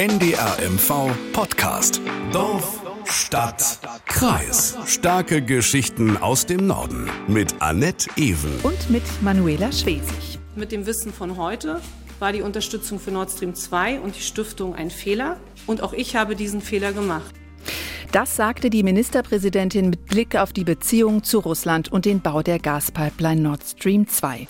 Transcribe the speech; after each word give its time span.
NDR 0.00 0.56
MV 0.66 1.10
Podcast. 1.34 2.00
Dorf, 2.32 2.80
Stadt, 3.04 3.80
Kreis. 4.06 4.74
Starke 4.86 5.42
Geschichten 5.42 6.16
aus 6.16 6.46
dem 6.46 6.66
Norden. 6.66 7.10
Mit 7.28 7.60
Annette 7.60 8.08
Ewen. 8.16 8.60
Und 8.62 8.88
mit 8.88 9.02
Manuela 9.20 9.70
Schwesig. 9.70 10.38
Mit 10.56 10.72
dem 10.72 10.86
Wissen 10.86 11.12
von 11.12 11.36
heute 11.36 11.82
war 12.18 12.32
die 12.32 12.40
Unterstützung 12.40 12.98
für 12.98 13.10
Nord 13.10 13.30
Stream 13.30 13.54
2 13.54 14.00
und 14.00 14.16
die 14.16 14.22
Stiftung 14.22 14.74
ein 14.74 14.90
Fehler. 14.90 15.36
Und 15.66 15.82
auch 15.82 15.92
ich 15.92 16.16
habe 16.16 16.34
diesen 16.34 16.62
Fehler 16.62 16.94
gemacht. 16.94 17.34
Das 18.10 18.36
sagte 18.36 18.70
die 18.70 18.82
Ministerpräsidentin 18.82 19.90
mit 19.90 20.06
Blick 20.06 20.34
auf 20.34 20.54
die 20.54 20.64
Beziehung 20.64 21.24
zu 21.24 21.40
Russland 21.40 21.92
und 21.92 22.06
den 22.06 22.22
Bau 22.22 22.42
der 22.42 22.58
Gaspipeline 22.58 23.42
Nord 23.42 23.64
Stream 23.64 24.08
2. 24.08 24.48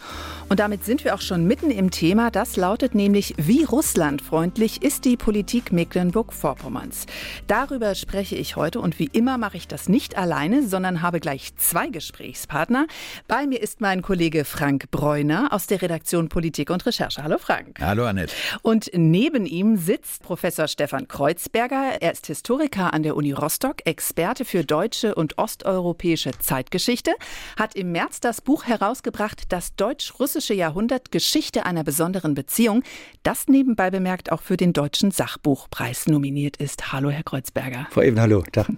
Und 0.50 0.58
damit 0.58 0.84
sind 0.84 1.04
wir 1.04 1.14
auch 1.14 1.20
schon 1.20 1.44
mitten 1.46 1.70
im 1.70 1.92
Thema. 1.92 2.32
Das 2.32 2.56
lautet 2.56 2.92
nämlich, 2.92 3.34
wie 3.36 3.62
russlandfreundlich 3.62 4.82
ist 4.82 5.04
die 5.04 5.16
Politik 5.16 5.70
Mecklenburg-Vorpommerns? 5.70 7.06
Darüber 7.46 7.94
spreche 7.94 8.34
ich 8.34 8.56
heute 8.56 8.80
und 8.80 8.98
wie 8.98 9.08
immer 9.12 9.38
mache 9.38 9.58
ich 9.58 9.68
das 9.68 9.88
nicht 9.88 10.18
alleine, 10.18 10.66
sondern 10.66 11.02
habe 11.02 11.20
gleich 11.20 11.54
zwei 11.54 11.86
Gesprächspartner. 11.86 12.88
Bei 13.28 13.46
mir 13.46 13.62
ist 13.62 13.80
mein 13.80 14.02
Kollege 14.02 14.44
Frank 14.44 14.90
Bräuner 14.90 15.52
aus 15.52 15.68
der 15.68 15.82
Redaktion 15.82 16.28
Politik 16.28 16.70
und 16.70 16.84
Recherche. 16.84 17.22
Hallo 17.22 17.38
Frank. 17.38 17.78
Hallo 17.80 18.04
Annette. 18.04 18.34
Und 18.62 18.90
neben 18.92 19.46
ihm 19.46 19.76
sitzt 19.76 20.24
Professor 20.24 20.66
Stefan 20.66 21.06
Kreuzberger. 21.06 21.98
Er 22.00 22.10
ist 22.10 22.26
Historiker 22.26 22.92
an 22.92 23.04
der 23.04 23.14
Uni 23.14 23.30
Rostock, 23.30 23.86
Experte 23.86 24.44
für 24.44 24.64
deutsche 24.64 25.14
und 25.14 25.38
osteuropäische 25.38 26.32
Zeitgeschichte, 26.40 27.12
hat 27.56 27.76
im 27.76 27.92
März 27.92 28.18
das 28.18 28.40
Buch 28.40 28.64
herausgebracht, 28.64 29.44
das 29.50 29.76
deutsch-russische 29.76 30.39
russische 30.40 30.54
Jahrhundert 30.54 31.12
Geschichte 31.12 31.66
einer 31.66 31.84
besonderen 31.84 32.32
Beziehung, 32.32 32.82
das 33.22 33.46
nebenbei 33.46 33.90
bemerkt 33.90 34.32
auch 34.32 34.40
für 34.40 34.56
den 34.56 34.72
Deutschen 34.72 35.10
Sachbuchpreis 35.10 36.06
nominiert 36.06 36.56
ist. 36.56 36.94
Hallo, 36.94 37.10
Herr 37.10 37.24
Kreuzberger. 37.24 37.88
Frau 37.90 38.00
Eben, 38.00 38.18
hallo. 38.18 38.42
Tag. 38.50 38.68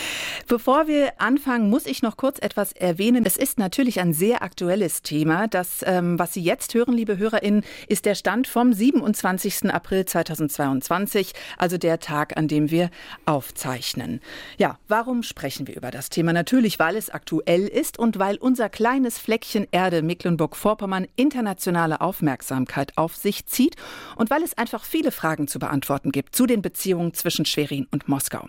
Bevor 0.48 0.88
wir 0.88 1.20
anfangen, 1.20 1.68
muss 1.68 1.84
ich 1.84 2.00
noch 2.00 2.16
kurz 2.16 2.38
etwas 2.40 2.72
erwähnen. 2.72 3.26
Es 3.26 3.36
ist 3.36 3.58
natürlich 3.58 4.00
ein 4.00 4.14
sehr 4.14 4.42
aktuelles 4.42 5.02
Thema. 5.02 5.46
Das, 5.46 5.84
ähm, 5.84 6.18
was 6.18 6.32
Sie 6.32 6.42
jetzt 6.42 6.72
hören, 6.72 6.94
liebe 6.94 7.18
HörerInnen, 7.18 7.64
ist 7.86 8.06
der 8.06 8.14
Stand 8.14 8.48
vom 8.48 8.72
27. 8.72 9.70
April 9.70 10.06
2022, 10.06 11.34
also 11.58 11.76
der 11.76 11.98
Tag, 11.98 12.38
an 12.38 12.48
dem 12.48 12.70
wir 12.70 12.88
aufzeichnen. 13.26 14.20
Ja, 14.56 14.78
warum 14.88 15.22
sprechen 15.22 15.68
wir 15.68 15.76
über 15.76 15.90
das 15.90 16.08
Thema? 16.08 16.32
Natürlich, 16.32 16.78
weil 16.78 16.96
es 16.96 17.10
aktuell 17.10 17.68
ist 17.68 17.98
und 17.98 18.18
weil 18.18 18.38
unser 18.38 18.70
kleines 18.70 19.18
Fleckchen 19.18 19.68
Erde 19.70 20.00
Mecklenburg-Vorpommern 20.00 21.06
internationale 21.16 22.00
Aufmerksamkeit 22.00 22.96
auf 22.96 23.16
sich 23.16 23.46
zieht 23.46 23.76
und 24.16 24.30
weil 24.30 24.42
es 24.42 24.56
einfach 24.56 24.84
viele 24.84 25.12
Fragen 25.12 25.48
zu 25.48 25.58
beantworten 25.58 26.12
gibt 26.12 26.34
zu 26.34 26.46
den 26.46 26.62
Beziehungen 26.62 27.14
zwischen 27.14 27.44
Schwerin 27.44 27.86
und 27.90 28.08
Moskau. 28.08 28.48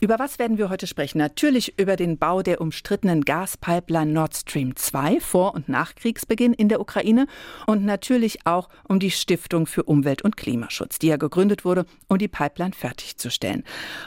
Über 0.00 0.18
was 0.18 0.38
werden 0.38 0.58
wir 0.58 0.68
heute 0.68 0.86
sprechen? 0.86 1.18
Natürlich 1.18 1.78
über 1.78 1.96
den 1.96 2.18
Bau 2.18 2.42
der 2.42 2.60
umstrittenen 2.60 3.22
Gaspipeline 3.24 4.10
Nord 4.10 4.34
Stream 4.34 4.74
2 4.74 5.20
vor 5.20 5.54
und 5.54 5.68
nach 5.68 5.94
Kriegsbeginn 5.94 6.52
in 6.52 6.68
der 6.68 6.80
Ukraine 6.80 7.26
und 7.66 7.84
natürlich 7.84 8.46
auch 8.46 8.68
um 8.88 8.98
die 8.98 9.10
Stiftung 9.10 9.66
für 9.66 9.84
Umwelt 9.84 10.22
und 10.22 10.36
Klimaschutz, 10.36 10.98
die 10.98 11.08
ja 11.08 11.16
gegründet 11.16 11.64
wurde, 11.64 11.86
um 12.08 12.18
die 12.18 12.28
Pipeline 12.28 12.72
fertigzustellen. 12.72 13.64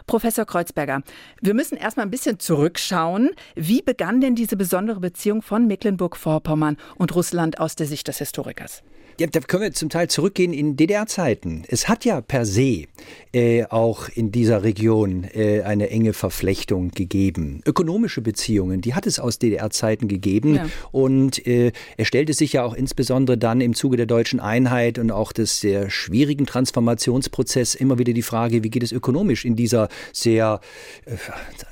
Professor 0.08 0.46
Kreuzberger, 0.46 1.02
wir 1.42 1.54
müssen 1.54 1.78
erstmal 1.78 2.06
ein 2.06 2.12
bisschen 2.12 2.40
zurückschauen. 2.40 3.32
Wie 3.56 3.82
begann 3.82 4.22
denn 4.22 4.36
diese 4.36 4.58
besondere 4.58 5.00
Beziehung 5.00 5.42
von 5.42 5.68
Mecklenburg-Vorpommern 5.68 6.78
und 6.98 7.16
Russland 7.16 7.60
aus 7.60 7.76
der 7.76 7.88
Sicht 7.88 8.08
des 8.08 8.18
Historikers? 8.18 8.84
Ja, 9.18 9.28
da 9.28 9.40
können 9.40 9.64
wir 9.64 9.72
zum 9.72 9.88
Teil 9.90 10.10
zurückgehen 10.10 10.52
in 10.52 10.76
DDR-Zeiten. 10.76 11.64
Es 11.70 11.88
hat 11.88 12.04
ja 12.04 12.20
per 12.20 12.46
se 12.46 12.84
äh, 13.32 13.64
auch 13.64 14.10
in 14.10 14.32
dieser 14.32 14.64
Region 14.64 15.24
äh, 15.34 15.62
eine 15.62 15.90
enge 15.90 16.12
Verflechtung 16.12 16.92
gegeben. 16.92 17.62
Ökonomische 17.66 18.22
Beziehungen, 18.22 18.82
die 18.82 18.94
hat 18.94 19.08
es 19.08 19.20
aus 19.20 19.40
DDR-Zeiten 19.40 20.10
gegeben. 20.10 20.56
Ja. 20.56 20.66
Und 20.92 21.48
äh, 21.48 21.72
es 21.96 22.08
stellte 22.08 22.34
sich 22.34 22.54
ja 22.54 22.66
auch 22.66 22.74
insbesondere 22.74 23.38
dann 23.38 23.62
im 23.62 23.74
Zuge 23.74 23.96
der 23.96 24.06
deutschen 24.06 24.42
Einheit 24.42 25.00
und 25.00 25.12
auch 25.12 25.32
des 25.32 25.62
sehr 25.62 25.90
schwierigen 25.90 26.46
Transformationsprozesses 26.46 27.76
immer 27.76 27.98
wieder 27.98 28.12
die 28.12 28.22
Frage, 28.22 28.64
wie 28.64 28.70
geht 28.70 28.84
es 28.84 28.92
ökonomisch 28.92 29.46
in 29.46 29.56
dieser 29.56 29.88
sehr 30.12 30.60
äh, 31.06 31.16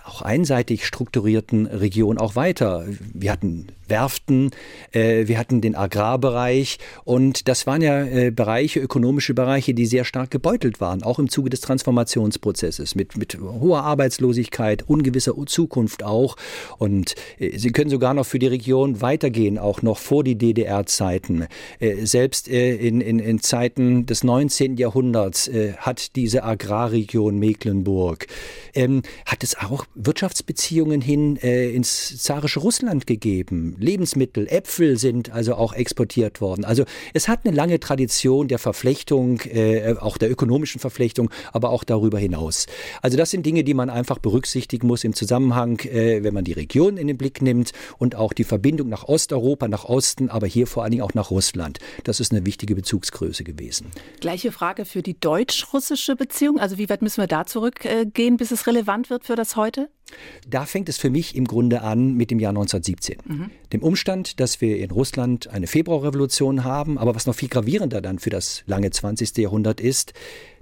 auch 0.05 0.21
einseitig 0.21 0.85
strukturierten 0.85 1.65
Region 1.65 2.17
auch 2.17 2.37
weiter. 2.37 2.85
Wir 3.13 3.31
hatten 3.31 3.67
Werften, 3.93 4.49
äh, 4.91 5.27
wir 5.27 5.37
hatten 5.37 5.61
den 5.61 5.75
Agrarbereich 5.75 6.79
und 7.03 7.47
das 7.47 7.67
waren 7.67 7.83
ja 7.83 8.03
äh, 8.03 8.31
Bereiche, 8.31 8.79
ökonomische 8.79 9.35
Bereiche, 9.35 9.75
die 9.75 9.85
sehr 9.85 10.03
stark 10.03 10.31
gebeutelt 10.31 10.81
waren, 10.81 11.03
auch 11.03 11.19
im 11.19 11.29
Zuge 11.29 11.51
des 11.51 11.61
Transformationsprozesses 11.61 12.95
mit, 12.95 13.17
mit 13.17 13.37
hoher 13.39 13.83
Arbeitslosigkeit, 13.83 14.81
ungewisser 14.89 15.33
Zukunft 15.45 16.01
auch. 16.01 16.37
Und 16.79 17.13
äh, 17.37 17.55
sie 17.59 17.69
können 17.69 17.91
sogar 17.91 18.15
noch 18.15 18.25
für 18.25 18.39
die 18.39 18.47
Region 18.47 18.99
weitergehen, 19.01 19.59
auch 19.59 19.83
noch 19.83 19.99
vor 19.99 20.23
die 20.23 20.39
DDR-Zeiten. 20.39 21.45
Selbst 22.03 22.47
in, 22.47 23.01
in, 23.01 23.19
in 23.19 23.41
Zeiten 23.41 24.05
des 24.05 24.23
19. 24.23 24.77
Jahrhunderts 24.77 25.49
hat 25.77 26.15
diese 26.15 26.43
Agrarregion 26.43 27.37
Mecklenburg, 27.37 28.27
ähm, 28.73 29.01
hat 29.25 29.43
es 29.43 29.57
auch 29.57 29.85
Wirtschaftsbeziehungen 29.95 31.01
hin 31.01 31.35
ins 31.35 32.17
zarische 32.23 32.59
Russland 32.59 33.05
gegeben 33.05 33.75
Lebensmittel, 33.83 34.47
Äpfel 34.47 34.97
sind 34.97 35.31
also 35.31 35.55
auch 35.55 35.73
exportiert 35.73 36.41
worden. 36.41 36.65
Also 36.65 36.85
es 37.13 37.27
hat 37.27 37.41
eine 37.45 37.55
lange 37.55 37.79
Tradition 37.79 38.47
der 38.47 38.59
Verflechtung, 38.59 39.41
äh, 39.41 39.95
auch 39.99 40.17
der 40.17 40.31
ökonomischen 40.31 40.79
Verflechtung, 40.79 41.29
aber 41.51 41.69
auch 41.69 41.83
darüber 41.83 42.17
hinaus. 42.17 42.65
Also 43.01 43.17
das 43.17 43.29
sind 43.31 43.45
Dinge, 43.45 43.63
die 43.63 43.73
man 43.73 43.89
einfach 43.89 44.19
berücksichtigen 44.19 44.87
muss 44.87 45.03
im 45.03 45.13
Zusammenhang, 45.13 45.79
äh, 45.81 46.23
wenn 46.23 46.33
man 46.33 46.43
die 46.43 46.53
Region 46.53 46.97
in 46.97 47.07
den 47.07 47.17
Blick 47.17 47.41
nimmt 47.41 47.71
und 47.97 48.15
auch 48.15 48.33
die 48.33 48.43
Verbindung 48.43 48.89
nach 48.89 49.03
Osteuropa, 49.03 49.67
nach 49.67 49.85
Osten, 49.85 50.29
aber 50.29 50.47
hier 50.47 50.65
vor 50.65 50.83
allen 50.83 50.91
Dingen 50.91 51.03
auch 51.03 51.13
nach 51.13 51.29
Russland. 51.29 51.79
Das 52.05 52.19
ist 52.19 52.31
eine 52.31 52.45
wichtige 52.45 52.75
Bezugsgröße 52.75 53.43
gewesen. 53.43 53.91
Gleiche 54.21 54.51
Frage 54.51 54.85
für 54.85 55.01
die 55.01 55.19
deutsch-russische 55.19 56.15
Beziehung. 56.15 56.59
Also 56.59 56.77
wie 56.77 56.89
weit 56.89 57.01
müssen 57.01 57.21
wir 57.21 57.27
da 57.27 57.45
zurückgehen, 57.45 58.37
bis 58.37 58.51
es 58.51 58.65
relevant 58.67 59.09
wird 59.09 59.25
für 59.25 59.35
das 59.35 59.55
heute? 59.55 59.89
Da 60.47 60.65
fängt 60.65 60.89
es 60.89 60.97
für 60.97 61.09
mich 61.09 61.35
im 61.35 61.45
Grunde 61.45 61.81
an 61.81 62.13
mit 62.15 62.31
dem 62.31 62.39
Jahr 62.39 62.51
1917. 62.51 63.17
Mhm. 63.25 63.49
Dem 63.71 63.81
Umstand, 63.81 64.39
dass 64.39 64.61
wir 64.61 64.77
in 64.77 64.91
Russland 64.91 65.47
eine 65.47 65.67
Februarrevolution 65.67 66.63
haben, 66.63 66.97
aber 66.97 67.15
was 67.15 67.25
noch 67.25 67.35
viel 67.35 67.49
gravierender 67.49 68.01
dann 68.01 68.19
für 68.19 68.29
das 68.29 68.63
lange 68.65 68.91
20. 68.91 69.37
Jahrhundert 69.37 69.79
ist, 69.81 70.13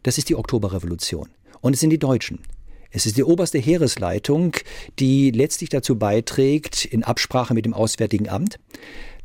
das 0.03 0.18
ist 0.18 0.29
die 0.29 0.35
Oktoberrevolution. 0.35 1.29
Und 1.62 1.74
es 1.74 1.79
sind 1.79 1.90
die 1.90 2.00
Deutschen. 2.00 2.40
Es 2.91 3.06
ist 3.06 3.18
die 3.18 3.24
oberste 3.24 3.57
Heeresleitung, 3.57 4.53
die 5.00 5.31
letztlich 5.31 5.69
dazu 5.69 5.97
beiträgt, 5.97 6.85
in 6.85 7.03
Absprache 7.03 7.53
mit 7.53 7.66
dem 7.66 7.73
Auswärtigen 7.73 8.28
Amt, 8.28 8.59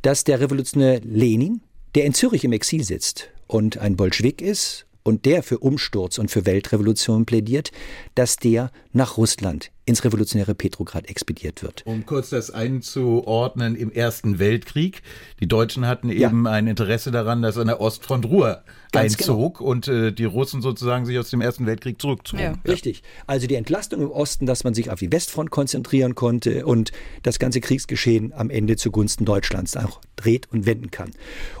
dass 0.01 0.23
der 0.23 0.39
Revolutionär 0.39 1.01
Lenin, 1.03 1.61
der 1.95 2.05
in 2.05 2.13
Zürich 2.13 2.45
im 2.45 2.53
Exil 2.53 2.83
sitzt 2.83 3.29
und 3.45 3.77
ein 3.77 3.97
Bolschewik 3.97 4.41
ist 4.41 4.85
und 5.03 5.25
der 5.25 5.43
für 5.43 5.59
Umsturz 5.59 6.17
und 6.17 6.31
für 6.31 6.45
Weltrevolution 6.45 7.25
plädiert, 7.25 7.71
dass 8.15 8.37
der 8.37 8.71
nach 8.93 9.17
Russland 9.17 9.71
ins 9.87 10.03
revolutionäre 10.03 10.53
Petrograd 10.53 11.09
expediert 11.09 11.63
wird. 11.63 11.81
Um 11.85 12.05
kurz 12.05 12.29
das 12.29 12.51
einzuordnen, 12.51 13.75
im 13.75 13.89
Ersten 13.89 14.37
Weltkrieg, 14.37 15.01
die 15.39 15.47
Deutschen 15.47 15.87
hatten 15.87 16.09
eben 16.09 16.45
ja. 16.45 16.51
ein 16.51 16.67
Interesse 16.67 17.09
daran, 17.09 17.41
dass 17.41 17.57
an 17.57 17.67
der 17.67 17.79
Ostfront 17.79 18.25
Ruhe 18.25 18.63
Ganz 18.91 19.17
genau. 19.17 19.33
einzog 19.33 19.57
genau. 19.59 19.69
und 19.69 19.87
äh, 19.87 20.11
die 20.11 20.25
Russen 20.25 20.61
sozusagen 20.61 21.05
sich 21.05 21.17
aus 21.17 21.29
dem 21.29 21.41
Ersten 21.41 21.65
Weltkrieg 21.65 22.01
zurückzogen. 22.01 22.41
Ja. 22.41 22.51
Ja. 22.51 22.57
Richtig. 22.71 23.01
Also 23.27 23.47
die 23.47 23.55
Entlastung 23.55 24.01
im 24.01 24.11
Osten, 24.11 24.45
dass 24.45 24.63
man 24.63 24.73
sich 24.73 24.91
auf 24.91 24.99
die 24.99 25.11
Westfront 25.11 25.51
konzentrieren 25.51 26.15
konnte 26.15 26.65
und 26.65 26.91
das 27.23 27.39
ganze 27.39 27.61
Kriegsgeschehen 27.61 28.33
am 28.33 28.49
Ende 28.49 28.75
zugunsten 28.75 29.23
Deutschlands 29.23 29.77
auch 29.77 30.01
dreht 30.17 30.51
und 30.51 30.65
wenden 30.65 30.91
kann. 30.91 31.11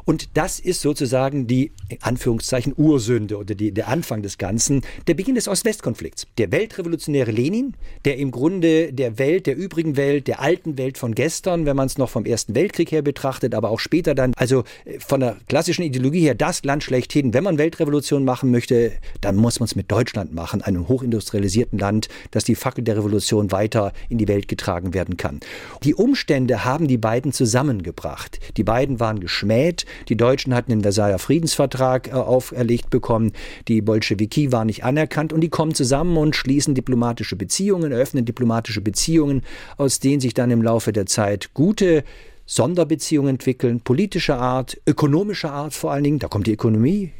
Und 0.03 0.35
das 0.35 0.59
ist 0.59 0.81
sozusagen 0.81 1.47
die, 1.47 1.71
in 1.89 2.01
Anführungszeichen, 2.01 2.73
Ursünde 2.75 3.37
oder 3.37 3.55
die, 3.55 3.71
der 3.71 3.87
Anfang 3.87 4.21
des 4.21 4.37
Ganzen, 4.37 4.81
der 5.07 5.13
Beginn 5.13 5.35
des 5.35 5.47
Ost-West-Konflikts. 5.47 6.27
Der 6.37 6.51
weltrevolutionäre 6.51 7.31
Lenin, 7.31 7.75
der 8.03 8.16
im 8.17 8.31
Grunde 8.31 8.91
der 8.91 9.17
Welt, 9.19 9.45
der 9.45 9.55
übrigen 9.55 9.95
Welt, 9.95 10.27
der 10.27 10.41
alten 10.41 10.77
Welt 10.77 10.97
von 10.97 11.15
gestern, 11.15 11.65
wenn 11.65 11.75
man 11.75 11.87
es 11.87 11.97
noch 11.97 12.09
vom 12.09 12.25
Ersten 12.25 12.55
Weltkrieg 12.55 12.91
her 12.91 13.01
betrachtet, 13.01 13.55
aber 13.55 13.69
auch 13.69 13.79
später 13.79 14.15
dann, 14.15 14.33
also 14.35 14.63
äh, 14.85 14.99
von 14.99 15.19
der 15.19 15.37
klassischen 15.47 15.83
Ideologie 15.83 16.21
her, 16.21 16.35
das 16.35 16.63
Land 16.63 16.83
schlechthin. 16.83 17.33
Wenn 17.33 17.43
man 17.43 17.57
Weltrevolution 17.57 18.25
machen 18.25 18.51
möchte, 18.51 18.91
dann 19.21 19.35
muss 19.35 19.59
man 19.59 19.65
es 19.65 19.75
mit 19.75 19.91
Deutschland 19.91 20.33
machen, 20.33 20.61
einem 20.61 20.87
hochindustrialisierten 20.87 21.79
Land, 21.79 22.09
dass 22.31 22.43
die 22.43 22.55
Fackel 22.55 22.83
der 22.83 22.97
Revolution 22.97 23.51
weiter 23.51 23.93
in 24.09 24.17
die 24.17 24.27
Welt 24.27 24.47
getragen 24.47 24.93
werden 24.93 25.17
kann. 25.17 25.39
Die 25.83 25.95
Umstände 25.95 26.65
haben 26.65 26.87
die 26.87 26.97
beiden 26.97 27.31
zusammengebracht. 27.31 28.39
Die 28.57 28.63
beiden 28.63 28.99
waren 28.99 29.19
geschmäht. 29.19 29.85
Die 30.09 30.17
Deutschen 30.17 30.53
hatten 30.53 30.71
den 30.71 30.81
Versailler 30.81 31.19
Friedensvertrag 31.19 32.07
äh, 32.07 32.11
auferlegt 32.11 32.89
bekommen. 32.89 33.33
Die 33.67 33.81
Bolschewiki 33.81 34.51
waren 34.51 34.67
nicht 34.67 34.83
anerkannt 34.83 35.33
und 35.33 35.41
die 35.41 35.49
kommen 35.49 35.73
zusammen 35.73 36.17
und 36.17 36.35
schließen 36.35 36.75
diplomatische 36.75 37.35
Beziehungen, 37.35 37.91
eröffnen 38.07 38.25
diplomatische 38.25 38.81
Beziehungen, 38.81 39.43
aus 39.77 39.99
denen 39.99 40.21
sich 40.21 40.33
dann 40.33 40.51
im 40.51 40.61
Laufe 40.61 40.93
der 40.93 41.05
Zeit 41.05 41.53
gute 41.53 42.03
Sonderbeziehungen 42.45 43.31
entwickeln, 43.31 43.81
politischer 43.81 44.39
Art, 44.39 44.79
ökonomischer 44.87 45.51
Art 45.51 45.73
vor 45.73 45.91
allen 45.91 46.05
Dingen. 46.05 46.19
Da 46.19 46.29
kommt 46.29 46.47
die 46.47 46.53
Ökonomie 46.53 47.11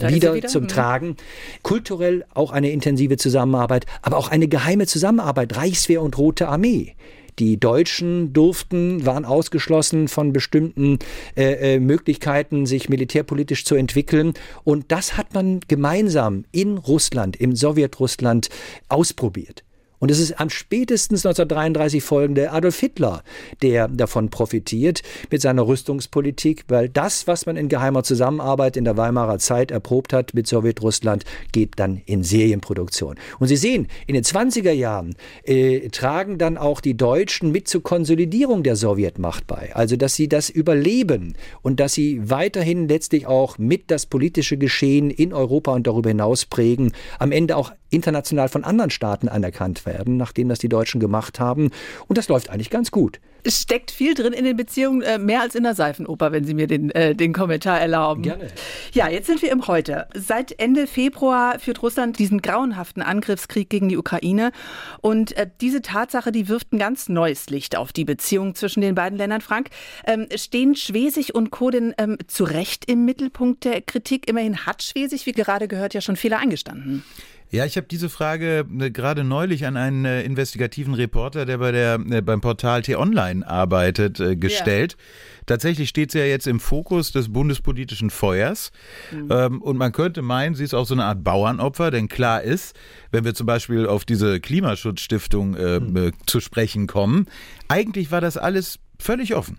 wieder, 0.00 0.34
wieder, 0.34 0.48
zum 0.48 0.64
mhm. 0.64 0.68
Tragen. 0.68 1.16
Kulturell 1.62 2.24
auch 2.34 2.50
eine 2.50 2.70
intensive 2.72 3.16
Zusammenarbeit, 3.16 3.86
aber 4.02 4.16
auch 4.16 4.28
eine 4.28 4.48
geheime 4.48 4.88
Zusammenarbeit, 4.88 5.56
Reichswehr 5.56 6.02
und 6.02 6.18
Rote 6.18 6.48
Armee. 6.48 6.96
Die 7.38 7.58
Deutschen 7.58 8.32
durften, 8.32 9.06
waren 9.06 9.24
ausgeschlossen 9.24 10.08
von 10.08 10.32
bestimmten 10.32 10.98
äh, 11.36 11.76
äh, 11.76 11.80
Möglichkeiten, 11.80 12.66
sich 12.66 12.88
militärpolitisch 12.88 13.64
zu 13.64 13.76
entwickeln. 13.76 14.34
Und 14.64 14.90
das 14.92 15.16
hat 15.16 15.32
man 15.32 15.60
gemeinsam 15.68 16.44
in 16.50 16.76
Russland, 16.76 17.36
im 17.36 17.54
Sowjetrussland 17.54 18.50
ausprobiert. 18.88 19.62
Und 20.00 20.10
es 20.10 20.18
ist 20.18 20.40
am 20.40 20.48
spätestens 20.48 21.24
1933 21.24 22.02
folgende 22.02 22.50
Adolf 22.50 22.80
Hitler, 22.80 23.22
der 23.62 23.86
davon 23.86 24.30
profitiert 24.30 25.02
mit 25.30 25.42
seiner 25.42 25.66
Rüstungspolitik, 25.66 26.64
weil 26.68 26.88
das, 26.88 27.26
was 27.26 27.44
man 27.44 27.56
in 27.56 27.68
geheimer 27.68 28.02
Zusammenarbeit 28.02 28.78
in 28.78 28.84
der 28.84 28.96
Weimarer 28.96 29.38
Zeit 29.38 29.70
erprobt 29.70 30.14
hat 30.14 30.32
mit 30.32 30.46
Sowjetrussland, 30.46 31.24
geht 31.52 31.74
dann 31.76 32.00
in 32.06 32.24
Serienproduktion. 32.24 33.16
Und 33.38 33.48
Sie 33.48 33.56
sehen, 33.56 33.88
in 34.06 34.14
den 34.14 34.24
20er 34.24 34.72
Jahren 34.72 35.14
äh, 35.44 35.90
tragen 35.90 36.38
dann 36.38 36.56
auch 36.56 36.80
die 36.80 36.96
Deutschen 36.96 37.52
mit 37.52 37.68
zur 37.68 37.82
Konsolidierung 37.82 38.62
der 38.62 38.76
Sowjetmacht 38.76 39.46
bei. 39.46 39.70
Also, 39.74 39.96
dass 39.96 40.14
sie 40.14 40.28
das 40.28 40.48
überleben 40.48 41.34
und 41.60 41.78
dass 41.78 41.92
sie 41.92 42.22
weiterhin 42.30 42.88
letztlich 42.88 43.26
auch 43.26 43.58
mit 43.58 43.90
das 43.90 44.06
politische 44.06 44.56
Geschehen 44.56 45.10
in 45.10 45.34
Europa 45.34 45.72
und 45.74 45.86
darüber 45.86 46.08
hinaus 46.08 46.46
prägen, 46.46 46.92
am 47.18 47.32
Ende 47.32 47.56
auch 47.56 47.72
international 47.90 48.48
von 48.48 48.64
anderen 48.64 48.90
Staaten 48.90 49.28
anerkannt 49.28 49.84
werden, 49.84 49.89
nachdem 50.06 50.48
das 50.48 50.58
die 50.58 50.68
Deutschen 50.68 51.00
gemacht 51.00 51.40
haben. 51.40 51.70
Und 52.08 52.18
das 52.18 52.28
läuft 52.28 52.50
eigentlich 52.50 52.70
ganz 52.70 52.90
gut. 52.90 53.20
Es 53.42 53.62
steckt 53.62 53.90
viel 53.90 54.14
drin 54.14 54.32
in 54.32 54.44
den 54.44 54.56
Beziehungen, 54.56 55.02
äh, 55.02 55.18
mehr 55.18 55.40
als 55.40 55.54
in 55.54 55.62
der 55.62 55.74
Seifenoper, 55.74 56.32
wenn 56.32 56.44
Sie 56.44 56.54
mir 56.54 56.66
den, 56.66 56.90
äh, 56.90 57.14
den 57.14 57.32
Kommentar 57.32 57.80
erlauben. 57.80 58.22
Gerne. 58.22 58.48
Ja, 58.92 59.08
jetzt 59.08 59.26
sind 59.26 59.40
wir 59.40 59.50
im 59.50 59.66
Heute. 59.66 60.08
Seit 60.14 60.58
Ende 60.58 60.86
Februar 60.86 61.58
führt 61.58 61.82
Russland 61.82 62.18
diesen 62.18 62.42
grauenhaften 62.42 63.02
Angriffskrieg 63.02 63.70
gegen 63.70 63.88
die 63.88 63.96
Ukraine. 63.96 64.52
Und 65.00 65.36
äh, 65.36 65.48
diese 65.60 65.80
Tatsache, 65.80 66.32
die 66.32 66.48
wirft 66.48 66.72
ein 66.72 66.78
ganz 66.78 67.08
neues 67.08 67.48
Licht 67.48 67.76
auf 67.76 67.92
die 67.92 68.04
Beziehungen 68.04 68.54
zwischen 68.54 68.82
den 68.82 68.94
beiden 68.94 69.16
Ländern. 69.16 69.40
Frank, 69.40 69.70
ähm, 70.04 70.26
stehen 70.34 70.74
Schwesig 70.74 71.34
und 71.34 71.50
Co. 71.50 71.70
denn 71.70 71.94
ähm, 71.98 72.18
zu 72.26 72.44
Recht 72.44 72.84
im 72.90 73.04
Mittelpunkt 73.04 73.64
der 73.64 73.80
Kritik? 73.80 74.28
Immerhin 74.28 74.66
hat 74.66 74.82
Schwesig, 74.82 75.24
wie 75.26 75.32
gerade 75.32 75.68
gehört, 75.68 75.94
ja 75.94 76.00
schon 76.00 76.16
Fehler 76.16 76.38
eingestanden. 76.38 77.04
Ja, 77.52 77.64
ich 77.64 77.76
habe 77.76 77.88
diese 77.88 78.08
Frage 78.08 78.64
äh, 78.78 78.90
gerade 78.90 79.24
neulich 79.24 79.66
an 79.66 79.76
einen 79.76 80.04
äh, 80.04 80.22
investigativen 80.22 80.94
Reporter, 80.94 81.46
der 81.46 81.58
bei 81.58 81.72
der 81.72 81.94
äh, 82.10 82.22
beim 82.22 82.40
Portal 82.40 82.82
T-Online 82.82 83.46
arbeitet, 83.46 84.20
äh, 84.20 84.36
gestellt. 84.36 84.96
Ja. 84.96 85.44
Tatsächlich 85.46 85.88
steht 85.88 86.12
sie 86.12 86.20
ja 86.20 86.26
jetzt 86.26 86.46
im 86.46 86.60
Fokus 86.60 87.10
des 87.10 87.32
bundespolitischen 87.32 88.10
Feuers. 88.10 88.70
Mhm. 89.10 89.28
Ähm, 89.30 89.62
und 89.62 89.76
man 89.76 89.90
könnte 89.90 90.22
meinen, 90.22 90.54
sie 90.54 90.62
ist 90.62 90.74
auch 90.74 90.86
so 90.86 90.94
eine 90.94 91.04
Art 91.04 91.24
Bauernopfer, 91.24 91.90
denn 91.90 92.08
klar 92.08 92.42
ist, 92.42 92.78
wenn 93.10 93.24
wir 93.24 93.34
zum 93.34 93.46
Beispiel 93.46 93.86
auf 93.86 94.04
diese 94.04 94.38
Klimaschutzstiftung 94.38 95.56
äh, 95.56 95.80
mhm. 95.80 96.12
zu 96.26 96.38
sprechen 96.38 96.86
kommen, 96.86 97.26
eigentlich 97.66 98.12
war 98.12 98.20
das 98.20 98.36
alles 98.36 98.78
völlig 99.00 99.34
offen. 99.34 99.58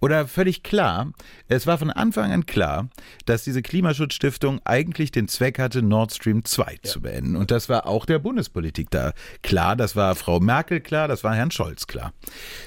Oder 0.00 0.26
völlig 0.26 0.62
klar, 0.62 1.12
es 1.48 1.66
war 1.66 1.78
von 1.78 1.90
Anfang 1.90 2.32
an 2.32 2.46
klar, 2.46 2.88
dass 3.26 3.44
diese 3.44 3.62
Klimaschutzstiftung 3.62 4.60
eigentlich 4.64 5.10
den 5.10 5.28
Zweck 5.28 5.58
hatte, 5.58 5.82
Nord 5.82 6.12
Stream 6.12 6.44
2 6.44 6.72
ja. 6.72 6.90
zu 6.90 7.00
beenden. 7.00 7.36
Und 7.36 7.50
das 7.50 7.68
war 7.68 7.86
auch 7.86 8.06
der 8.06 8.18
Bundespolitik 8.18 8.90
da 8.90 9.12
klar. 9.42 9.76
Das 9.76 9.96
war 9.96 10.14
Frau 10.14 10.40
Merkel 10.40 10.80
klar, 10.80 11.08
das 11.08 11.24
war 11.24 11.34
Herrn 11.34 11.50
Scholz 11.50 11.86
klar. 11.86 12.12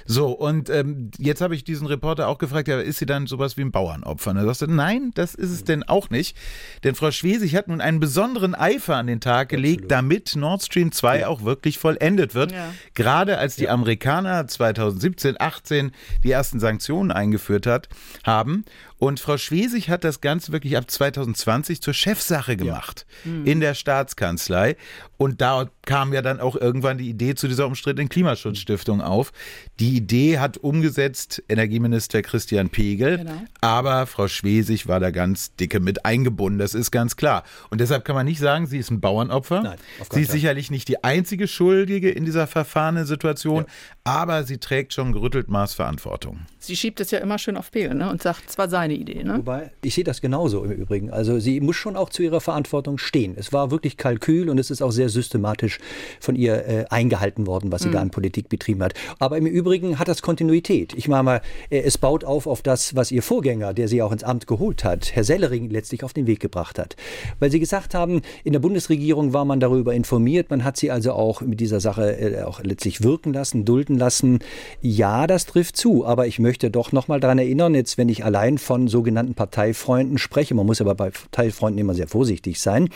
So, 0.05 0.31
und 0.31 0.69
ähm, 0.69 1.11
jetzt 1.17 1.41
habe 1.41 1.55
ich 1.55 1.63
diesen 1.63 1.87
Reporter 1.87 2.27
auch 2.27 2.37
gefragt, 2.37 2.67
ja, 2.67 2.79
ist 2.79 2.99
sie 2.99 3.05
dann 3.05 3.27
sowas 3.27 3.57
wie 3.57 3.61
ein 3.61 3.71
Bauernopfer? 3.71 4.31
Und 4.31 4.37
er 4.37 4.45
sagte, 4.53 4.73
nein, 4.73 5.11
das 5.15 5.35
ist 5.35 5.51
es 5.51 5.63
denn 5.63 5.83
auch 5.83 6.09
nicht. 6.09 6.37
Denn 6.83 6.95
Frau 6.95 7.11
Schwesig 7.11 7.55
hat 7.55 7.67
nun 7.67 7.81
einen 7.81 7.99
besonderen 7.99 8.55
Eifer 8.55 8.95
an 8.95 9.07
den 9.07 9.21
Tag 9.21 9.49
gelegt, 9.49 9.83
Absolut. 9.85 9.91
damit 9.91 10.35
Nord 10.35 10.63
Stream 10.63 10.91
2 10.91 11.19
ja. 11.19 11.27
auch 11.27 11.43
wirklich 11.43 11.77
vollendet 11.77 12.35
wird. 12.35 12.51
Ja. 12.51 12.73
Gerade 12.93 13.37
als 13.37 13.55
die 13.55 13.69
Amerikaner 13.69 14.47
2017, 14.47 15.35
18 15.39 15.91
die 16.23 16.31
ersten 16.31 16.59
Sanktionen 16.59 16.92
Sanktionen 16.93 17.11
eingeführt 17.11 17.65
hat, 17.65 17.89
haben. 18.23 18.65
Und 18.99 19.19
Frau 19.19 19.37
Schwesig 19.37 19.89
hat 19.89 20.03
das 20.03 20.21
Ganze 20.21 20.51
wirklich 20.51 20.77
ab 20.77 20.89
2020 20.89 21.81
zur 21.81 21.93
Chefsache 21.93 22.55
gemacht 22.55 23.05
ja. 23.25 23.31
mhm. 23.31 23.45
in 23.45 23.59
der 23.59 23.73
Staatskanzlei. 23.73 24.77
Und 25.23 25.39
da 25.39 25.69
kam 25.85 26.11
ja 26.11 26.21
dann 26.21 26.41
auch 26.41 26.57
irgendwann 26.57 26.97
die 26.97 27.07
Idee 27.07 27.33
zu 27.33 27.47
dieser 27.47 27.65
umstrittenen 27.65 28.09
Klimaschutzstiftung 28.09 28.99
auf. 29.01 29.31
Die 29.79 29.95
Idee 29.95 30.37
hat 30.37 30.57
umgesetzt 30.57 31.41
Energieminister 31.47 32.21
Christian 32.21 32.69
Pegel, 32.69 33.19
genau. 33.19 33.41
aber 33.61 34.05
Frau 34.05 34.27
Schwesig 34.27 34.85
war 34.87 34.99
da 34.99 35.11
ganz 35.11 35.55
dicke 35.55 35.79
mit 35.79 36.03
eingebunden, 36.03 36.59
das 36.59 36.73
ist 36.73 36.91
ganz 36.91 37.15
klar. 37.15 37.43
Und 37.69 37.79
deshalb 37.79 38.03
kann 38.03 38.17
man 38.17 38.25
nicht 38.25 38.39
sagen, 38.39 38.67
sie 38.67 38.79
ist 38.79 38.91
ein 38.91 38.99
Bauernopfer. 38.99 39.61
Nein, 39.61 39.77
sie 40.11 40.23
ist 40.23 40.31
sicherlich 40.31 40.69
nicht 40.71 40.89
die 40.89 41.01
einzige 41.05 41.47
Schuldige 41.47 42.09
in 42.11 42.25
dieser 42.25 42.45
verfahrenen 42.45 43.05
Situation, 43.05 43.59
ja. 43.59 43.65
aber 44.03 44.43
sie 44.43 44.57
trägt 44.57 44.93
schon 44.93 45.13
gerüttelt 45.13 45.47
Maß 45.47 45.73
Verantwortung. 45.73 46.39
Sie 46.59 46.75
schiebt 46.75 46.99
es 46.99 47.11
ja 47.11 47.19
immer 47.19 47.39
schön 47.39 47.55
auf 47.55 47.71
Pegel 47.71 47.93
ne? 47.93 48.09
und 48.09 48.21
sagt, 48.21 48.43
es 48.49 48.57
war 48.57 48.69
seine 48.69 48.93
Idee. 48.93 49.23
Ne? 49.23 49.37
Wobei, 49.37 49.71
ich 49.83 49.95
sehe 49.95 50.03
das 50.03 50.21
genauso 50.21 50.63
im 50.63 50.71
Übrigen. 50.71 51.11
Also 51.11 51.39
sie 51.39 51.61
muss 51.61 51.77
schon 51.77 51.95
auch 51.95 52.09
zu 52.09 52.23
ihrer 52.23 52.41
Verantwortung 52.41 52.97
stehen. 52.97 53.35
Es 53.37 53.51
war 53.51 53.71
wirklich 53.71 53.97
Kalkül 53.97 54.49
und 54.49 54.57
es 54.57 54.71
ist 54.71 54.81
auch 54.81 54.91
sehr 54.91 55.09
systematisch 55.13 55.79
von 56.19 56.35
ihr 56.35 56.67
äh, 56.67 56.85
eingehalten 56.89 57.47
worden, 57.47 57.71
was 57.71 57.83
sie 57.83 57.89
mhm. 57.89 57.93
da 57.93 58.01
an 58.01 58.09
Politik 58.09 58.49
betrieben 58.49 58.83
hat. 58.83 58.93
Aber 59.19 59.37
im 59.37 59.45
Übrigen 59.45 59.99
hat 59.99 60.07
das 60.07 60.21
Kontinuität. 60.21 60.93
Ich 60.95 61.07
meine 61.07 61.23
mal, 61.23 61.41
äh, 61.69 61.79
es 61.79 61.97
baut 61.97 62.23
auf 62.23 62.47
auf 62.47 62.61
das, 62.61 62.95
was 62.95 63.11
ihr 63.11 63.23
Vorgänger, 63.23 63.73
der 63.73 63.87
sie 63.87 64.01
auch 64.01 64.11
ins 64.11 64.23
Amt 64.23 64.47
geholt 64.47 64.83
hat, 64.83 65.15
Herr 65.15 65.23
Sellering, 65.23 65.69
letztlich 65.69 66.03
auf 66.03 66.13
den 66.13 66.27
Weg 66.27 66.39
gebracht 66.39 66.79
hat. 66.79 66.95
Weil 67.39 67.51
sie 67.51 67.59
gesagt 67.59 67.93
haben, 67.93 68.21
in 68.43 68.53
der 68.53 68.59
Bundesregierung 68.59 69.33
war 69.33 69.45
man 69.45 69.59
darüber 69.59 69.93
informiert, 69.93 70.49
man 70.49 70.63
hat 70.63 70.77
sie 70.77 70.91
also 70.91 71.13
auch 71.13 71.41
mit 71.41 71.59
dieser 71.59 71.79
Sache 71.79 72.17
äh, 72.17 72.43
auch 72.43 72.61
letztlich 72.63 73.03
wirken 73.03 73.33
lassen, 73.33 73.65
dulden 73.65 73.97
lassen. 73.97 74.39
Ja, 74.81 75.27
das 75.27 75.45
trifft 75.45 75.77
zu, 75.77 76.05
aber 76.05 76.27
ich 76.27 76.39
möchte 76.39 76.71
doch 76.71 76.91
noch 76.91 77.07
mal 77.07 77.19
daran 77.19 77.39
erinnern, 77.39 77.75
jetzt 77.75 77.97
wenn 77.97 78.09
ich 78.09 78.25
allein 78.25 78.57
von 78.57 78.87
sogenannten 78.87 79.35
Parteifreunden 79.35 80.17
spreche, 80.17 80.55
man 80.55 80.65
muss 80.65 80.81
aber 80.81 80.95
bei 80.95 81.09
Parteifreunden 81.09 81.79
immer 81.79 81.93
sehr 81.93 82.07
vorsichtig 82.07 82.59
sein, 82.59 82.89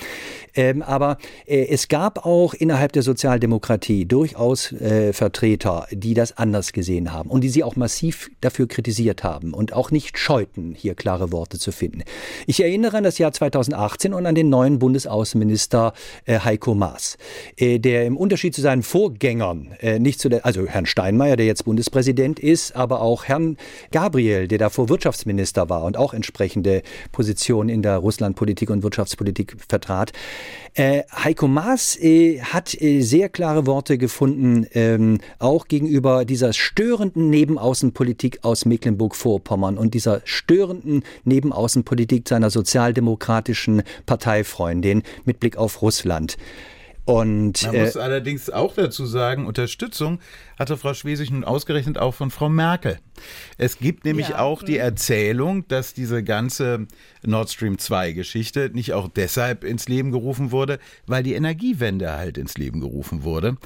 ähm, 0.56 0.82
aber 0.82 1.18
äh, 1.46 1.68
es 1.68 1.88
gab 1.88 1.97
auch 2.06 2.54
innerhalb 2.54 2.92
der 2.92 3.02
Sozialdemokratie 3.02 4.06
durchaus 4.06 4.72
äh, 4.72 5.14
Vertreter, 5.14 5.88
die 5.92 6.14
das 6.14 6.38
anders 6.38 6.72
gesehen 6.72 7.12
haben 7.12 7.30
und 7.30 7.42
die 7.42 7.50
sie 7.50 7.64
auch 7.64 7.76
massiv 7.76 8.30
dafür 8.40 8.68
kritisiert 8.68 9.24
haben 9.24 9.54
und 9.54 9.74
auch 9.74 9.90
nicht 9.90 10.20
scheuten, 10.20 10.76
hier 10.78 10.94
klare 10.94 11.32
Worte 11.32 11.58
zu 11.58 11.72
finden. 11.72 12.04
Ich 12.46 12.62
erinnere 12.62 12.98
an 12.98 13.04
das 13.04 13.18
Jahr 13.18 13.32
2018 13.32 14.14
und 14.14 14.28
an 14.28 14.36
den 14.36 14.50
neuen 14.50 14.78
Bundesaußenminister 14.78 15.94
äh, 16.26 16.40
Heiko 16.40 16.76
Maas, 16.76 17.18
äh, 17.58 17.80
der 17.80 18.06
im 18.06 18.16
Unterschied 18.16 18.54
zu 18.54 18.62
seinen 18.62 18.84
Vorgängern, 18.84 19.74
äh, 19.80 19.98
nicht 19.98 20.20
zu 20.20 20.30
der, 20.30 20.46
also 20.46 20.68
Herrn 20.68 20.86
Steinmeier, 20.86 21.36
der 21.36 21.48
jetzt 21.48 21.66
Bundespräsident 21.66 22.40
ist, 22.40 22.76
aber 22.76 23.02
auch 23.02 23.26
Herrn 23.26 23.58
Gabriel, 23.92 24.48
der 24.48 24.60
davor 24.60 24.90
Wirtschaftsminister 24.90 25.70
war 25.70 25.84
und 25.84 25.98
auch 25.98 26.14
entsprechende 26.14 26.84
Positionen 27.12 27.70
in 27.70 27.82
der 27.82 27.98
Russlandpolitik 27.98 28.70
und 28.70 28.84
Wirtschaftspolitik 28.84 29.58
vertrat. 29.68 30.12
Äh, 30.76 31.02
Heiko 31.12 31.48
Maas 31.48 31.87
äh, 31.96 32.42
hat 32.42 32.80
äh, 32.82 33.02
sehr 33.02 33.30
klare 33.30 33.66
Worte 33.66 33.98
gefunden, 33.98 34.68
ähm, 34.74 35.20
auch 35.40 35.68
gegenüber 35.68 36.26
dieser 36.26 36.54
störenden 36.54 37.30
Nebenaußenpolitik 37.30 38.40
aus 38.44 38.66
Mecklenburg-Vorpommern 38.66 39.78
und 39.78 39.94
dieser 39.94 40.22
störenden 40.26 41.04
Nebenaußenpolitik 41.24 42.28
seiner 42.28 42.50
sozialdemokratischen 42.50 43.84
Parteifreundin 44.06 45.04
mit 45.26 45.40
Blick 45.40 45.58
auf 45.58 45.82
Russland. 45.82 46.38
Und, 47.08 47.64
Man 47.64 47.84
muss 47.84 47.96
äh, 47.96 48.00
allerdings 48.00 48.50
auch 48.50 48.74
dazu 48.74 49.06
sagen, 49.06 49.46
Unterstützung 49.48 50.20
hatte 50.58 50.78
Frau 50.78 50.94
Schwesig 50.94 51.32
nun 51.32 51.44
ausgerechnet 51.44 51.98
auch 51.98 52.14
von 52.14 52.32
Frau 52.32 52.50
Merkel. 52.50 53.00
Es 53.58 53.80
gibt 53.80 54.06
nämlich 54.06 54.30
ja. 54.30 54.40
auch 54.40 54.64
die 54.64 54.74
mhm. 54.74 54.80
Erzählung, 54.80 55.68
dass 55.68 55.94
diese 55.94 56.24
ganze 56.24 56.88
Nord 57.24 57.50
Stream 57.50 57.78
2 57.78 58.14
Geschichte 58.14 58.70
nicht 58.74 58.94
auch 58.94 59.08
deshalb 59.08 59.64
ins 59.64 59.88
Leben 59.88 60.12
gerufen 60.12 60.52
wurde, 60.52 60.80
weil 61.06 61.24
die 61.24 61.34
Energiewende 61.34 62.14
halt 62.14 62.38
ins 62.38 62.58
Leben 62.58 62.80
gerufen 62.80 63.24
wurde. 63.24 63.58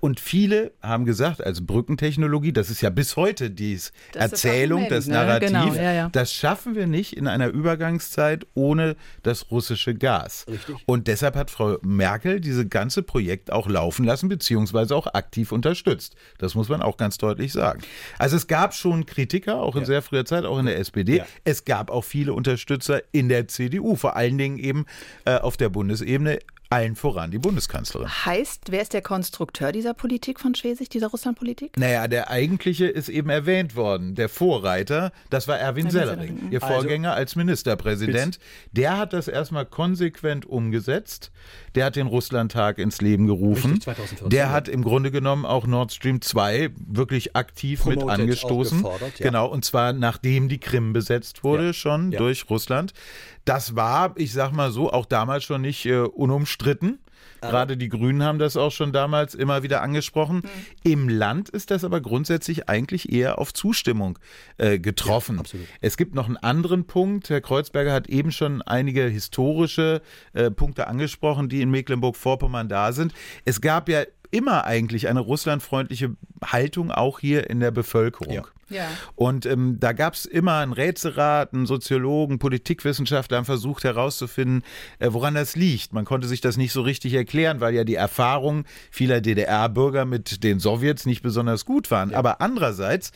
Und 0.00 0.20
viele 0.20 0.72
haben 0.82 1.04
gesagt, 1.04 1.44
als 1.44 1.66
Brückentechnologie, 1.66 2.52
das 2.52 2.70
ist 2.70 2.80
ja 2.80 2.90
bis 2.90 3.16
heute 3.16 3.50
die 3.50 3.78
Erzählung, 4.14 4.86
das, 4.88 5.06
ne? 5.06 5.14
Narrativ, 5.14 5.48
genau, 5.48 5.74
ja, 5.74 5.92
ja. 5.92 6.08
das 6.10 6.32
schaffen 6.32 6.74
wir 6.74 6.86
nicht 6.86 7.16
in 7.16 7.26
einer 7.26 7.48
Übergangszeit 7.48 8.46
ohne 8.54 8.96
das 9.22 9.50
russische 9.50 9.94
Gas. 9.94 10.46
Richtig. 10.48 10.76
Und 10.86 11.06
deshalb 11.06 11.36
hat 11.36 11.50
Frau 11.50 11.78
Merkel 11.82 12.40
diese 12.40 12.66
ganze 12.66 13.02
Projekt 13.02 13.52
auch 13.52 13.68
laufen 13.68 14.04
lassen, 14.04 14.28
beziehungsweise 14.28 14.96
auch 14.96 15.06
aktiv 15.14 15.52
unterstützt. 15.52 16.16
Das 16.40 16.54
muss 16.54 16.68
man 16.68 16.82
auch 16.82 16.96
ganz 16.96 17.18
deutlich 17.18 17.52
sagen. 17.52 17.82
Also 18.18 18.36
es 18.36 18.46
gab 18.46 18.74
schon 18.74 19.06
Kritiker, 19.06 19.60
auch 19.60 19.74
in 19.76 19.82
ja. 19.82 19.86
sehr 19.86 20.02
früher 20.02 20.24
Zeit, 20.24 20.44
auch 20.44 20.58
in 20.58 20.66
der 20.66 20.78
SPD. 20.78 21.18
Ja. 21.18 21.26
Es 21.44 21.64
gab 21.64 21.90
auch 21.90 22.04
viele 22.04 22.32
Unterstützer 22.32 23.02
in 23.12 23.28
der 23.28 23.48
CDU, 23.48 23.96
vor 23.96 24.16
allen 24.16 24.38
Dingen 24.38 24.58
eben 24.58 24.86
äh, 25.24 25.36
auf 25.36 25.56
der 25.56 25.68
Bundesebene 25.68 26.38
Allen 26.72 26.94
voran 26.94 27.32
die 27.32 27.38
Bundeskanzlerin. 27.40 28.08
Heißt, 28.08 28.70
wer 28.70 28.80
ist 28.80 28.92
der 28.92 29.02
Konstrukteur 29.02 29.72
dieser 29.72 29.92
Politik 29.92 30.38
von 30.38 30.54
Schwesig, 30.54 30.88
dieser 30.88 31.08
Russlandpolitik? 31.08 31.76
Naja, 31.76 32.06
der 32.06 32.30
eigentliche 32.30 32.86
ist 32.86 33.08
eben 33.08 33.28
erwähnt 33.28 33.74
worden. 33.74 34.14
Der 34.14 34.28
Vorreiter, 34.28 35.10
das 35.30 35.48
war 35.48 35.58
Erwin, 35.58 35.86
Erwin 35.86 35.90
Sellering, 35.90 36.28
Sellering, 36.28 36.52
ihr 36.52 36.62
also 36.62 36.74
Vorgänger 36.74 37.10
also, 37.10 37.18
als 37.18 37.34
Ministerpräsident. 37.34 38.38
Der 38.70 38.98
hat 38.98 39.12
das 39.12 39.26
erstmal 39.26 39.66
konsequent 39.66 40.46
umgesetzt. 40.46 41.32
Der 41.74 41.86
hat 41.86 41.96
den 41.96 42.06
Russlandtag 42.06 42.78
ins 42.78 43.00
Leben 43.00 43.26
gerufen. 43.26 43.72
Richtig, 43.72 43.82
2014, 43.82 44.30
der 44.30 44.52
hat 44.52 44.68
im 44.68 44.84
Grunde 44.84 45.10
genommen 45.10 45.44
auch 45.46 45.66
Nord 45.66 45.92
Stream 45.92 46.20
2 46.20 46.70
wirklich 46.76 47.34
aktiv 47.34 47.84
mit 47.84 48.00
angestoßen. 48.00 48.84
Ja. 48.84 48.90
Genau, 49.18 49.48
und 49.48 49.64
zwar 49.64 49.92
nachdem 49.92 50.48
die 50.48 50.58
Krim 50.58 50.92
besetzt 50.92 51.42
wurde, 51.42 51.66
ja. 51.66 51.72
schon 51.72 52.12
ja. 52.12 52.18
durch 52.18 52.48
Russland. 52.48 52.92
Das 53.50 53.74
war, 53.74 54.12
ich 54.16 54.32
sag 54.32 54.52
mal 54.52 54.70
so, 54.70 54.92
auch 54.92 55.06
damals 55.06 55.42
schon 55.42 55.62
nicht 55.62 55.84
äh, 55.84 55.98
unumstritten. 55.98 57.00
Gerade 57.40 57.76
die 57.76 57.88
Grünen 57.88 58.22
haben 58.22 58.38
das 58.38 58.56
auch 58.56 58.70
schon 58.70 58.92
damals 58.92 59.34
immer 59.34 59.62
wieder 59.64 59.82
angesprochen. 59.82 60.36
Mhm. 60.36 60.90
Im 60.92 61.08
Land 61.08 61.48
ist 61.48 61.72
das 61.72 61.82
aber 61.82 62.00
grundsätzlich 62.00 62.68
eigentlich 62.68 63.10
eher 63.12 63.38
auf 63.38 63.52
Zustimmung 63.52 64.18
äh, 64.58 64.78
getroffen. 64.78 65.42
Ja, 65.52 65.58
es 65.80 65.96
gibt 65.96 66.14
noch 66.14 66.26
einen 66.26 66.36
anderen 66.36 66.84
Punkt. 66.86 67.28
Herr 67.28 67.40
Kreuzberger 67.40 67.92
hat 67.92 68.08
eben 68.08 68.30
schon 68.30 68.62
einige 68.62 69.04
historische 69.04 70.00
äh, 70.32 70.50
Punkte 70.52 70.86
angesprochen, 70.86 71.48
die 71.48 71.60
in 71.60 71.70
Mecklenburg-Vorpommern 71.70 72.68
da 72.68 72.92
sind. 72.92 73.12
Es 73.44 73.60
gab 73.60 73.88
ja 73.88 74.02
immer 74.30 74.64
eigentlich 74.64 75.08
eine 75.08 75.20
russlandfreundliche 75.20 76.14
Haltung 76.44 76.92
auch 76.92 77.18
hier 77.18 77.50
in 77.50 77.58
der 77.58 77.72
Bevölkerung. 77.72 78.32
Ja. 78.32 78.42
Ja. 78.70 78.88
Und 79.14 79.46
ähm, 79.46 79.78
da 79.80 79.92
gab 79.92 80.14
es 80.14 80.24
immer 80.24 80.58
einen 80.58 80.72
Rätselrat, 80.72 81.52
einen 81.52 81.66
Soziologen, 81.66 82.38
Politikwissenschaftler 82.38 83.38
haben 83.38 83.44
versucht 83.44 83.84
herauszufinden, 83.84 84.62
äh, 84.98 85.08
woran 85.10 85.34
das 85.34 85.56
liegt. 85.56 85.92
Man 85.92 86.04
konnte 86.04 86.28
sich 86.28 86.40
das 86.40 86.56
nicht 86.56 86.72
so 86.72 86.82
richtig 86.82 87.14
erklären, 87.14 87.60
weil 87.60 87.74
ja 87.74 87.84
die 87.84 87.96
Erfahrungen 87.96 88.64
vieler 88.90 89.20
DDR-Bürger 89.20 90.04
mit 90.04 90.42
den 90.42 90.60
Sowjets 90.60 91.06
nicht 91.06 91.22
besonders 91.22 91.64
gut 91.64 91.90
waren. 91.90 92.10
Ja. 92.10 92.18
Aber 92.18 92.40
andererseits 92.40 93.12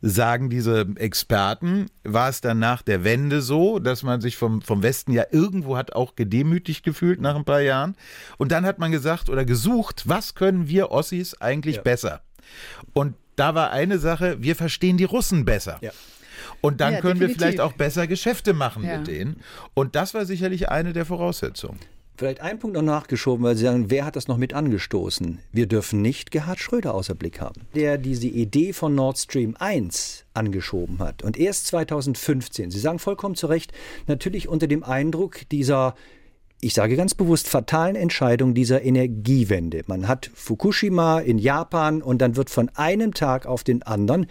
sagen 0.00 0.48
diese 0.50 0.86
Experten, 0.96 1.86
war 2.04 2.28
es 2.28 2.40
dann 2.40 2.58
nach 2.58 2.82
der 2.82 3.04
Wende 3.04 3.42
so, 3.42 3.78
dass 3.78 4.02
man 4.02 4.20
sich 4.20 4.36
vom, 4.36 4.62
vom 4.62 4.82
Westen 4.82 5.12
ja 5.12 5.24
irgendwo 5.30 5.76
hat 5.76 5.94
auch 5.94 6.14
gedemütigt 6.14 6.84
gefühlt 6.84 7.20
nach 7.20 7.34
ein 7.34 7.44
paar 7.44 7.60
Jahren. 7.60 7.96
Und 8.36 8.52
dann 8.52 8.64
hat 8.64 8.78
man 8.78 8.92
gesagt 8.92 9.28
oder 9.28 9.44
gesucht, 9.44 10.04
was 10.06 10.34
können 10.34 10.68
wir 10.68 10.90
Ossis 10.90 11.34
eigentlich 11.40 11.76
ja. 11.76 11.82
besser? 11.82 12.22
Und 12.92 13.14
da 13.38 13.54
war 13.54 13.70
eine 13.70 13.98
Sache, 13.98 14.36
wir 14.40 14.56
verstehen 14.56 14.96
die 14.96 15.04
Russen 15.04 15.44
besser. 15.44 15.78
Ja. 15.80 15.90
Und 16.60 16.80
dann 16.80 16.94
ja, 16.94 17.00
können 17.00 17.20
definitiv. 17.20 17.40
wir 17.40 17.46
vielleicht 17.46 17.60
auch 17.60 17.72
besser 17.72 18.06
Geschäfte 18.06 18.52
machen 18.52 18.84
ja. 18.84 18.98
mit 18.98 19.06
denen. 19.06 19.40
Und 19.74 19.94
das 19.94 20.14
war 20.14 20.24
sicherlich 20.24 20.68
eine 20.68 20.92
der 20.92 21.04
Voraussetzungen. 21.04 21.78
Vielleicht 22.16 22.40
ein 22.40 22.58
Punkt 22.58 22.74
noch 22.74 22.82
nachgeschoben, 22.82 23.44
weil 23.44 23.54
Sie 23.54 23.62
sagen, 23.62 23.90
wer 23.90 24.04
hat 24.04 24.16
das 24.16 24.26
noch 24.26 24.38
mit 24.38 24.52
angestoßen? 24.52 25.38
Wir 25.52 25.68
dürfen 25.68 26.02
nicht 26.02 26.32
Gerhard 26.32 26.58
Schröder 26.58 26.92
außer 26.92 27.14
Blick 27.14 27.40
haben, 27.40 27.60
der 27.76 27.96
diese 27.96 28.26
Idee 28.26 28.72
von 28.72 28.96
Nord 28.96 29.18
Stream 29.18 29.54
1 29.56 30.24
angeschoben 30.34 30.98
hat. 30.98 31.22
Und 31.22 31.38
erst 31.38 31.68
2015, 31.68 32.72
Sie 32.72 32.80
sagen 32.80 32.98
vollkommen 32.98 33.36
zu 33.36 33.46
Recht, 33.46 33.70
natürlich 34.08 34.48
unter 34.48 34.66
dem 34.66 34.82
Eindruck 34.82 35.48
dieser 35.52 35.94
ich 36.60 36.74
sage 36.74 36.96
ganz 36.96 37.14
bewusst, 37.14 37.48
fatalen 37.48 37.94
Entscheidung 37.94 38.52
dieser 38.52 38.82
Energiewende. 38.82 39.82
Man 39.86 40.08
hat 40.08 40.30
Fukushima 40.34 41.20
in 41.20 41.38
Japan 41.38 42.02
und 42.02 42.20
dann 42.20 42.34
wird 42.34 42.50
von 42.50 42.68
einem 42.74 43.14
Tag 43.14 43.46
auf 43.46 43.62
den 43.62 43.84
anderen 43.84 44.26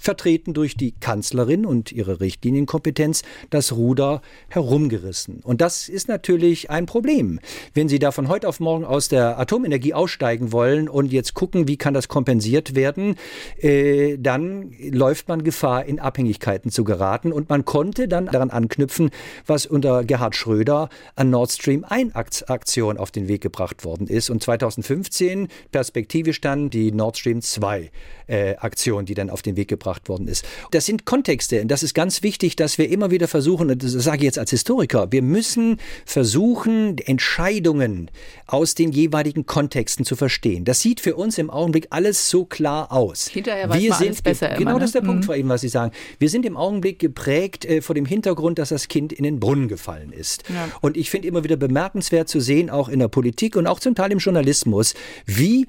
vertreten 0.00 0.54
durch 0.54 0.76
die 0.76 0.92
Kanzlerin 0.92 1.64
und 1.66 1.92
ihre 1.92 2.20
Richtlinienkompetenz, 2.20 3.22
das 3.50 3.72
Ruder 3.72 4.22
herumgerissen. 4.48 5.40
Und 5.44 5.60
das 5.60 5.88
ist 5.88 6.08
natürlich 6.08 6.70
ein 6.70 6.86
Problem. 6.86 7.38
Wenn 7.74 7.88
Sie 7.88 7.98
da 7.98 8.10
von 8.10 8.28
heute 8.28 8.48
auf 8.48 8.58
morgen 8.60 8.84
aus 8.84 9.08
der 9.08 9.38
Atomenergie 9.38 9.94
aussteigen 9.94 10.52
wollen 10.52 10.88
und 10.88 11.12
jetzt 11.12 11.34
gucken, 11.34 11.68
wie 11.68 11.76
kann 11.76 11.94
das 11.94 12.08
kompensiert 12.08 12.74
werden, 12.74 13.16
äh, 13.58 14.16
dann 14.18 14.72
läuft 14.90 15.28
man 15.28 15.44
Gefahr, 15.44 15.84
in 15.84 16.00
Abhängigkeiten 16.00 16.70
zu 16.70 16.82
geraten. 16.82 17.30
Und 17.30 17.50
man 17.50 17.66
konnte 17.66 18.08
dann 18.08 18.26
daran 18.26 18.50
anknüpfen, 18.50 19.10
was 19.46 19.66
unter 19.66 20.04
Gerhard 20.04 20.34
Schröder 20.34 20.88
an 21.14 21.28
Nord 21.28 21.52
Stream 21.52 21.84
1 21.84 22.14
Aktion 22.48 22.96
auf 22.96 23.10
den 23.10 23.28
Weg 23.28 23.42
gebracht 23.42 23.84
worden 23.84 24.06
ist. 24.06 24.30
Und 24.30 24.42
2015 24.42 25.48
perspektivisch 25.72 26.40
dann 26.40 26.70
die 26.70 26.90
Nord 26.90 27.18
Stream 27.18 27.42
2 27.42 27.90
äh, 28.28 28.56
Aktion, 28.56 29.04
die 29.04 29.14
dann 29.14 29.28
auf 29.28 29.42
den 29.42 29.56
Weg 29.56 29.68
gebracht 29.68 29.89
gebracht 29.90 30.08
worden 30.08 30.28
ist. 30.28 30.44
Das 30.70 30.86
sind 30.86 31.04
Kontexte 31.04 31.60
und 31.62 31.68
das 31.68 31.82
ist 31.82 31.94
ganz 31.94 32.22
wichtig, 32.22 32.56
dass 32.56 32.78
wir 32.78 32.88
immer 32.88 33.10
wieder 33.10 33.28
versuchen, 33.28 33.70
und 33.70 33.82
das 33.82 33.92
sage 33.92 34.18
ich 34.18 34.24
jetzt 34.24 34.38
als 34.38 34.50
Historiker, 34.50 35.10
wir 35.10 35.22
müssen 35.22 35.78
versuchen, 36.06 36.98
Entscheidungen 36.98 38.10
aus 38.46 38.74
den 38.74 38.92
jeweiligen 38.92 39.46
Kontexten 39.46 40.04
zu 40.04 40.16
verstehen. 40.16 40.64
Das 40.64 40.80
sieht 40.80 41.00
für 41.00 41.16
uns 41.16 41.38
im 41.38 41.50
Augenblick 41.50 41.88
alles 41.90 42.30
so 42.30 42.44
klar 42.44 42.92
aus. 42.92 43.28
Hinterher 43.28 43.68
weiß 43.68 43.80
wir 43.80 43.90
man 43.90 43.98
sind, 43.98 44.08
alles 44.08 44.22
besser. 44.22 44.48
Genau 44.50 44.70
immer, 44.70 44.80
das 44.80 44.90
ist 44.90 44.94
der 44.94 45.02
ne? 45.02 45.08
Punkt, 45.08 45.28
mhm. 45.28 45.34
eben, 45.34 45.48
was 45.48 45.60
Sie 45.60 45.68
sagen. 45.68 45.92
Wir 46.18 46.28
sind 46.28 46.46
im 46.46 46.56
Augenblick 46.56 46.98
geprägt 46.98 47.64
äh, 47.64 47.80
vor 47.80 47.94
dem 47.94 48.06
Hintergrund, 48.06 48.58
dass 48.58 48.68
das 48.68 48.88
Kind 48.88 49.12
in 49.12 49.24
den 49.24 49.40
Brunnen 49.40 49.68
gefallen 49.68 50.12
ist. 50.12 50.44
Ja. 50.48 50.68
Und 50.80 50.96
ich 50.96 51.10
finde 51.10 51.28
immer 51.28 51.44
wieder 51.44 51.56
bemerkenswert 51.56 52.28
zu 52.28 52.40
sehen, 52.40 52.70
auch 52.70 52.88
in 52.88 52.98
der 52.98 53.08
Politik 53.08 53.56
und 53.56 53.66
auch 53.66 53.80
zum 53.80 53.94
Teil 53.94 54.12
im 54.12 54.18
Journalismus, 54.18 54.94
wie 55.26 55.66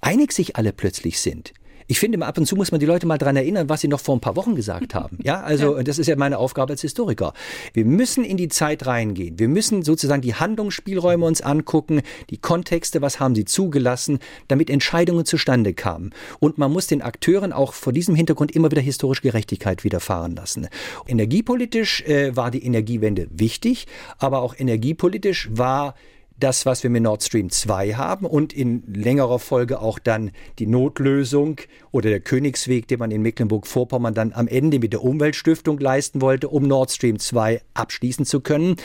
einig 0.00 0.32
sich 0.32 0.56
alle 0.56 0.72
plötzlich 0.72 1.20
sind 1.20 1.52
ich 1.86 1.98
finde, 1.98 2.24
ab 2.24 2.38
und 2.38 2.46
zu 2.46 2.56
muss 2.56 2.70
man 2.70 2.80
die 2.80 2.86
Leute 2.86 3.06
mal 3.06 3.18
daran 3.18 3.36
erinnern, 3.36 3.68
was 3.68 3.80
sie 3.80 3.88
noch 3.88 4.00
vor 4.00 4.16
ein 4.16 4.20
paar 4.20 4.36
Wochen 4.36 4.54
gesagt 4.54 4.94
haben. 4.94 5.18
Ja, 5.22 5.40
also 5.40 5.82
das 5.82 5.98
ist 5.98 6.06
ja 6.06 6.16
meine 6.16 6.38
Aufgabe 6.38 6.72
als 6.72 6.80
Historiker. 6.80 7.32
Wir 7.72 7.84
müssen 7.84 8.24
in 8.24 8.36
die 8.36 8.48
Zeit 8.48 8.86
reingehen. 8.86 9.38
Wir 9.38 9.48
müssen 9.48 9.82
sozusagen 9.82 10.22
die 10.22 10.34
Handlungsspielräume 10.34 11.24
uns 11.24 11.42
angucken, 11.42 12.02
die 12.30 12.38
Kontexte, 12.38 13.02
was 13.02 13.20
haben 13.20 13.34
sie 13.34 13.44
zugelassen, 13.44 14.18
damit 14.48 14.70
Entscheidungen 14.70 15.24
zustande 15.24 15.74
kamen. 15.74 16.10
Und 16.40 16.58
man 16.58 16.72
muss 16.72 16.86
den 16.86 17.02
Akteuren 17.02 17.52
auch 17.52 17.74
vor 17.74 17.92
diesem 17.92 18.14
Hintergrund 18.14 18.52
immer 18.52 18.70
wieder 18.70 18.82
historische 18.82 19.22
Gerechtigkeit 19.22 19.84
widerfahren 19.84 20.34
lassen. 20.34 20.68
Energiepolitisch 21.06 22.02
äh, 22.02 22.34
war 22.36 22.50
die 22.50 22.64
Energiewende 22.64 23.28
wichtig, 23.30 23.86
aber 24.18 24.40
auch 24.42 24.54
energiepolitisch 24.58 25.48
war 25.52 25.94
das, 26.38 26.66
was 26.66 26.82
wir 26.82 26.90
mit 26.90 27.02
Nord 27.02 27.22
Stream 27.22 27.50
2 27.50 27.94
haben 27.94 28.26
und 28.26 28.52
in 28.52 28.82
längerer 28.92 29.38
Folge 29.38 29.80
auch 29.80 29.98
dann 29.98 30.32
die 30.58 30.66
Notlösung 30.66 31.60
oder 31.92 32.10
der 32.10 32.20
Königsweg, 32.20 32.88
den 32.88 32.98
man 32.98 33.10
in 33.10 33.22
Mecklenburg-Vorpommern 33.22 34.14
dann 34.14 34.32
am 34.32 34.48
Ende 34.48 34.78
mit 34.78 34.92
der 34.92 35.02
Umweltstiftung 35.02 35.78
leisten 35.78 36.20
wollte, 36.20 36.48
um 36.48 36.66
Nord 36.66 36.90
Stream 36.90 37.18
2 37.18 37.62
abschließen 37.74 38.26
zu 38.26 38.40
können. 38.40 38.76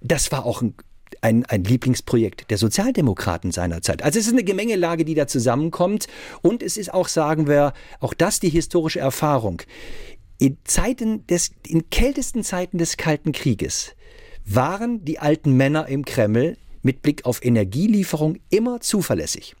Das 0.00 0.32
war 0.32 0.44
auch 0.44 0.62
ein 0.62 0.74
ein, 1.22 1.44
ein 1.46 1.64
Lieblingsprojekt 1.64 2.50
der 2.50 2.56
Sozialdemokraten 2.58 3.52
seinerzeit. 3.52 4.02
Also 4.02 4.18
es 4.18 4.26
ist 4.26 4.32
eine 4.32 4.44
Gemengelage, 4.44 5.04
die 5.04 5.14
da 5.14 5.26
zusammenkommt. 5.26 6.06
Und 6.40 6.62
es 6.62 6.76
ist 6.76 6.94
auch, 6.94 7.08
sagen 7.08 7.46
wir, 7.46 7.72
auch 8.00 8.14
das 8.14 8.40
die 8.40 8.48
historische 8.48 9.00
Erfahrung. 9.00 9.62
In 10.38 10.56
Zeiten 10.64 11.26
des, 11.26 11.50
in 11.66 11.90
kältesten 11.90 12.42
Zeiten 12.42 12.78
des 12.78 12.96
Kalten 12.96 13.32
Krieges 13.32 13.94
waren 14.54 15.04
die 15.04 15.18
alten 15.18 15.52
Männer 15.56 15.86
im 15.88 16.04
Kreml 16.04 16.56
mit 16.82 17.02
Blick 17.02 17.24
auf 17.24 17.44
Energielieferung 17.44 18.38
immer 18.50 18.80
zuverlässig. 18.80 19.54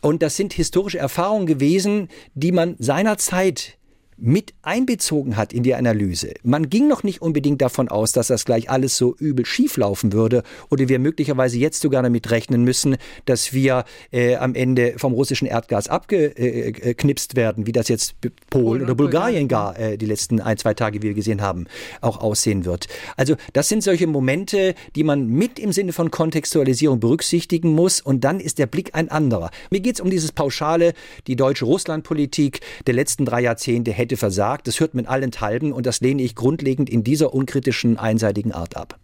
Und 0.00 0.22
das 0.22 0.36
sind 0.36 0.52
historische 0.52 0.98
Erfahrungen 0.98 1.46
gewesen, 1.46 2.08
die 2.34 2.52
man 2.52 2.76
seinerzeit 2.78 3.75
mit 4.18 4.54
einbezogen 4.62 5.36
hat 5.36 5.52
in 5.52 5.62
die 5.62 5.74
Analyse. 5.74 6.34
Man 6.42 6.70
ging 6.70 6.88
noch 6.88 7.02
nicht 7.02 7.20
unbedingt 7.20 7.60
davon 7.60 7.88
aus, 7.88 8.12
dass 8.12 8.28
das 8.28 8.44
gleich 8.44 8.70
alles 8.70 8.96
so 8.96 9.14
übel 9.16 9.44
schief 9.44 9.76
laufen 9.76 10.12
würde 10.12 10.42
oder 10.70 10.88
wir 10.88 10.98
möglicherweise 10.98 11.58
jetzt 11.58 11.80
sogar 11.80 12.02
damit 12.02 12.30
rechnen 12.30 12.64
müssen, 12.64 12.96
dass 13.26 13.52
wir 13.52 13.84
äh, 14.12 14.36
am 14.36 14.54
Ende 14.54 14.94
vom 14.96 15.12
russischen 15.12 15.46
Erdgas 15.46 15.88
abgeknipst 15.88 17.34
äh, 17.34 17.36
werden, 17.36 17.66
wie 17.66 17.72
das 17.72 17.88
jetzt 17.88 18.14
Polen 18.50 18.82
oder 18.82 18.94
Bulgarien 18.94 19.48
gar 19.48 19.78
äh, 19.78 19.98
die 19.98 20.06
letzten 20.06 20.40
ein, 20.40 20.56
zwei 20.56 20.74
Tage, 20.74 21.02
wie 21.02 21.08
wir 21.08 21.14
gesehen 21.14 21.42
haben, 21.42 21.66
auch 22.00 22.18
aussehen 22.18 22.64
wird. 22.64 22.88
Also 23.16 23.36
das 23.52 23.68
sind 23.68 23.82
solche 23.82 24.06
Momente, 24.06 24.74
die 24.94 25.04
man 25.04 25.26
mit 25.28 25.58
im 25.58 25.72
Sinne 25.72 25.92
von 25.92 26.10
Kontextualisierung 26.10 27.00
berücksichtigen 27.00 27.70
muss 27.70 28.00
und 28.00 28.24
dann 28.24 28.40
ist 28.40 28.58
der 28.58 28.66
Blick 28.66 28.94
ein 28.94 29.10
anderer. 29.10 29.50
Mir 29.70 29.80
geht 29.80 29.96
es 29.96 30.00
um 30.00 30.10
dieses 30.10 30.32
Pauschale, 30.32 30.94
die 31.26 31.36
deutsche 31.36 31.66
Russlandpolitik 31.66 32.60
der 32.86 32.94
letzten 32.94 33.24
drei 33.24 33.42
Jahrzehnte 33.42 33.92
hätte 33.92 34.05
hätte 34.06 34.16
versagt. 34.16 34.66
Das 34.66 34.80
hört 34.80 34.94
man 34.94 35.06
allenthalben 35.06 35.72
und 35.72 35.86
das 35.86 36.00
lehne 36.00 36.22
ich 36.22 36.34
grundlegend 36.34 36.88
in 36.88 37.04
dieser 37.04 37.34
unkritischen, 37.34 37.98
einseitigen 37.98 38.52
Art 38.52 38.76
ab. 38.76 38.98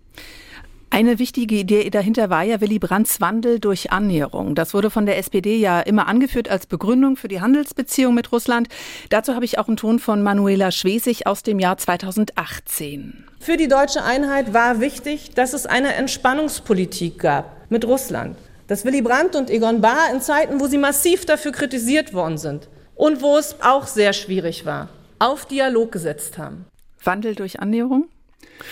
Eine 0.91 1.19
wichtige 1.19 1.55
Idee 1.55 1.89
dahinter 1.89 2.29
war 2.29 2.43
ja 2.43 2.61
Willy 2.61 2.79
Brandts 2.79 3.19
Wandel 3.23 3.59
durch 3.61 3.91
Annäherung. 3.93 4.55
Das 4.55 4.75
wurde 4.75 4.91
von 4.91 5.07
der 5.07 5.17
SPD 5.17 5.57
ja 5.57 5.81
immer 5.81 6.07
angeführt 6.07 6.51
als 6.51 6.67
Begründung 6.67 7.17
für 7.17 7.29
die 7.29 7.41
Handelsbeziehung 7.41 8.15
mit 8.15 8.31
Russland. 8.31 8.69
Dazu 9.09 9.35
habe 9.35 9.47
ich 9.47 9.59
auch 9.59 9.69
einen 9.69 9.79
Ton 9.79 9.99
von 9.99 10.23
Manuela 10.23 10.71
Schwesig 10.71 11.27
aus 11.27 11.43
dem 11.43 11.59
Jahr 11.59 11.79
2018. 11.79 13.25
Für 13.41 13.57
die 13.57 13.69
deutsche 13.69 14.05
Einheit 14.05 14.53
war 14.53 14.81
wichtig, 14.81 15.31
dass 15.35 15.55
es 15.55 15.65
eine 15.65 15.95
Entspannungspolitik 15.95 17.21
gab 17.21 17.71
mit 17.71 17.87
Russland. 17.87 18.37
Dass 18.69 18.85
Willy 18.85 19.01
Brandt 19.01 19.35
und 19.35 19.49
Egon 19.49 19.81
Bahr 19.81 20.13
in 20.13 20.21
Zeiten, 20.21 20.61
wo 20.61 20.67
sie 20.67 20.79
massiv 20.79 21.25
dafür 21.25 21.53
kritisiert 21.53 22.13
worden 22.13 22.37
sind, 22.37 22.69
und 23.03 23.21
wo 23.21 23.37
es 23.37 23.57
auch 23.61 23.89
sehr 23.89 24.13
schwierig 24.13 24.65
war, 24.65 24.89
auf 25.19 25.45
Dialog 25.47 25.91
gesetzt 25.91 26.39
haben. 26.39 26.67
Wandel 27.03 27.35
durch 27.35 27.59
Annäherung? 27.59 28.09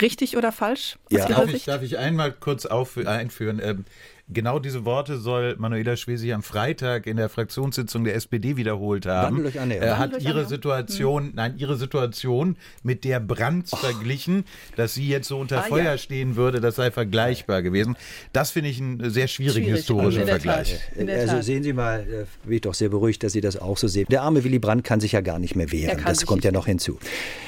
Richtig 0.00 0.37
oder 0.37 0.52
falsch? 0.52 0.99
Ja. 1.08 1.26
Darf, 1.26 1.52
ich, 1.52 1.64
darf 1.64 1.82
ich 1.82 1.99
einmal 1.99 2.30
kurz 2.30 2.64
auf, 2.64 2.96
einführen? 2.96 3.60
Ähm, 3.60 3.84
Genau 4.32 4.58
diese 4.58 4.84
Worte 4.84 5.18
soll 5.18 5.56
Manuela 5.58 5.96
Schwesig 5.96 6.32
am 6.32 6.42
Freitag 6.42 7.06
in 7.06 7.16
der 7.16 7.28
Fraktionssitzung 7.28 8.04
der 8.04 8.14
SPD 8.14 8.56
wiederholt 8.56 9.06
haben. 9.06 9.44
Er 9.54 9.99
hat 9.99 10.22
ihre 10.22 10.46
Situation, 10.46 11.28
hm. 11.28 11.32
nein, 11.34 11.54
ihre 11.58 11.76
Situation 11.76 12.56
mit 12.82 13.04
der 13.04 13.18
Brands 13.18 13.72
oh. 13.72 13.76
verglichen, 13.76 14.44
dass 14.76 14.94
sie 14.94 15.08
jetzt 15.08 15.28
so 15.28 15.38
unter 15.38 15.60
ah, 15.60 15.62
Feuer 15.62 15.84
ja. 15.84 15.99
stehen 15.99 16.37
würde, 16.37 16.60
das 16.60 16.76
sei 16.76 16.90
vergleichbar 16.90 17.62
gewesen. 17.62 17.96
Das 18.32 18.50
finde 18.52 18.70
ich 18.70 18.80
einen 18.80 19.10
sehr 19.10 19.26
schwierigen 19.26 19.66
Schwierig. 19.66 19.78
historischen 19.78 20.20
also 20.20 20.32
Vergleich. 20.32 20.78
Also 20.96 21.42
sehen 21.42 21.62
Sie 21.62 21.72
mal, 21.72 22.00
äh, 22.00 22.46
bin 22.46 22.54
ich 22.54 22.60
doch 22.60 22.75
sehr 22.75 22.88
beruhigt, 22.88 23.22
dass 23.25 23.32
Sie 23.32 23.40
das 23.40 23.56
auch 23.56 23.78
so 23.78 23.88
sehen. 23.88 24.06
Der 24.10 24.22
arme 24.22 24.44
Willy 24.44 24.58
Brandt 24.58 24.84
kann 24.84 25.00
sich 25.00 25.12
ja 25.12 25.20
gar 25.20 25.38
nicht 25.38 25.56
mehr 25.56 25.72
wehren. 25.72 26.00
Das 26.04 26.25
kommt 26.25 26.44
ja 26.44 26.52
noch 26.52 26.66
hinzu. 26.66 26.99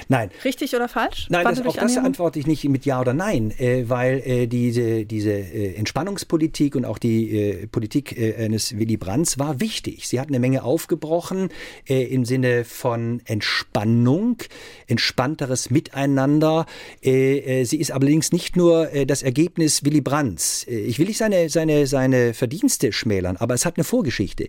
Nein. 0.09 0.31
Richtig 0.45 0.75
oder 0.75 0.89
falsch? 0.89 1.27
Nein, 1.31 1.45
das, 1.45 1.65
auch 1.65 1.77
das 1.77 1.97
antworte 1.97 2.39
ich 2.39 2.47
nicht 2.47 2.65
mit 2.65 2.85
Ja 2.85 3.01
oder 3.01 3.15
Nein, 3.15 3.53
äh, 3.59 3.89
weil 3.89 4.21
äh, 4.25 4.47
diese, 4.47 5.05
diese 5.05 5.33
Entspannungspolitik 5.33 6.72
Politik 6.73 6.77
und 6.77 6.85
auch 6.85 6.99
die 6.99 7.39
äh, 7.39 7.67
Politik 7.67 8.19
äh, 8.19 8.45
eines 8.45 8.79
Willy 8.79 8.97
Brandts 8.97 9.39
war 9.39 9.61
wichtig. 9.61 10.09
Sie 10.09 10.19
hat 10.21 10.29
eine 10.29 10.39
Menge 10.39 10.65
aufgebrochen 10.65 11.49
äh, 11.89 12.05
im 12.05 12.25
Sinne 12.25 12.65
von 12.65 13.21
Entspannung, 13.25 14.39
entspannteres 14.87 15.71
Miteinander. 15.71 16.67
Äh, 17.03 17.61
äh, 17.61 17.65
sie 17.65 17.79
ist 17.79 17.93
allerdings 17.93 18.33
nicht 18.33 18.57
nur 18.57 18.93
äh, 18.93 19.07
das 19.07 19.23
Ergebnis 19.23 19.85
Willy 19.85 20.01
Brandts. 20.01 20.67
ich 20.67 20.99
will 20.99 21.07
nicht 21.07 21.19
seine, 21.19 21.49
seine, 21.49 21.87
seine 21.87 22.35
Verdienste 22.35 22.93
schmälern, 22.93 23.37
aber 23.37 23.55
es 23.55 23.65
hat 23.65 23.77
eine 23.77 23.85
Vorgeschichte. 23.85 24.49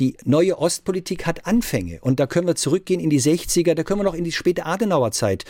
Die 0.00 0.16
neue 0.24 0.58
Ostpolitik 0.58 1.26
hat 1.26 1.46
Anfänge 1.46 1.98
und 2.00 2.20
da 2.20 2.26
können 2.26 2.46
wir 2.46 2.56
zurückgehen 2.56 3.00
in 3.00 3.10
die 3.10 3.20
60er, 3.20 3.74
da 3.74 3.82
können 3.82 4.00
wir 4.00 4.04
noch 4.04 4.14
in 4.14 4.24
die 4.24 4.32
späte 4.32 4.66
Adenauerzeit 4.66 5.44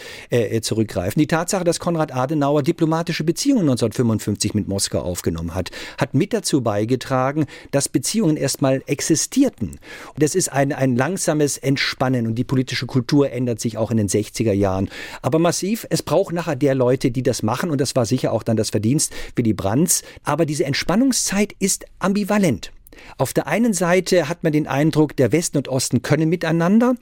zurückgreifen. 0.62 1.18
Die 1.20 1.26
Tatsache, 1.26 1.64
dass 1.64 1.78
Konrad 1.78 2.14
Adenauer 2.14 2.62
diplomatische 2.62 3.24
Beziehungen 3.24 3.62
1955 3.62 4.54
mit 4.54 4.68
Moskau 4.68 5.00
aufgenommen 5.00 5.54
hat, 5.54 5.70
hat 5.98 6.13
mit 6.14 6.32
dazu 6.32 6.62
beigetragen, 6.62 7.46
dass 7.70 7.88
Beziehungen 7.88 8.36
erstmal 8.36 8.82
existierten. 8.86 9.78
Und 10.14 10.22
das 10.22 10.34
ist 10.34 10.52
ein, 10.52 10.72
ein 10.72 10.96
langsames 10.96 11.58
Entspannen 11.58 12.26
und 12.26 12.36
die 12.36 12.44
politische 12.44 12.86
Kultur 12.86 13.30
ändert 13.30 13.60
sich 13.60 13.76
auch 13.76 13.90
in 13.90 13.96
den 13.96 14.08
60er 14.08 14.52
Jahren. 14.52 14.88
Aber 15.22 15.38
massiv, 15.38 15.86
es 15.90 16.02
braucht 16.02 16.34
nachher 16.34 16.56
der 16.56 16.74
Leute, 16.74 17.10
die 17.10 17.22
das 17.22 17.42
machen 17.42 17.70
und 17.70 17.80
das 17.80 17.96
war 17.96 18.06
sicher 18.06 18.32
auch 18.32 18.42
dann 18.42 18.56
das 18.56 18.70
Verdienst 18.70 19.12
Willy 19.36 19.52
Brandts. 19.52 20.02
Aber 20.22 20.46
diese 20.46 20.64
Entspannungszeit 20.64 21.54
ist 21.58 21.84
ambivalent. 21.98 22.72
Auf 23.18 23.32
der 23.32 23.46
einen 23.46 23.72
Seite 23.72 24.28
hat 24.28 24.44
man 24.44 24.52
den 24.52 24.66
Eindruck, 24.66 25.16
der 25.16 25.32
Westen 25.32 25.58
und 25.58 25.68
Osten 25.68 26.02
können 26.02 26.28
miteinander. 26.28 26.94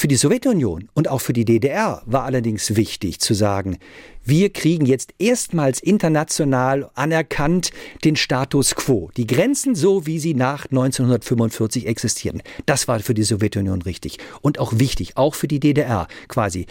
Für 0.00 0.08
die 0.08 0.16
Sowjetunion 0.16 0.88
und 0.94 1.08
auch 1.08 1.20
für 1.20 1.34
die 1.34 1.44
DDR 1.44 2.00
war 2.06 2.24
allerdings 2.24 2.74
wichtig 2.74 3.20
zu 3.20 3.34
sagen, 3.34 3.76
wir 4.24 4.48
kriegen 4.48 4.86
jetzt 4.86 5.12
erstmals 5.18 5.78
international 5.78 6.88
anerkannt 6.94 7.70
den 8.02 8.16
Status 8.16 8.74
quo, 8.74 9.10
die 9.18 9.26
Grenzen 9.26 9.74
so, 9.74 10.06
wie 10.06 10.18
sie 10.18 10.32
nach 10.32 10.64
1945 10.64 11.86
existierten. 11.86 12.40
Das 12.64 12.88
war 12.88 13.00
für 13.00 13.12
die 13.12 13.24
Sowjetunion 13.24 13.82
richtig 13.82 14.16
und 14.40 14.58
auch 14.58 14.72
wichtig, 14.78 15.18
auch 15.18 15.34
für 15.34 15.48
die 15.48 15.60
DDR 15.60 16.08
quasi 16.28 16.64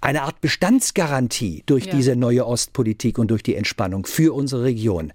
eine 0.00 0.22
Art 0.22 0.40
Bestandsgarantie 0.40 1.62
durch 1.66 1.86
ja. 1.86 1.94
diese 1.94 2.16
neue 2.16 2.46
Ostpolitik 2.46 3.18
und 3.18 3.30
durch 3.30 3.44
die 3.44 3.54
Entspannung 3.54 4.06
für 4.06 4.34
unsere 4.34 4.64
Region. 4.64 5.12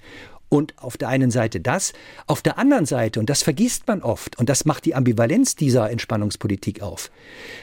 Und 0.54 0.74
auf 0.80 0.98
der 0.98 1.08
einen 1.08 1.32
Seite 1.32 1.62
das, 1.62 1.94
auf 2.28 2.42
der 2.42 2.58
anderen 2.58 2.86
Seite, 2.86 3.22
und 3.22 3.30
das 3.30 3.42
vergisst 3.42 3.88
man 3.88 4.02
oft, 4.02 4.38
und 4.38 4.50
das 4.50 4.66
macht 4.66 4.84
die 4.84 4.94
Ambivalenz 4.94 5.56
dieser 5.56 5.90
Entspannungspolitik 5.90 6.82
auf. 6.82 7.10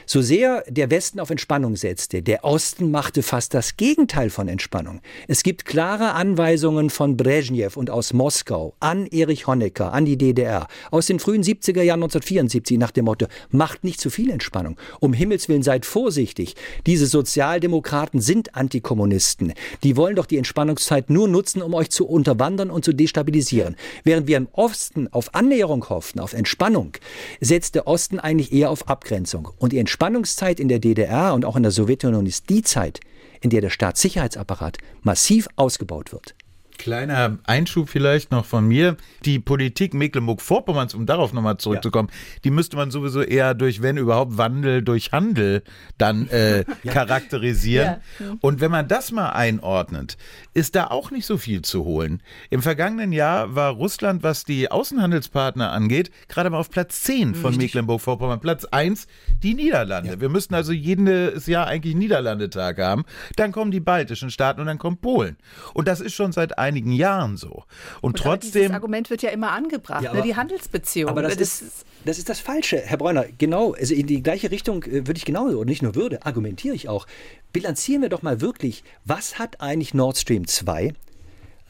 So 0.07 0.23
sehr 0.23 0.63
der 0.67 0.89
Westen 0.89 1.19
auf 1.19 1.29
Entspannung 1.29 1.75
setzte, 1.75 2.23
der 2.23 2.43
Osten 2.43 2.89
machte 2.89 3.21
fast 3.21 3.53
das 3.53 3.77
Gegenteil 3.77 4.31
von 4.31 4.47
Entspannung. 4.47 5.01
Es 5.27 5.43
gibt 5.43 5.65
klare 5.65 6.13
Anweisungen 6.13 6.89
von 6.89 7.15
Brezhnev 7.15 7.77
und 7.77 7.91
aus 7.91 8.11
Moskau 8.11 8.73
an 8.79 9.05
Erich 9.05 9.45
Honecker, 9.45 9.93
an 9.93 10.05
die 10.05 10.17
DDR, 10.17 10.67
aus 10.89 11.05
den 11.05 11.19
frühen 11.19 11.43
70er 11.43 11.83
Jahren 11.83 12.01
1974 12.01 12.79
nach 12.79 12.89
dem 12.89 13.05
Motto, 13.05 13.27
macht 13.51 13.83
nicht 13.83 14.01
zu 14.01 14.09
viel 14.09 14.31
Entspannung. 14.31 14.77
Um 14.99 15.13
Himmels 15.13 15.47
Willen 15.47 15.61
seid 15.61 15.85
vorsichtig. 15.85 16.55
Diese 16.87 17.05
Sozialdemokraten 17.05 18.19
sind 18.19 18.55
Antikommunisten. 18.55 19.53
Die 19.83 19.95
wollen 19.95 20.15
doch 20.15 20.25
die 20.25 20.39
Entspannungszeit 20.39 21.11
nur 21.11 21.27
nutzen, 21.27 21.61
um 21.61 21.75
euch 21.75 21.91
zu 21.91 22.07
unterwandern 22.07 22.78
zu 22.83 22.93
destabilisieren. 22.93 23.75
Während 24.03 24.27
wir 24.27 24.37
im 24.37 24.47
Osten 24.51 25.07
auf 25.11 25.33
Annäherung 25.35 25.87
hofften, 25.89 26.19
auf 26.19 26.33
Entspannung, 26.33 26.93
setzt 27.39 27.75
der 27.75 27.87
Osten 27.87 28.19
eigentlich 28.19 28.51
eher 28.51 28.69
auf 28.69 28.87
Abgrenzung. 28.87 29.49
Und 29.57 29.73
die 29.73 29.79
Entspannungszeit 29.79 30.59
in 30.59 30.67
der 30.67 30.79
DDR 30.79 31.33
und 31.33 31.45
auch 31.45 31.55
in 31.55 31.63
der 31.63 31.71
Sowjetunion 31.71 32.25
ist 32.25 32.49
die 32.49 32.61
Zeit, 32.61 32.99
in 33.41 33.49
der 33.49 33.61
der 33.61 33.69
Staatssicherheitsapparat 33.69 34.77
massiv 35.01 35.47
ausgebaut 35.55 36.11
wird. 36.11 36.35
Kleiner 36.79 37.37
Einschub 37.45 37.89
vielleicht 37.89 38.31
noch 38.31 38.45
von 38.45 38.65
mir. 38.65 38.95
Die 39.25 39.37
Politik 39.37 39.93
Mecklenburg-Vorpommerns, 39.93 40.93
um 40.93 41.05
darauf 41.05 41.33
nochmal 41.33 41.57
zurückzukommen, 41.57 42.07
ja. 42.09 42.39
die 42.45 42.51
müsste 42.51 42.77
man 42.77 42.89
sowieso 42.89 43.21
eher 43.21 43.53
durch, 43.53 43.81
wenn 43.81 43.97
überhaupt, 43.97 44.37
Wandel 44.37 44.81
durch 44.81 45.11
Handel 45.11 45.61
dann 45.97 46.29
äh, 46.29 46.59
ja. 46.83 46.93
charakterisieren. 46.93 47.97
Ja. 48.19 48.25
Und 48.39 48.61
wenn 48.61 48.71
man 48.71 48.87
das 48.87 49.11
mal 49.11 49.31
einordnet, 49.31 50.17
ist 50.53 50.75
da 50.75 50.87
auch 50.87 51.11
nicht 51.11 51.25
so 51.25 51.37
viel 51.37 51.63
zu 51.63 51.83
holen. 51.83 52.23
Im 52.49 52.61
vergangenen 52.61 53.11
Jahr 53.11 53.55
war 53.55 53.71
Russland, 53.71 54.23
was 54.23 54.45
die 54.45 54.71
Außenhandelspartner 54.71 55.73
angeht, 55.73 56.11
gerade 56.29 56.49
mal 56.49 56.59
auf 56.59 56.69
Platz 56.69 57.01
10 57.01 57.35
von 57.35 57.57
Mecklenburg-Vorpommern. 57.57 58.39
Platz 58.39 58.63
1 58.63 59.07
die 59.43 59.53
Niederlande. 59.53 60.21
Wir 60.21 60.29
müssten 60.29 60.55
also 60.55 60.71
jedes 60.71 61.45
Jahr 61.45 61.67
eigentlich 61.67 61.95
Niederlandetag 61.95 62.77
haben. 62.77 63.03
Dann 63.35 63.51
kommen 63.51 63.71
die 63.71 63.81
baltischen 63.81 64.31
Staaten 64.31 64.61
und 64.61 64.67
dann 64.67 64.77
kommt 64.77 65.01
Polen. 65.01 65.35
Und 65.73 65.89
das 65.89 65.99
ist 65.99 66.13
schon 66.13 66.31
seit 66.31 66.57
einigen 66.69 66.91
Jahren 66.91 67.37
so. 67.37 67.49
Und, 67.49 67.65
und 68.01 68.17
trotzdem. 68.17 68.69
Das 68.69 68.75
Argument 68.75 69.09
wird 69.09 69.21
ja 69.21 69.29
immer 69.29 69.51
angebracht, 69.51 70.03
ja, 70.03 70.11
ne, 70.13 70.19
aber, 70.19 70.19
ne, 70.19 70.23
die 70.23 70.35
Handelsbeziehungen. 70.35 71.11
Aber 71.11 71.21
das, 71.21 71.37
das, 71.37 71.61
ist, 71.61 71.85
das 72.05 72.17
ist 72.17 72.29
das 72.29 72.39
Falsche, 72.39 72.77
Herr 72.77 72.97
Bräuner. 72.97 73.25
Genau, 73.37 73.73
also 73.73 73.93
in 73.93 74.07
die 74.07 74.23
gleiche 74.23 74.51
Richtung 74.51 74.83
äh, 74.83 75.07
würde 75.07 75.17
ich 75.17 75.25
genauso, 75.25 75.59
und 75.59 75.67
nicht 75.67 75.81
nur 75.81 75.95
würde, 75.95 76.25
argumentiere 76.25 76.75
ich 76.75 76.87
auch. 76.87 77.05
Bilanzieren 77.51 78.01
wir 78.01 78.09
doch 78.09 78.21
mal 78.21 78.41
wirklich, 78.41 78.83
was 79.05 79.39
hat 79.39 79.59
eigentlich 79.61 79.93
Nord 79.93 80.17
Stream 80.17 80.47
2 80.47 80.93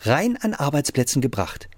rein 0.01 0.37
an 0.37 0.53
Arbeitsplätzen 0.53 1.21
gebracht? 1.21 1.69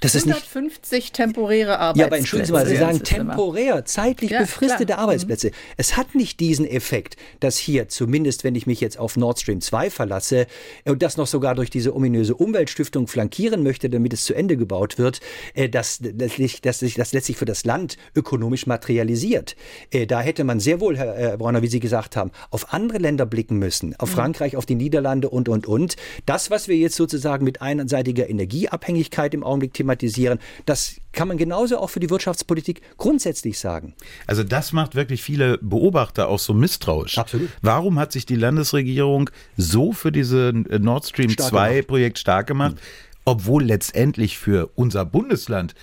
Das 0.00 0.16
150 0.16 0.82
ist 0.82 0.92
nicht, 0.92 1.14
temporäre 1.14 1.78
Arbeitsplätze. 1.78 2.00
Ja, 2.00 2.06
aber 2.06 2.16
entschuldigen 2.16 2.46
Sie 2.46 2.52
mal, 2.52 2.66
Sie 2.66 2.76
sagen 2.76 3.02
temporär, 3.02 3.84
zeitlich 3.84 4.30
ja, 4.30 4.40
befristete 4.40 4.86
klar. 4.86 4.98
Arbeitsplätze. 5.00 5.48
Mhm. 5.48 5.54
Es 5.76 5.96
hat 5.98 6.14
nicht 6.14 6.40
diesen 6.40 6.66
Effekt, 6.66 7.16
dass 7.40 7.58
hier, 7.58 7.88
zumindest 7.88 8.42
wenn 8.42 8.54
ich 8.54 8.66
mich 8.66 8.80
jetzt 8.80 8.98
auf 8.98 9.18
Nord 9.18 9.40
Stream 9.40 9.60
2 9.60 9.90
verlasse 9.90 10.46
und 10.86 11.02
das 11.02 11.18
noch 11.18 11.26
sogar 11.26 11.54
durch 11.54 11.68
diese 11.68 11.94
ominöse 11.94 12.34
Umweltstiftung 12.34 13.08
flankieren 13.08 13.62
möchte, 13.62 13.90
damit 13.90 14.14
es 14.14 14.24
zu 14.24 14.32
Ende 14.32 14.56
gebaut 14.56 14.96
wird, 14.96 15.20
äh, 15.52 15.68
dass, 15.68 15.98
dass, 16.00 16.32
dass 16.62 16.78
sich 16.78 16.94
das 16.94 17.12
letztlich 17.12 17.36
für 17.36 17.44
das 17.44 17.66
Land 17.66 17.98
ökonomisch 18.16 18.66
materialisiert. 18.66 19.54
Äh, 19.90 20.06
da 20.06 20.22
hätte 20.22 20.44
man 20.44 20.60
sehr 20.60 20.80
wohl, 20.80 20.96
Herr 20.96 21.36
Brauner, 21.36 21.60
wie 21.60 21.68
Sie 21.68 21.80
gesagt 21.80 22.16
haben, 22.16 22.30
auf 22.48 22.72
andere 22.72 22.98
Länder 22.98 23.26
blicken 23.26 23.58
müssen, 23.58 23.94
auf 23.96 24.10
mhm. 24.12 24.14
Frankreich, 24.14 24.56
auf 24.56 24.64
die 24.64 24.76
Niederlande 24.76 25.28
und, 25.28 25.50
und, 25.50 25.66
und. 25.66 25.96
Das, 26.24 26.50
was 26.50 26.68
wir 26.68 26.76
jetzt 26.76 26.96
sozusagen 26.96 27.44
mit 27.44 27.60
einseitiger 27.60 28.30
Energieabhängigkeit 28.30 29.34
im 29.34 29.44
Augenblick 29.44 29.74
thematisieren, 29.74 29.89
thematisieren. 29.90 30.38
Das 30.66 30.96
kann 31.12 31.28
man 31.28 31.36
genauso 31.36 31.78
auch 31.78 31.88
für 31.90 32.00
die 32.00 32.10
Wirtschaftspolitik 32.10 32.82
grundsätzlich 32.96 33.58
sagen. 33.58 33.94
Also 34.26 34.44
das 34.44 34.72
macht 34.72 34.94
wirklich 34.94 35.22
viele 35.22 35.58
Beobachter 35.58 36.28
auch 36.28 36.38
so 36.38 36.54
misstrauisch. 36.54 37.18
Absolut. 37.18 37.50
Warum 37.62 37.98
hat 37.98 38.12
sich 38.12 38.26
die 38.26 38.36
Landesregierung 38.36 39.30
so 39.56 39.92
für 39.92 40.12
diese 40.12 40.52
Nord 40.54 41.06
Stream 41.06 41.36
2 41.36 41.82
Projekt 41.82 42.18
stark 42.18 42.46
gemacht, 42.46 42.76
mhm. 42.76 42.80
obwohl 43.24 43.64
letztendlich 43.64 44.38
für 44.38 44.70
unser 44.74 45.04
Bundesland 45.04 45.74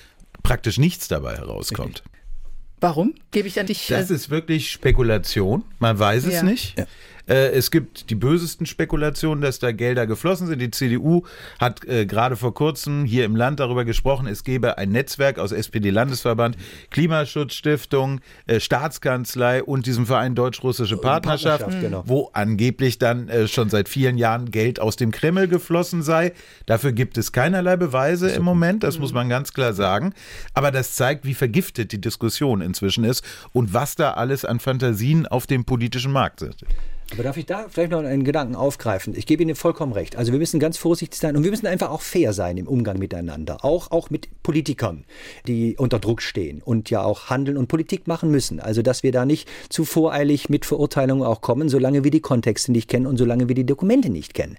praktisch 0.43 0.77
nichts 0.77 1.07
dabei 1.07 1.35
herauskommt? 1.35 2.03
Warum? 2.79 3.15
Gebe 3.31 3.47
ich 3.47 3.59
an 3.59 3.65
dich. 3.65 3.87
Das 3.87 4.11
äh, 4.11 4.13
ist 4.13 4.29
wirklich 4.29 4.69
Spekulation. 4.69 5.63
Man 5.79 5.97
weiß 5.97 6.25
es 6.25 6.35
ja. 6.35 6.43
nicht. 6.43 6.77
Ja. 6.77 6.85
Äh, 7.27 7.51
es 7.51 7.71
gibt 7.71 8.09
die 8.09 8.15
bösesten 8.15 8.65
Spekulationen, 8.65 9.41
dass 9.41 9.59
da 9.59 9.71
Gelder 9.71 10.07
geflossen 10.07 10.47
sind. 10.47 10.59
Die 10.59 10.71
CDU 10.71 11.23
hat 11.59 11.85
äh, 11.85 12.05
gerade 12.05 12.35
vor 12.35 12.53
kurzem 12.53 13.05
hier 13.05 13.25
im 13.25 13.35
Land 13.35 13.59
darüber 13.59 13.85
gesprochen, 13.85 14.27
es 14.27 14.43
gebe 14.43 14.77
ein 14.77 14.89
Netzwerk 14.89 15.39
aus 15.39 15.51
SPD-Landesverband, 15.51 16.57
Klimaschutzstiftung, 16.89 18.21
äh, 18.47 18.59
Staatskanzlei 18.59 19.63
und 19.63 19.85
diesem 19.85 20.05
Verein 20.05 20.35
Deutsch-Russische 20.35 20.97
Partnerschaft, 20.97 21.61
Partnerschaft 21.61 21.83
genau. 21.83 22.03
wo 22.05 22.29
angeblich 22.33 22.97
dann 22.97 23.29
äh, 23.29 23.47
schon 23.47 23.69
seit 23.69 23.89
vielen 23.89 24.17
Jahren 24.17 24.51
Geld 24.51 24.79
aus 24.79 24.95
dem 24.95 25.11
Kreml 25.11 25.47
geflossen 25.47 26.03
sei. 26.03 26.33
Dafür 26.65 26.91
gibt 26.91 27.17
es 27.17 27.31
keinerlei 27.31 27.75
Beweise 27.75 28.29
im 28.29 28.43
Moment, 28.43 28.83
das 28.83 28.99
muss 28.99 29.13
man 29.13 29.29
ganz 29.29 29.53
klar 29.53 29.73
sagen. 29.73 30.13
Aber 30.53 30.71
das 30.71 30.93
zeigt, 30.93 31.25
wie 31.25 31.33
vergiftet 31.33 31.91
die 31.91 32.01
Diskussion 32.01 32.61
inzwischen 32.61 33.03
ist 33.03 33.23
und 33.53 33.73
was 33.73 33.95
da 33.95 34.11
alles 34.11 34.45
an 34.45 34.59
Fantasien 34.59 35.27
auf 35.27 35.47
dem 35.47 35.65
politischen 35.65 36.11
Markt 36.11 36.39
sind. 36.39 36.55
Aber 37.13 37.23
darf 37.23 37.37
ich 37.37 37.45
da 37.45 37.67
vielleicht 37.69 37.91
noch 37.91 37.99
einen 37.99 38.25
Gedanken 38.25 38.55
aufgreifen? 38.55 39.13
Ich 39.15 39.25
gebe 39.25 39.41
Ihnen 39.41 39.55
vollkommen 39.55 39.93
recht. 39.93 40.17
Also 40.17 40.33
wir 40.33 40.39
müssen 40.39 40.59
ganz 40.59 40.77
vorsichtig 40.77 41.17
sein 41.19 41.37
und 41.37 41.43
wir 41.43 41.51
müssen 41.51 41.65
einfach 41.65 41.89
auch 41.89 42.01
fair 42.01 42.33
sein 42.33 42.57
im 42.57 42.67
Umgang 42.67 42.99
miteinander. 42.99 43.63
Auch, 43.63 43.91
auch 43.91 44.09
mit 44.09 44.43
Politikern, 44.43 45.05
die 45.47 45.77
unter 45.77 45.99
Druck 45.99 46.21
stehen 46.21 46.61
und 46.61 46.89
ja 46.89 47.03
auch 47.03 47.29
handeln 47.29 47.55
und 47.55 47.67
Politik 47.67 48.07
machen 48.07 48.29
müssen. 48.29 48.59
Also 48.59 48.81
dass 48.81 49.03
wir 49.03 49.13
da 49.13 49.25
nicht 49.25 49.47
zu 49.69 49.85
voreilig 49.85 50.49
mit 50.49 50.65
Verurteilungen 50.65 51.25
auch 51.25 51.39
kommen, 51.39 51.69
solange 51.69 52.03
wir 52.03 52.11
die 52.11 52.19
Kontexte 52.19 52.73
nicht 52.73 52.89
kennen 52.89 53.07
und 53.07 53.15
solange 53.15 53.47
wir 53.47 53.55
die 53.55 53.65
Dokumente 53.65 54.09
nicht 54.09 54.33
kennen. 54.33 54.57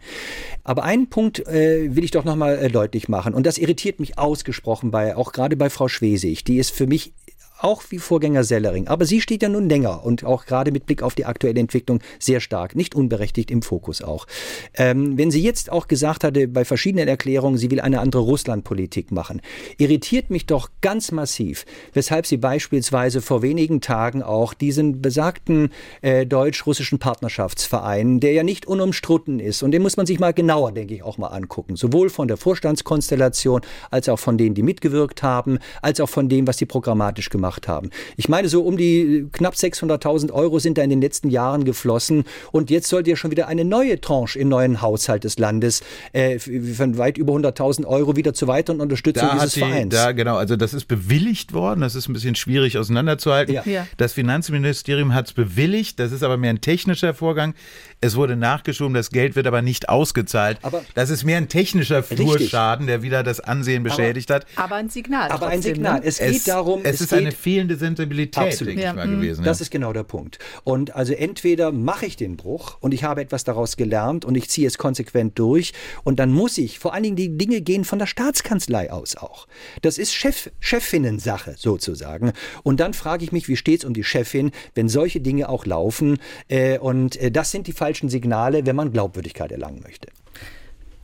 Aber 0.64 0.84
einen 0.84 1.10
Punkt 1.10 1.46
äh, 1.48 1.94
will 1.94 2.04
ich 2.04 2.12
doch 2.12 2.24
nochmal 2.24 2.58
äh, 2.58 2.70
deutlich 2.70 3.10
machen 3.10 3.34
und 3.34 3.44
das 3.46 3.58
irritiert 3.58 4.00
mich 4.00 4.18
ausgesprochen 4.18 4.90
bei, 4.90 5.16
auch 5.16 5.32
gerade 5.32 5.56
bei 5.56 5.68
Frau 5.68 5.88
Schwesig. 5.88 6.44
Die 6.44 6.56
ist 6.56 6.70
für 6.70 6.86
mich 6.86 7.12
auch 7.58 7.82
wie 7.90 7.98
Vorgänger 7.98 8.44
Sellering. 8.44 8.88
Aber 8.88 9.04
sie 9.04 9.20
steht 9.20 9.42
ja 9.42 9.48
nun 9.48 9.68
länger 9.68 10.04
und 10.04 10.24
auch 10.24 10.46
gerade 10.46 10.70
mit 10.72 10.86
Blick 10.86 11.02
auf 11.02 11.14
die 11.14 11.24
aktuelle 11.24 11.60
Entwicklung 11.60 12.00
sehr 12.18 12.40
stark, 12.40 12.76
nicht 12.76 12.94
unberechtigt 12.94 13.50
im 13.50 13.62
Fokus 13.62 14.02
auch. 14.02 14.26
Ähm, 14.74 15.18
wenn 15.18 15.30
sie 15.30 15.42
jetzt 15.42 15.70
auch 15.70 15.88
gesagt 15.88 16.24
hatte, 16.24 16.48
bei 16.48 16.64
verschiedenen 16.64 17.08
Erklärungen, 17.08 17.58
sie 17.58 17.70
will 17.70 17.80
eine 17.80 18.00
andere 18.00 18.22
Russlandpolitik 18.22 19.10
machen, 19.10 19.40
irritiert 19.76 20.30
mich 20.30 20.46
doch 20.46 20.70
ganz 20.80 21.12
massiv, 21.12 21.66
weshalb 21.92 22.26
sie 22.26 22.36
beispielsweise 22.36 23.20
vor 23.20 23.42
wenigen 23.42 23.80
Tagen 23.80 24.22
auch 24.22 24.54
diesen 24.54 25.02
besagten 25.02 25.70
äh, 26.02 26.26
deutsch-russischen 26.26 26.98
Partnerschaftsverein, 26.98 28.20
der 28.20 28.32
ja 28.32 28.42
nicht 28.42 28.66
unumstritten 28.66 29.40
ist, 29.40 29.62
und 29.62 29.72
den 29.72 29.82
muss 29.82 29.96
man 29.96 30.06
sich 30.06 30.20
mal 30.20 30.32
genauer, 30.32 30.72
denke 30.72 30.94
ich, 30.94 31.02
auch 31.02 31.18
mal 31.18 31.28
angucken, 31.28 31.76
sowohl 31.76 32.10
von 32.10 32.28
der 32.28 32.36
Vorstandskonstellation 32.36 33.62
als 33.90 34.08
auch 34.08 34.18
von 34.18 34.38
denen, 34.38 34.54
die 34.54 34.62
mitgewirkt 34.62 35.22
haben, 35.22 35.58
als 35.82 36.00
auch 36.00 36.08
von 36.08 36.28
dem, 36.28 36.46
was 36.46 36.58
sie 36.58 36.66
programmatisch 36.66 37.30
gemacht 37.30 37.47
gemacht 37.48 37.68
haben. 37.68 37.90
Ich 38.16 38.28
meine, 38.28 38.48
so 38.48 38.62
um 38.62 38.76
die 38.76 39.26
knapp 39.32 39.54
600.000 39.54 40.32
Euro 40.32 40.58
sind 40.58 40.78
da 40.78 40.82
in 40.82 40.90
den 40.90 41.00
letzten 41.00 41.30
Jahren 41.30 41.64
geflossen 41.64 42.24
und 42.52 42.70
jetzt 42.70 42.88
sollte 42.88 43.10
ja 43.10 43.16
schon 43.16 43.30
wieder 43.30 43.48
eine 43.48 43.64
neue 43.64 44.00
Tranche 44.00 44.38
im 44.38 44.48
neuen 44.48 44.82
Haushalt 44.82 45.24
des 45.24 45.38
Landes 45.38 45.82
äh, 46.12 46.38
von 46.38 46.98
weit 46.98 47.16
über 47.16 47.32
100.000 47.32 47.86
Euro 47.86 48.16
wieder 48.16 48.34
zur 48.34 48.48
weiteren 48.48 48.80
Unterstützung 48.80 49.28
da 49.28 49.34
dieses 49.34 49.54
die, 49.54 49.60
Vereins. 49.60 49.94
Da, 49.94 50.12
genau, 50.12 50.36
also 50.36 50.56
das 50.56 50.74
ist 50.74 50.86
bewilligt 50.86 51.52
worden, 51.52 51.80
das 51.80 51.94
ist 51.94 52.08
ein 52.08 52.12
bisschen 52.12 52.34
schwierig 52.34 52.76
auseinanderzuhalten. 52.76 53.54
Ja. 53.54 53.62
Ja. 53.64 53.86
Das 53.96 54.12
Finanzministerium 54.12 55.14
hat 55.14 55.28
es 55.28 55.32
bewilligt, 55.32 55.98
das 55.98 56.12
ist 56.12 56.22
aber 56.22 56.36
mehr 56.36 56.50
ein 56.50 56.60
technischer 56.60 57.14
Vorgang. 57.14 57.54
Es 58.00 58.14
wurde 58.14 58.36
nachgeschoben, 58.36 58.94
das 58.94 59.10
Geld 59.10 59.34
wird 59.34 59.46
aber 59.46 59.60
nicht 59.60 59.88
ausgezahlt. 59.88 60.58
Aber 60.62 60.84
das 60.94 61.10
ist 61.10 61.24
mehr 61.24 61.38
ein 61.38 61.48
technischer 61.48 62.02
Flurschaden, 62.02 62.86
der 62.86 63.02
wieder 63.02 63.24
das 63.24 63.40
Ansehen 63.40 63.82
beschädigt 63.82 64.30
aber, 64.30 64.40
hat. 64.40 64.46
Aber 64.56 64.76
ein 64.76 64.88
Signal. 64.88 65.30
Aber 65.30 65.48
ein 65.48 65.62
Signal. 65.62 66.00
Ne? 66.00 66.06
Es 66.06 66.18
geht 66.18 66.36
es, 66.36 66.44
darum, 66.44 66.80
es, 66.84 66.96
es 66.96 67.00
ist 67.02 67.12
eine 67.12 67.32
fehlende 67.32 67.76
Sensibilität, 67.76 68.44
Absolut. 68.44 68.72
denke 68.72 68.82
ja. 68.82 68.90
ich 68.90 68.96
mal, 68.96 69.06
mhm. 69.08 69.20
gewesen. 69.20 69.44
Das 69.44 69.58
ja. 69.58 69.62
ist 69.64 69.70
genau 69.70 69.92
der 69.92 70.04
Punkt. 70.04 70.38
Und 70.62 70.94
also 70.94 71.12
entweder 71.12 71.72
mache 71.72 72.06
ich 72.06 72.16
den 72.16 72.36
Bruch 72.36 72.76
und 72.80 72.94
ich 72.94 73.02
habe 73.02 73.20
etwas 73.20 73.42
daraus 73.42 73.76
gelernt 73.76 74.24
und 74.24 74.36
ich 74.36 74.48
ziehe 74.48 74.66
es 74.66 74.78
konsequent 74.78 75.38
durch 75.38 75.72
und 76.04 76.20
dann 76.20 76.30
muss 76.30 76.56
ich, 76.58 76.78
vor 76.78 76.94
allen 76.94 77.02
Dingen 77.02 77.16
die 77.16 77.36
Dinge 77.36 77.60
gehen 77.62 77.84
von 77.84 77.98
der 77.98 78.06
Staatskanzlei 78.06 78.92
aus 78.92 79.16
auch. 79.16 79.48
Das 79.82 79.98
ist 79.98 80.14
Chef, 80.14 80.50
Chefinnen-Sache 80.60 81.54
sozusagen. 81.58 82.32
Und 82.62 82.78
dann 82.78 82.94
frage 82.94 83.24
ich 83.24 83.32
mich, 83.32 83.48
wie 83.48 83.56
steht 83.56 83.80
es 83.80 83.84
um 83.84 83.94
die 83.94 84.04
Chefin, 84.04 84.52
wenn 84.74 84.88
solche 84.88 85.20
Dinge 85.20 85.48
auch 85.48 85.66
laufen? 85.66 86.18
Äh, 86.46 86.78
und 86.78 87.16
äh, 87.16 87.32
das 87.32 87.50
sind 87.50 87.66
die 87.66 87.72
falschen 87.88 88.10
Signale, 88.10 88.66
wenn 88.66 88.76
man 88.76 88.92
Glaubwürdigkeit 88.92 89.50
erlangen 89.50 89.80
möchte. 89.82 90.08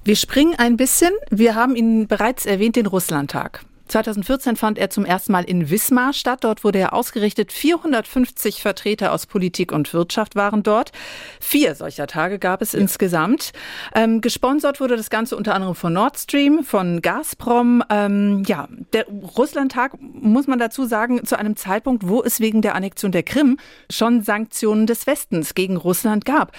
Wir 0.04 0.16
springen 0.16 0.54
ein 0.58 0.76
bisschen. 0.76 1.12
Wir 1.30 1.54
haben 1.54 1.76
ihn 1.76 2.06
bereits 2.08 2.44
erwähnt, 2.44 2.76
den 2.76 2.84
Russlandtag. 2.84 3.64
2014 3.94 4.56
fand 4.56 4.76
er 4.76 4.90
zum 4.90 5.04
ersten 5.04 5.30
Mal 5.30 5.44
in 5.44 5.70
Wismar 5.70 6.12
statt. 6.12 6.42
Dort 6.42 6.64
wurde 6.64 6.80
er 6.80 6.94
ausgerichtet. 6.94 7.52
450 7.52 8.60
Vertreter 8.60 9.12
aus 9.12 9.26
Politik 9.26 9.70
und 9.70 9.94
Wirtschaft 9.94 10.34
waren 10.34 10.64
dort. 10.64 10.90
Vier 11.38 11.76
solcher 11.76 12.08
Tage 12.08 12.40
gab 12.40 12.60
es 12.60 12.72
ja. 12.72 12.80
insgesamt. 12.80 13.52
Ähm, 13.94 14.20
gesponsert 14.20 14.80
wurde 14.80 14.96
das 14.96 15.10
Ganze 15.10 15.36
unter 15.36 15.54
anderem 15.54 15.76
von 15.76 15.92
Nord 15.92 16.18
Stream, 16.18 16.64
von 16.64 17.02
Gazprom. 17.02 17.84
Ähm, 17.88 18.42
ja, 18.48 18.66
der 18.92 19.06
Russlandtag, 19.06 19.92
muss 20.00 20.48
man 20.48 20.58
dazu 20.58 20.86
sagen, 20.86 21.24
zu 21.24 21.38
einem 21.38 21.54
Zeitpunkt, 21.54 22.08
wo 22.08 22.20
es 22.20 22.40
wegen 22.40 22.62
der 22.62 22.74
Annexion 22.74 23.12
der 23.12 23.22
Krim 23.22 23.58
schon 23.88 24.22
Sanktionen 24.22 24.88
des 24.88 25.06
Westens 25.06 25.54
gegen 25.54 25.76
Russland 25.76 26.24
gab. 26.24 26.50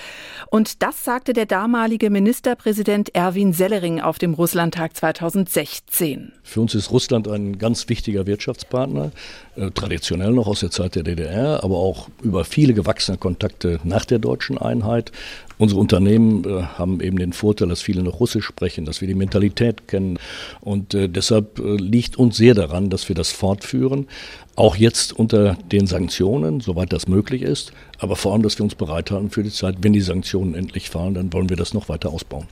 Und 0.52 0.82
das 0.82 1.04
sagte 1.04 1.34
der 1.34 1.48
damalige 1.48 2.10
Ministerpräsident 2.10 3.14
Erwin 3.14 3.52
Sellering 3.52 4.00
auf 4.00 4.20
dem 4.20 4.34
Russlandtag 4.36 4.96
2016. 4.96 6.32
Für 6.44 6.62
uns 6.62 6.74
ist 6.74 6.92
Russland 6.92 7.25
Deutschland 7.26 7.56
ein 7.56 7.58
ganz 7.58 7.90
wichtiger 7.90 8.26
Wirtschaftspartner, 8.26 9.12
äh, 9.56 9.72
traditionell 9.72 10.32
noch 10.32 10.48
aus 10.48 10.62
der 10.62 10.72
Zeit 10.72 10.96
der 10.96 11.04
DDR, 11.04 11.64
aber 11.64 11.78
auch 11.78 12.10
über 12.24 12.46
viele 12.46 12.74
gewachsene 12.74 13.18
Kontakte 13.18 13.80
nach 13.84 14.06
der 14.06 14.20
deutschen 14.20 14.58
Einheit. 14.58 15.12
Unsere 15.58 15.80
Unternehmen 15.80 16.44
äh, 16.44 16.64
haben 16.64 17.02
eben 17.02 17.18
den 17.18 17.34
Vorteil, 17.34 17.70
dass 17.70 17.82
viele 17.82 18.04
noch 18.04 18.20
Russisch 18.20 18.46
sprechen, 18.46 18.86
dass 18.86 19.02
wir 19.02 19.08
die 19.08 19.16
Mentalität 19.16 19.88
kennen. 19.88 20.20
Und 20.62 20.94
äh, 20.94 21.08
deshalb 21.08 21.60
liegt 21.60 22.18
uns 22.18 22.38
sehr 22.38 22.54
daran, 22.54 22.90
dass 22.90 23.08
wir 23.08 23.16
das 23.16 23.32
fortführen. 23.32 24.08
Auch 24.56 24.76
jetzt 24.76 25.14
unter 25.14 25.58
den 25.72 25.88
Sanktionen, 25.88 26.62
soweit 26.62 26.94
das 26.94 27.08
möglich 27.08 27.42
ist. 27.42 27.72
Aber 28.00 28.16
vor 28.16 28.34
allem, 28.34 28.44
dass 28.44 28.58
wir 28.58 28.64
uns 28.64 28.76
bereithalten 28.76 29.30
für 29.30 29.44
die 29.44 29.52
Zeit, 29.52 29.78
wenn 29.82 29.94
die 29.94 30.02
Sanktionen 30.02 30.56
endlich 30.56 30.90
fallen, 30.90 31.14
dann 31.14 31.34
wollen 31.34 31.50
wir 31.50 31.58
das 31.58 31.74
noch 31.74 31.90
weiter 31.90 32.10
ausbauen. 32.10 32.48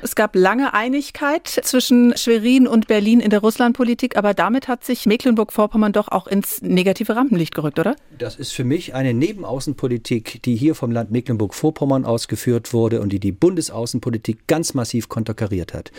Es 0.00 0.14
gab 0.14 0.36
lange 0.36 0.74
Einigkeit 0.74 1.48
zwischen 1.48 2.16
Schwerin 2.16 2.68
und 2.68 2.86
Berlin 2.86 3.18
in 3.18 3.30
der 3.30 3.40
Russlandpolitik, 3.40 4.16
aber 4.16 4.32
damit 4.32 4.68
hat 4.68 4.84
sich 4.84 5.06
Mecklenburg-Vorpommern 5.06 5.92
doch 5.92 6.06
auch 6.06 6.28
ins 6.28 6.62
negative 6.62 7.16
Rampenlicht 7.16 7.52
gerückt, 7.52 7.80
oder? 7.80 7.96
Das 8.16 8.36
ist 8.36 8.52
für 8.52 8.62
mich 8.62 8.94
eine 8.94 9.12
Nebenaußenpolitik, 9.12 10.40
die 10.44 10.54
hier 10.54 10.76
vom 10.76 10.92
Land 10.92 11.10
Mecklenburg-Vorpommern 11.10 12.04
ausgeführt 12.04 12.72
wurde 12.72 13.00
und 13.00 13.12
die 13.12 13.18
die 13.18 13.32
Bundesaußenpolitik 13.32 14.46
ganz 14.46 14.72
massiv 14.72 15.08
konterkariert 15.08 15.74
hat. 15.74 15.90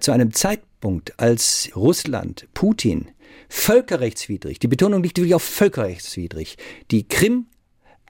Zu 0.00 0.10
einem 0.10 0.34
Zeitpunkt, 0.34 1.20
als 1.20 1.70
Russland, 1.76 2.48
Putin, 2.54 3.06
völkerrechtswidrig, 3.48 4.58
die 4.58 4.68
Betonung 4.68 5.04
liegt 5.04 5.16
wirklich 5.16 5.36
auf 5.36 5.44
völkerrechtswidrig, 5.44 6.56
die 6.90 7.06
Krim 7.06 7.46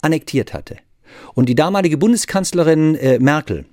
annektiert 0.00 0.54
hatte 0.54 0.78
und 1.34 1.50
die 1.50 1.54
damalige 1.54 1.98
Bundeskanzlerin 1.98 2.94
äh, 2.94 3.18
Merkel 3.18 3.66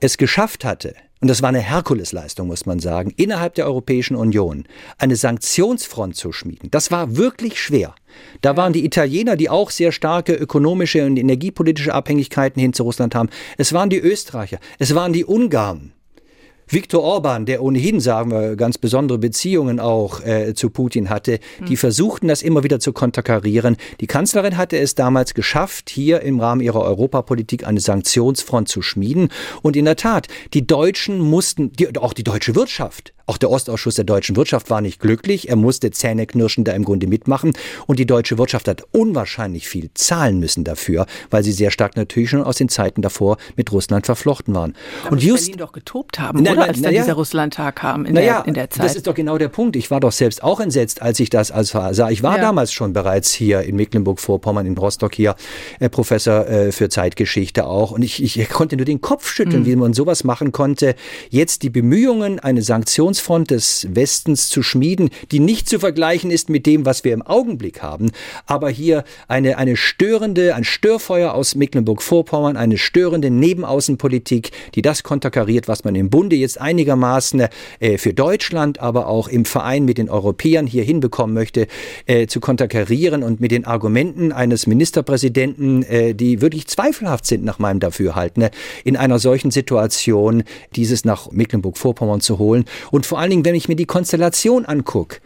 es 0.00 0.18
geschafft 0.18 0.64
hatte, 0.64 0.94
und 1.20 1.28
das 1.28 1.40
war 1.40 1.48
eine 1.48 1.60
Herkulesleistung, 1.60 2.46
muss 2.46 2.66
man 2.66 2.78
sagen, 2.78 3.12
innerhalb 3.16 3.54
der 3.54 3.66
Europäischen 3.66 4.16
Union 4.16 4.64
eine 4.98 5.16
Sanktionsfront 5.16 6.14
zu 6.14 6.30
schmieden. 6.30 6.70
Das 6.70 6.90
war 6.90 7.16
wirklich 7.16 7.60
schwer. 7.60 7.94
Da 8.42 8.56
waren 8.56 8.74
die 8.74 8.84
Italiener, 8.84 9.36
die 9.36 9.48
auch 9.48 9.70
sehr 9.70 9.92
starke 9.92 10.34
ökonomische 10.34 11.06
und 11.06 11.16
energiepolitische 11.16 11.94
Abhängigkeiten 11.94 12.60
hin 12.60 12.74
zu 12.74 12.82
Russland 12.82 13.14
haben. 13.14 13.30
Es 13.56 13.72
waren 13.72 13.88
die 13.88 13.98
Österreicher, 13.98 14.58
es 14.78 14.94
waren 14.94 15.14
die 15.14 15.24
Ungarn. 15.24 15.92
Viktor 16.68 17.02
Orban, 17.02 17.46
der 17.46 17.62
ohnehin, 17.62 18.00
sagen 18.00 18.32
wir, 18.32 18.56
ganz 18.56 18.76
besondere 18.76 19.18
Beziehungen 19.18 19.78
auch 19.78 20.24
äh, 20.24 20.52
zu 20.54 20.70
Putin 20.70 21.10
hatte, 21.10 21.38
die 21.60 21.70
hm. 21.70 21.76
versuchten 21.76 22.28
das 22.28 22.42
immer 22.42 22.64
wieder 22.64 22.80
zu 22.80 22.92
konterkarieren. 22.92 23.76
Die 24.00 24.08
Kanzlerin 24.08 24.56
hatte 24.56 24.76
es 24.76 24.96
damals 24.96 25.34
geschafft, 25.34 25.90
hier 25.90 26.22
im 26.22 26.40
Rahmen 26.40 26.60
ihrer 26.60 26.82
Europapolitik 26.82 27.66
eine 27.66 27.80
Sanktionsfront 27.80 28.68
zu 28.68 28.82
schmieden. 28.82 29.28
Und 29.62 29.76
in 29.76 29.84
der 29.84 29.96
Tat, 29.96 30.26
die 30.54 30.66
Deutschen 30.66 31.20
mussten, 31.20 31.72
die, 31.72 31.96
auch 31.98 32.12
die 32.12 32.24
deutsche 32.24 32.56
Wirtschaft, 32.56 33.12
auch 33.26 33.38
der 33.38 33.50
Ostausschuss 33.50 33.96
der 33.96 34.04
deutschen 34.04 34.36
Wirtschaft 34.36 34.70
war 34.70 34.80
nicht 34.80 35.00
glücklich. 35.00 35.48
Er 35.48 35.56
musste 35.56 35.90
zähneknirschend 35.90 36.68
da 36.68 36.72
im 36.72 36.84
Grunde 36.84 37.06
mitmachen. 37.08 37.52
Und 37.86 37.98
die 37.98 38.06
deutsche 38.06 38.38
Wirtschaft 38.38 38.68
hat 38.68 38.84
unwahrscheinlich 38.92 39.68
viel 39.68 39.90
zahlen 39.94 40.38
müssen 40.38 40.62
dafür, 40.62 41.06
weil 41.30 41.42
sie 41.42 41.52
sehr 41.52 41.70
stark 41.70 41.96
natürlich 41.96 42.30
schon 42.30 42.42
aus 42.42 42.56
den 42.56 42.68
Zeiten 42.68 43.02
davor 43.02 43.36
mit 43.56 43.72
Russland 43.72 44.06
verflochten 44.06 44.54
waren. 44.54 44.74
Da 45.02 45.10
und 45.10 45.22
just 45.22 45.46
Berlin 45.46 45.58
doch 45.58 45.72
getobt 45.72 46.20
haben, 46.20 46.42
na, 46.42 46.52
oder? 46.52 46.60
Na, 46.60 46.66
als 46.68 46.80
dann 46.80 46.94
ja, 46.94 47.02
dieser 47.02 47.14
Russlandtag 47.14 47.76
kam 47.76 48.06
in, 48.06 48.14
der, 48.14 48.44
in 48.46 48.54
der 48.54 48.70
Zeit. 48.70 48.84
Das 48.84 48.94
ist 48.94 49.06
doch 49.06 49.14
genau 49.14 49.38
der 49.38 49.48
Punkt. 49.48 49.76
Ich 49.76 49.90
war 49.90 50.00
doch 50.00 50.12
selbst 50.12 50.42
auch 50.42 50.60
entsetzt, 50.60 51.02
als 51.02 51.18
ich 51.18 51.28
das 51.28 51.50
als 51.50 51.70
sah. 51.70 52.10
Ich 52.10 52.22
war 52.22 52.36
ja. 52.36 52.42
damals 52.42 52.72
schon 52.72 52.92
bereits 52.92 53.32
hier 53.32 53.62
in 53.62 53.74
Mecklenburg-Vorpommern, 53.76 54.66
in 54.66 54.76
Rostock 54.76 55.14
hier, 55.14 55.34
äh, 55.80 55.88
Professor 55.88 56.46
äh, 56.46 56.72
für 56.72 56.88
Zeitgeschichte 56.88 57.66
auch. 57.66 57.90
Und 57.90 58.02
ich, 58.02 58.22
ich 58.22 58.48
konnte 58.48 58.76
nur 58.76 58.86
den 58.86 59.00
Kopf 59.00 59.28
schütteln, 59.28 59.62
mhm. 59.62 59.66
wie 59.66 59.76
man 59.76 59.94
sowas 59.94 60.22
machen 60.22 60.52
konnte. 60.52 60.94
Jetzt 61.30 61.62
die 61.62 61.70
Bemühungen, 61.70 62.38
eine 62.38 62.62
Sanktions 62.62 63.15
Sanktionsfront 63.16 63.50
des 63.50 63.86
Westens 63.90 64.48
zu 64.48 64.62
schmieden, 64.62 65.10
die 65.30 65.40
nicht 65.40 65.68
zu 65.68 65.78
vergleichen 65.78 66.30
ist 66.30 66.50
mit 66.50 66.66
dem, 66.66 66.84
was 66.84 67.04
wir 67.04 67.12
im 67.12 67.22
Augenblick 67.22 67.82
haben, 67.82 68.10
aber 68.46 68.68
hier 68.68 69.04
eine, 69.28 69.58
eine 69.58 69.76
störende, 69.76 70.54
ein 70.54 70.64
Störfeuer 70.64 71.32
aus 71.32 71.54
Mecklenburg-Vorpommern, 71.54 72.56
eine 72.56 72.78
störende 72.78 73.30
Nebenaußenpolitik, 73.30 74.50
die 74.74 74.82
das 74.82 75.02
konterkariert, 75.02 75.68
was 75.68 75.84
man 75.84 75.94
im 75.94 76.10
Bunde 76.10 76.36
jetzt 76.36 76.60
einigermaßen 76.60 77.46
äh, 77.80 77.98
für 77.98 78.12
Deutschland, 78.12 78.80
aber 78.80 79.06
auch 79.06 79.28
im 79.28 79.44
Verein 79.44 79.84
mit 79.84 79.98
den 79.98 80.10
Europäern 80.10 80.66
hier 80.66 80.84
hinbekommen 80.84 81.34
möchte, 81.34 81.66
äh, 82.06 82.26
zu 82.26 82.40
konterkarieren 82.40 83.22
und 83.22 83.40
mit 83.40 83.50
den 83.50 83.64
Argumenten 83.64 84.32
eines 84.32 84.66
Ministerpräsidenten, 84.66 85.82
äh, 85.84 86.14
die 86.14 86.40
wirklich 86.40 86.66
zweifelhaft 86.66 87.26
sind 87.26 87.44
nach 87.44 87.58
meinem 87.58 87.80
Dafürhalten, 87.80 88.42
ne, 88.42 88.50
in 88.84 88.96
einer 88.96 89.18
solchen 89.18 89.50
Situation 89.50 90.42
dieses 90.74 91.04
nach 91.04 91.30
Mecklenburg-Vorpommern 91.30 92.20
zu 92.20 92.38
holen. 92.38 92.66
Und 92.90 93.05
vor 93.06 93.18
allen 93.18 93.30
Dingen, 93.30 93.44
wenn 93.44 93.54
ich 93.54 93.68
mir 93.68 93.76
die 93.76 93.86
Konstellation 93.86 94.66
angucke, 94.66 95.20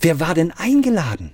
wer 0.00 0.20
war 0.20 0.34
denn 0.34 0.52
eingeladen? 0.52 1.32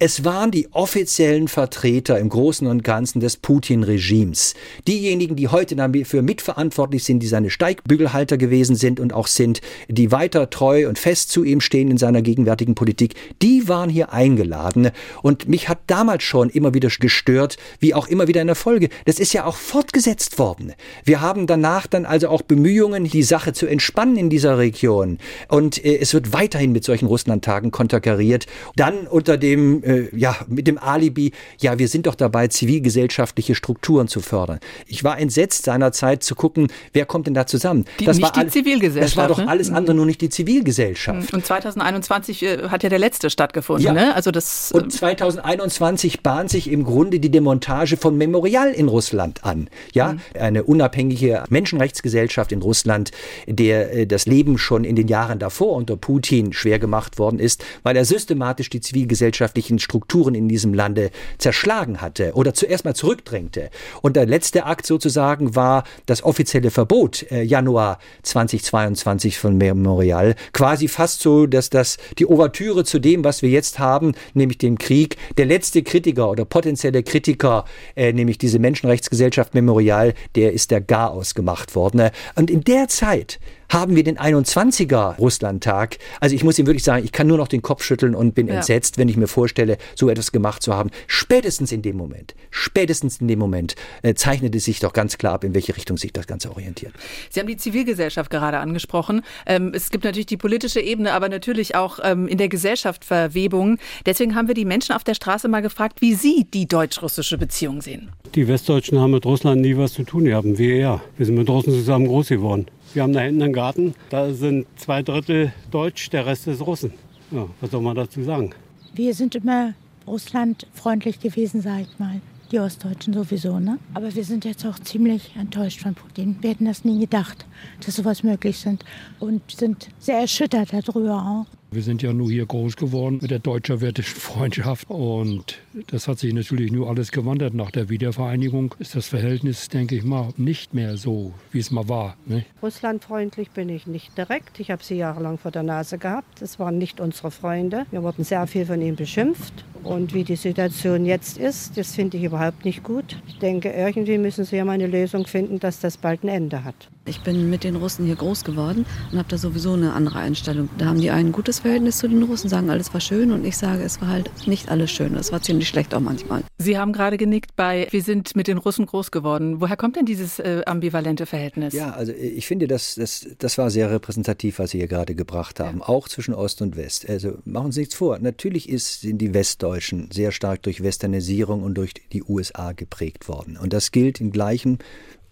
Es 0.00 0.24
waren 0.24 0.52
die 0.52 0.68
offiziellen 0.70 1.48
Vertreter 1.48 2.20
im 2.20 2.28
Großen 2.28 2.68
und 2.68 2.84
Ganzen 2.84 3.18
des 3.18 3.36
Putin-Regimes. 3.36 4.54
Diejenigen, 4.86 5.34
die 5.34 5.48
heute 5.48 5.74
dafür 5.74 6.22
mitverantwortlich 6.22 7.02
sind, 7.02 7.18
die 7.18 7.26
seine 7.26 7.50
Steigbügelhalter 7.50 8.38
gewesen 8.38 8.76
sind 8.76 9.00
und 9.00 9.12
auch 9.12 9.26
sind, 9.26 9.60
die 9.88 10.12
weiter 10.12 10.50
treu 10.50 10.88
und 10.88 11.00
fest 11.00 11.32
zu 11.32 11.42
ihm 11.42 11.60
stehen 11.60 11.90
in 11.90 11.98
seiner 11.98 12.22
gegenwärtigen 12.22 12.76
Politik, 12.76 13.16
die 13.42 13.66
waren 13.66 13.90
hier 13.90 14.12
eingeladen. 14.12 14.92
Und 15.22 15.48
mich 15.48 15.68
hat 15.68 15.80
damals 15.88 16.22
schon 16.22 16.48
immer 16.48 16.74
wieder 16.74 16.90
gestört, 17.00 17.56
wie 17.80 17.92
auch 17.92 18.06
immer 18.06 18.28
wieder 18.28 18.40
in 18.40 18.46
der 18.46 18.54
Folge. 18.54 18.90
Das 19.04 19.18
ist 19.18 19.32
ja 19.32 19.46
auch 19.46 19.56
fortgesetzt 19.56 20.38
worden. 20.38 20.74
Wir 21.04 21.20
haben 21.20 21.48
danach 21.48 21.88
dann 21.88 22.06
also 22.06 22.28
auch 22.28 22.42
Bemühungen, 22.42 23.02
die 23.02 23.24
Sache 23.24 23.52
zu 23.52 23.66
entspannen 23.66 24.16
in 24.16 24.30
dieser 24.30 24.58
Region. 24.58 25.18
Und 25.48 25.84
äh, 25.84 25.98
es 25.98 26.14
wird 26.14 26.32
weiterhin 26.32 26.70
mit 26.70 26.84
solchen 26.84 27.06
Russlandtagen 27.06 27.72
konterkariert. 27.72 28.46
Dann 28.76 29.08
unter 29.08 29.36
dem, 29.36 29.82
äh, 29.88 30.08
ja, 30.16 30.36
mit 30.46 30.66
dem 30.66 30.78
Alibi, 30.78 31.32
ja, 31.60 31.78
wir 31.78 31.88
sind 31.88 32.06
doch 32.06 32.14
dabei, 32.14 32.48
zivilgesellschaftliche 32.48 33.54
Strukturen 33.54 34.08
zu 34.08 34.20
fördern. 34.20 34.60
Ich 34.86 35.02
war 35.02 35.18
entsetzt 35.18 35.64
seinerzeit 35.64 36.22
zu 36.22 36.34
gucken, 36.34 36.68
wer 36.92 37.06
kommt 37.06 37.26
denn 37.26 37.34
da 37.34 37.46
zusammen. 37.46 37.86
Die, 37.98 38.04
das 38.04 38.18
nicht 38.18 38.36
war 38.36 38.44
die 38.44 38.50
Zivilgesellschaft. 38.50 39.12
Das 39.12 39.16
war 39.16 39.28
doch 39.28 39.38
ne? 39.38 39.48
alles 39.48 39.70
andere, 39.70 39.96
nur 39.96 40.06
nicht 40.06 40.20
die 40.20 40.28
Zivilgesellschaft. 40.28 41.32
Und 41.32 41.44
2021 41.44 42.42
äh, 42.42 42.68
hat 42.68 42.82
ja 42.82 42.88
der 42.88 42.98
letzte 42.98 43.30
stattgefunden, 43.30 43.84
ja. 43.84 43.92
ne? 43.92 44.14
Also 44.14 44.30
das. 44.30 44.72
Und 44.72 44.92
2021 44.92 46.14
ähm, 46.16 46.20
bahnt 46.22 46.50
sich 46.50 46.70
im 46.70 46.84
Grunde 46.84 47.20
die 47.20 47.30
Demontage 47.30 47.96
von 47.96 48.16
Memorial 48.18 48.72
in 48.72 48.88
Russland 48.88 49.44
an. 49.44 49.68
Ja, 49.92 50.12
mhm. 50.12 50.20
eine 50.38 50.64
unabhängige 50.64 51.44
Menschenrechtsgesellschaft 51.48 52.52
in 52.52 52.60
Russland, 52.60 53.10
der 53.46 53.94
äh, 53.94 54.06
das 54.06 54.26
Leben 54.26 54.58
schon 54.58 54.84
in 54.84 54.96
den 54.96 55.08
Jahren 55.08 55.38
davor 55.38 55.74
unter 55.74 55.96
Putin 55.96 56.52
schwer 56.52 56.78
gemacht 56.78 57.18
worden 57.18 57.38
ist, 57.38 57.64
weil 57.82 57.96
er 57.96 58.04
systematisch 58.04 58.68
die 58.70 58.80
zivilgesellschaftlichen 58.80 59.77
Strukturen 59.80 60.34
in 60.34 60.48
diesem 60.48 60.74
Lande 60.74 61.10
zerschlagen 61.38 62.00
hatte 62.00 62.32
oder 62.34 62.54
zuerst 62.54 62.84
mal 62.84 62.94
zurückdrängte. 62.94 63.70
Und 64.02 64.16
der 64.16 64.26
letzte 64.26 64.66
Akt 64.66 64.86
sozusagen 64.86 65.54
war 65.54 65.84
das 66.06 66.22
offizielle 66.22 66.70
Verbot 66.70 67.30
äh, 67.30 67.42
Januar 67.42 67.98
2022 68.22 69.38
von 69.38 69.56
Memorial. 69.56 70.34
Quasi 70.52 70.88
fast 70.88 71.20
so, 71.20 71.46
dass 71.46 71.70
das 71.70 71.96
die 72.18 72.26
Ouvertüre 72.26 72.84
zu 72.84 72.98
dem, 72.98 73.24
was 73.24 73.42
wir 73.42 73.50
jetzt 73.50 73.78
haben, 73.78 74.12
nämlich 74.34 74.58
dem 74.58 74.78
Krieg, 74.78 75.16
der 75.36 75.46
letzte 75.46 75.82
Kritiker 75.82 76.30
oder 76.30 76.44
potenzielle 76.44 77.02
Kritiker, 77.02 77.64
äh, 77.96 78.12
nämlich 78.12 78.38
diese 78.38 78.58
Menschenrechtsgesellschaft 78.58 79.54
Memorial, 79.54 80.14
der 80.34 80.52
ist 80.52 80.70
der 80.70 80.80
gar 80.80 81.10
ausgemacht 81.10 81.74
worden. 81.74 82.10
Und 82.34 82.50
in 82.50 82.62
der 82.62 82.88
Zeit 82.88 83.38
haben 83.68 83.96
wir 83.96 84.04
den 84.04 84.18
21er 84.18 85.16
Russlandtag. 85.16 85.98
Also 86.20 86.34
ich 86.34 86.44
muss 86.44 86.58
ihm 86.58 86.66
wirklich 86.66 86.84
sagen, 86.84 87.04
ich 87.04 87.12
kann 87.12 87.26
nur 87.26 87.38
noch 87.38 87.48
den 87.48 87.62
Kopf 87.62 87.82
schütteln 87.82 88.14
und 88.14 88.34
bin 88.34 88.48
ja. 88.48 88.54
entsetzt, 88.54 88.98
wenn 88.98 89.08
ich 89.08 89.16
mir 89.16 89.26
vorstelle, 89.26 89.78
so 89.94 90.08
etwas 90.08 90.32
gemacht 90.32 90.62
zu 90.62 90.74
haben. 90.74 90.90
Spätestens 91.06 91.72
in 91.72 91.82
dem 91.82 91.96
Moment, 91.96 92.34
spätestens 92.50 93.20
in 93.20 93.28
dem 93.28 93.38
Moment 93.38 93.74
äh, 94.02 94.14
zeichnet 94.14 94.54
es 94.54 94.64
sich 94.64 94.80
doch 94.80 94.92
ganz 94.92 95.18
klar 95.18 95.34
ab, 95.34 95.44
in 95.44 95.54
welche 95.54 95.76
Richtung 95.76 95.96
sich 95.96 96.12
das 96.12 96.26
Ganze 96.26 96.50
orientiert. 96.50 96.92
Sie 97.30 97.40
haben 97.40 97.46
die 97.46 97.56
Zivilgesellschaft 97.56 98.30
gerade 98.30 98.58
angesprochen. 98.58 99.22
Ähm, 99.46 99.72
es 99.74 99.90
gibt 99.90 100.04
natürlich 100.04 100.26
die 100.26 100.36
politische 100.36 100.80
Ebene, 100.80 101.12
aber 101.12 101.28
natürlich 101.28 101.74
auch 101.74 101.98
ähm, 102.02 102.26
in 102.28 102.38
der 102.38 102.48
Gesellschaft 102.48 103.04
Verwebungen. 103.04 103.78
Deswegen 104.06 104.34
haben 104.34 104.48
wir 104.48 104.54
die 104.54 104.64
Menschen 104.64 104.94
auf 104.94 105.04
der 105.04 105.14
Straße 105.14 105.48
mal 105.48 105.60
gefragt, 105.60 106.00
wie 106.00 106.14
sie 106.14 106.46
die 106.52 106.66
deutsch-russische 106.66 107.38
Beziehung 107.38 107.82
sehen. 107.82 108.10
Die 108.34 108.48
Westdeutschen 108.48 108.98
haben 108.98 109.12
mit 109.12 109.24
Russland 109.24 109.60
nie 109.60 109.76
was 109.76 109.92
zu 109.92 110.04
tun 110.04 110.24
gehabt, 110.24 110.46
wir 110.58 110.74
eher. 110.74 111.00
Wir 111.16 111.26
sind 111.26 111.36
mit 111.36 111.48
Russen 111.48 111.72
zusammen 111.72 112.06
groß 112.06 112.28
geworden. 112.28 112.66
Wir 112.94 113.02
haben 113.02 113.12
da 113.12 113.20
hinten 113.20 113.42
einen 113.42 113.52
Garten, 113.52 113.94
da 114.08 114.32
sind 114.32 114.66
zwei 114.76 115.02
Drittel 115.02 115.52
Deutsch, 115.70 116.08
der 116.10 116.24
Rest 116.24 116.46
ist 116.46 116.62
Russen. 116.66 116.92
Ja, 117.30 117.46
was 117.60 117.70
soll 117.70 117.82
man 117.82 117.94
dazu 117.94 118.22
sagen? 118.22 118.50
Wir 118.94 119.12
sind 119.12 119.34
immer 119.34 119.74
russlandfreundlich 120.06 121.20
gewesen, 121.20 121.60
sag 121.60 121.82
ich 121.82 121.98
mal. 121.98 122.20
Die 122.50 122.58
Ostdeutschen 122.58 123.12
sowieso, 123.12 123.60
ne? 123.60 123.78
Aber 123.92 124.14
wir 124.14 124.24
sind 124.24 124.46
jetzt 124.46 124.64
auch 124.64 124.78
ziemlich 124.78 125.36
enttäuscht 125.36 125.82
von 125.82 125.94
Putin. 125.94 126.38
Wir 126.40 126.50
hätten 126.50 126.64
das 126.64 126.82
nie 126.82 126.98
gedacht, 126.98 127.44
dass 127.84 127.96
sowas 127.96 128.22
möglich 128.22 128.64
ist. 128.64 128.84
Und 129.20 129.42
sind 129.50 129.88
sehr 129.98 130.20
erschüttert 130.20 130.70
darüber 130.72 131.16
auch. 131.16 131.67
Wir 131.70 131.82
sind 131.82 132.00
ja 132.00 132.14
nur 132.14 132.30
hier 132.30 132.46
groß 132.46 132.76
geworden 132.76 133.18
mit 133.20 133.30
der 133.30 133.40
deutsch-sowjetischen 133.40 134.16
Freundschaft 134.16 134.88
und 134.88 135.58
das 135.88 136.08
hat 136.08 136.18
sich 136.18 136.32
natürlich 136.32 136.72
nur 136.72 136.88
alles 136.88 137.12
gewandert. 137.12 137.52
Nach 137.52 137.70
der 137.70 137.90
Wiedervereinigung 137.90 138.74
ist 138.78 138.94
das 138.94 139.08
Verhältnis, 139.08 139.68
denke 139.68 139.94
ich 139.94 140.02
mal, 140.02 140.30
nicht 140.38 140.72
mehr 140.72 140.96
so, 140.96 141.34
wie 141.52 141.58
es 141.58 141.70
mal 141.70 141.86
war. 141.86 142.16
Ne? 142.24 142.46
Russlandfreundlich 142.62 143.50
bin 143.50 143.68
ich 143.68 143.86
nicht 143.86 144.16
direkt. 144.16 144.60
Ich 144.60 144.70
habe 144.70 144.82
sie 144.82 144.94
jahrelang 144.94 145.36
vor 145.36 145.50
der 145.50 145.62
Nase 145.62 145.98
gehabt. 145.98 146.40
Es 146.40 146.58
waren 146.58 146.78
nicht 146.78 147.00
unsere 147.00 147.30
Freunde. 147.30 147.84
Wir 147.90 148.02
wurden 148.02 148.24
sehr 148.24 148.46
viel 148.46 148.64
von 148.64 148.80
ihnen 148.80 148.96
beschimpft. 148.96 149.64
Und 149.84 150.14
wie 150.14 150.24
die 150.24 150.36
Situation 150.36 151.04
jetzt 151.04 151.38
ist, 151.38 151.76
das 151.76 151.94
finde 151.94 152.16
ich 152.16 152.24
überhaupt 152.24 152.64
nicht 152.64 152.82
gut. 152.82 153.20
Ich 153.26 153.38
denke, 153.38 153.70
irgendwie 153.70 154.18
müssen 154.18 154.44
sie 154.44 154.56
ja 154.56 154.64
mal 154.64 154.72
eine 154.72 154.86
Lösung 154.86 155.26
finden, 155.26 155.60
dass 155.60 155.80
das 155.80 155.98
bald 155.98 156.24
ein 156.24 156.28
Ende 156.28 156.64
hat. 156.64 156.88
Ich 157.08 157.20
bin 157.22 157.48
mit 157.48 157.64
den 157.64 157.76
Russen 157.76 158.04
hier 158.04 158.16
groß 158.16 158.44
geworden 158.44 158.84
und 159.10 159.18
habe 159.18 159.28
da 159.28 159.38
sowieso 159.38 159.72
eine 159.72 159.94
andere 159.94 160.18
Einstellung. 160.18 160.68
Da 160.78 160.86
haben 160.86 161.00
die 161.00 161.10
ein 161.10 161.32
gutes 161.32 161.60
Verhältnis 161.60 161.98
zu 161.98 162.08
den 162.08 162.22
Russen, 162.22 162.48
sagen, 162.48 162.70
alles 162.70 162.92
war 162.92 163.00
schön 163.00 163.32
und 163.32 163.44
ich 163.44 163.56
sage, 163.56 163.82
es 163.82 164.00
war 164.00 164.08
halt 164.08 164.30
nicht 164.46 164.70
alles 164.70 164.90
schön. 164.90 165.14
Es 165.14 165.32
war 165.32 165.40
ziemlich 165.42 165.68
schlecht 165.68 165.94
auch 165.94 166.00
manchmal. 166.00 166.42
Sie 166.58 166.76
haben 166.76 166.92
gerade 166.92 167.16
genickt 167.16 167.56
bei, 167.56 167.88
wir 167.90 168.02
sind 168.02 168.36
mit 168.36 168.46
den 168.46 168.58
Russen 168.58 168.86
groß 168.86 169.10
geworden. 169.10 169.60
Woher 169.60 169.76
kommt 169.76 169.96
denn 169.96 170.04
dieses 170.04 170.38
äh, 170.38 170.62
ambivalente 170.66 171.24
Verhältnis? 171.24 171.72
Ja, 171.72 171.90
also 171.90 172.12
äh, 172.12 172.16
ich 172.16 172.46
finde, 172.46 172.66
das, 172.66 172.96
das, 172.96 173.26
das 173.38 173.58
war 173.58 173.70
sehr 173.70 173.90
repräsentativ, 173.90 174.58
was 174.58 174.70
Sie 174.70 174.78
hier 174.78 174.88
gerade 174.88 175.14
gebracht 175.14 175.60
haben, 175.60 175.78
ja. 175.78 175.88
auch 175.88 176.08
zwischen 176.08 176.34
Ost 176.34 176.60
und 176.60 176.76
West. 176.76 177.08
Also 177.08 177.38
machen 177.44 177.72
Sie 177.72 177.80
nichts 177.80 177.94
vor. 177.94 178.18
Natürlich 178.18 178.68
ist, 178.68 179.00
sind 179.00 179.18
die 179.18 179.32
Westdeutschen 179.32 180.10
sehr 180.12 180.32
stark 180.32 180.62
durch 180.62 180.82
Westernisierung 180.82 181.62
und 181.62 181.74
durch 181.74 181.94
die 182.12 182.22
USA 182.22 182.72
geprägt 182.72 183.28
worden. 183.28 183.56
Und 183.56 183.72
das 183.72 183.92
gilt 183.92 184.20
in 184.20 184.30
gleichem 184.30 184.78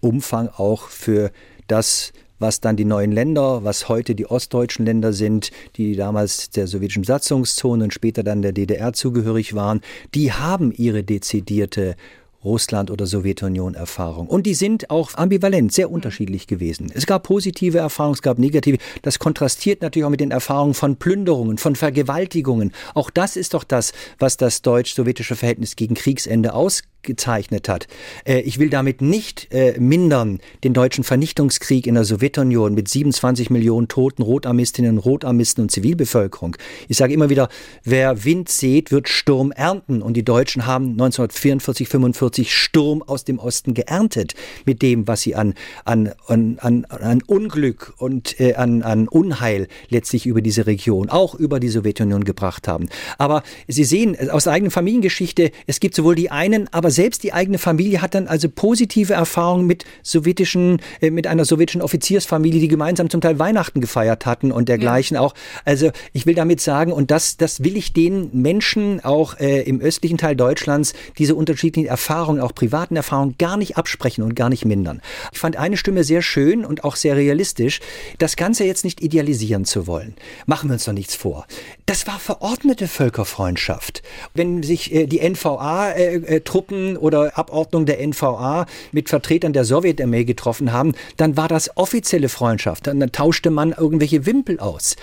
Umfang 0.00 0.48
auch 0.48 0.88
für 0.88 1.30
das, 1.66 2.12
was 2.38 2.60
dann 2.60 2.76
die 2.76 2.84
neuen 2.84 3.12
Länder, 3.12 3.64
was 3.64 3.88
heute 3.88 4.14
die 4.14 4.26
ostdeutschen 4.26 4.84
Länder 4.84 5.12
sind, 5.12 5.50
die 5.76 5.96
damals 5.96 6.50
der 6.50 6.66
sowjetischen 6.66 7.02
Besatzungszone 7.02 7.84
und 7.84 7.94
später 7.94 8.22
dann 8.22 8.42
der 8.42 8.52
DDR 8.52 8.92
zugehörig 8.92 9.54
waren, 9.54 9.80
die 10.14 10.32
haben 10.32 10.72
ihre 10.72 11.02
dezidierte 11.02 11.96
Russland- 12.44 12.90
oder 12.90 13.06
Sowjetunion-Erfahrung. 13.06 14.28
Und 14.28 14.46
die 14.46 14.54
sind 14.54 14.88
auch 14.90 15.14
ambivalent, 15.14 15.72
sehr 15.72 15.90
unterschiedlich 15.90 16.46
gewesen. 16.46 16.90
Es 16.94 17.06
gab 17.06 17.24
positive 17.24 17.78
Erfahrungen, 17.78 18.14
es 18.14 18.22
gab 18.22 18.38
negative. 18.38 18.78
Das 19.02 19.18
kontrastiert 19.18 19.82
natürlich 19.82 20.04
auch 20.04 20.10
mit 20.10 20.20
den 20.20 20.30
Erfahrungen 20.30 20.74
von 20.74 20.96
Plünderungen, 20.96 21.58
von 21.58 21.74
Vergewaltigungen. 21.74 22.72
Auch 22.94 23.10
das 23.10 23.36
ist 23.36 23.54
doch 23.54 23.64
das, 23.64 23.92
was 24.18 24.36
das 24.36 24.62
deutsch-sowjetische 24.62 25.34
Verhältnis 25.34 25.74
gegen 25.76 25.94
Kriegsende 25.94 26.54
ausgeht 26.54 26.90
gezeichnet 27.06 27.68
hat. 27.68 27.86
Äh, 28.24 28.40
ich 28.40 28.58
will 28.58 28.68
damit 28.68 29.00
nicht 29.00 29.48
äh, 29.52 29.78
mindern 29.78 30.40
den 30.64 30.74
deutschen 30.74 31.04
Vernichtungskrieg 31.04 31.86
in 31.86 31.94
der 31.94 32.04
Sowjetunion 32.04 32.74
mit 32.74 32.88
27 32.88 33.50
Millionen 33.50 33.88
toten 33.88 34.22
Rotarmistinnen, 34.22 34.98
Rotarmisten 34.98 35.62
und 35.62 35.70
Zivilbevölkerung. 35.70 36.56
Ich 36.88 36.98
sage 36.98 37.14
immer 37.14 37.30
wieder, 37.30 37.48
wer 37.84 38.24
Wind 38.24 38.48
sät, 38.48 38.90
wird 38.90 39.08
Sturm 39.08 39.52
ernten. 39.52 40.02
Und 40.02 40.14
die 40.14 40.24
Deutschen 40.24 40.66
haben 40.66 40.90
1944, 40.90 41.88
45 41.88 42.54
Sturm 42.54 43.02
aus 43.02 43.24
dem 43.24 43.38
Osten 43.38 43.74
geerntet 43.74 44.34
mit 44.64 44.82
dem, 44.82 45.08
was 45.08 45.22
sie 45.22 45.34
an, 45.34 45.54
an, 45.84 46.12
an, 46.26 46.58
an, 46.60 46.84
an 46.86 47.22
Unglück 47.26 47.94
und 47.98 48.38
äh, 48.40 48.54
an, 48.54 48.82
an 48.82 49.08
Unheil 49.08 49.68
letztlich 49.88 50.26
über 50.26 50.42
diese 50.42 50.66
Region, 50.66 51.08
auch 51.08 51.34
über 51.34 51.60
die 51.60 51.68
Sowjetunion 51.68 52.24
gebracht 52.24 52.68
haben. 52.68 52.88
Aber 53.18 53.42
Sie 53.68 53.84
sehen 53.84 54.16
aus 54.30 54.44
der 54.44 54.52
eigenen 54.52 54.70
Familiengeschichte, 54.70 55.50
es 55.66 55.80
gibt 55.80 55.94
sowohl 55.94 56.14
die 56.14 56.30
einen, 56.30 56.68
aber 56.72 56.90
selbst 56.96 57.22
die 57.22 57.32
eigene 57.32 57.58
Familie 57.58 58.02
hat 58.02 58.14
dann 58.14 58.26
also 58.26 58.48
positive 58.48 59.12
Erfahrungen 59.12 59.66
mit 59.66 59.84
sowjetischen, 60.02 60.80
äh, 61.00 61.10
mit 61.10 61.26
einer 61.26 61.44
sowjetischen 61.44 61.82
Offiziersfamilie, 61.82 62.60
die 62.60 62.68
gemeinsam 62.68 63.08
zum 63.08 63.20
Teil 63.20 63.38
Weihnachten 63.38 63.80
gefeiert 63.80 64.26
hatten 64.26 64.50
und 64.50 64.68
dergleichen 64.68 65.14
ja. 65.14 65.20
auch. 65.20 65.34
Also 65.64 65.90
ich 66.12 66.26
will 66.26 66.34
damit 66.34 66.60
sagen, 66.60 66.92
und 66.92 67.10
das, 67.10 67.36
das 67.36 67.62
will 67.62 67.76
ich 67.76 67.92
den 67.92 68.30
Menschen 68.32 69.04
auch 69.04 69.38
äh, 69.38 69.62
im 69.62 69.80
östlichen 69.80 70.18
Teil 70.18 70.34
Deutschlands, 70.34 70.94
diese 71.18 71.34
unterschiedlichen 71.34 71.86
Erfahrungen, 71.86 72.40
auch 72.40 72.54
privaten 72.54 72.96
Erfahrungen, 72.96 73.36
gar 73.38 73.56
nicht 73.56 73.76
absprechen 73.76 74.24
und 74.24 74.34
gar 74.34 74.48
nicht 74.48 74.64
mindern. 74.64 75.00
Ich 75.32 75.38
fand 75.38 75.56
eine 75.56 75.76
Stimme 75.76 76.02
sehr 76.02 76.22
schön 76.22 76.64
und 76.64 76.84
auch 76.84 76.96
sehr 76.96 77.16
realistisch, 77.16 77.80
das 78.18 78.36
Ganze 78.36 78.64
jetzt 78.64 78.84
nicht 78.84 79.02
idealisieren 79.02 79.64
zu 79.64 79.86
wollen. 79.86 80.14
Machen 80.46 80.70
wir 80.70 80.74
uns 80.74 80.84
doch 80.84 80.92
nichts 80.92 81.14
vor. 81.14 81.46
Das 81.88 82.08
war 82.08 82.18
verordnete 82.18 82.88
Völkerfreundschaft. 82.88 84.02
Wenn 84.34 84.64
sich 84.64 84.92
äh, 84.92 85.06
die 85.06 85.20
NVA-Truppen 85.20 86.96
äh, 86.96 86.98
oder 86.98 87.38
Abordnung 87.38 87.86
der 87.86 88.04
NVA 88.04 88.66
mit 88.90 89.08
Vertretern 89.08 89.52
der 89.52 89.64
Sowjetarmee 89.64 90.24
getroffen 90.24 90.72
haben, 90.72 90.94
dann 91.16 91.36
war 91.36 91.46
das 91.46 91.76
offizielle 91.76 92.28
Freundschaft. 92.28 92.88
Dann, 92.88 92.98
dann 92.98 93.12
tauschte 93.12 93.50
man 93.50 93.70
irgendwelche 93.70 94.26
Wimpel 94.26 94.58
aus. 94.58 94.96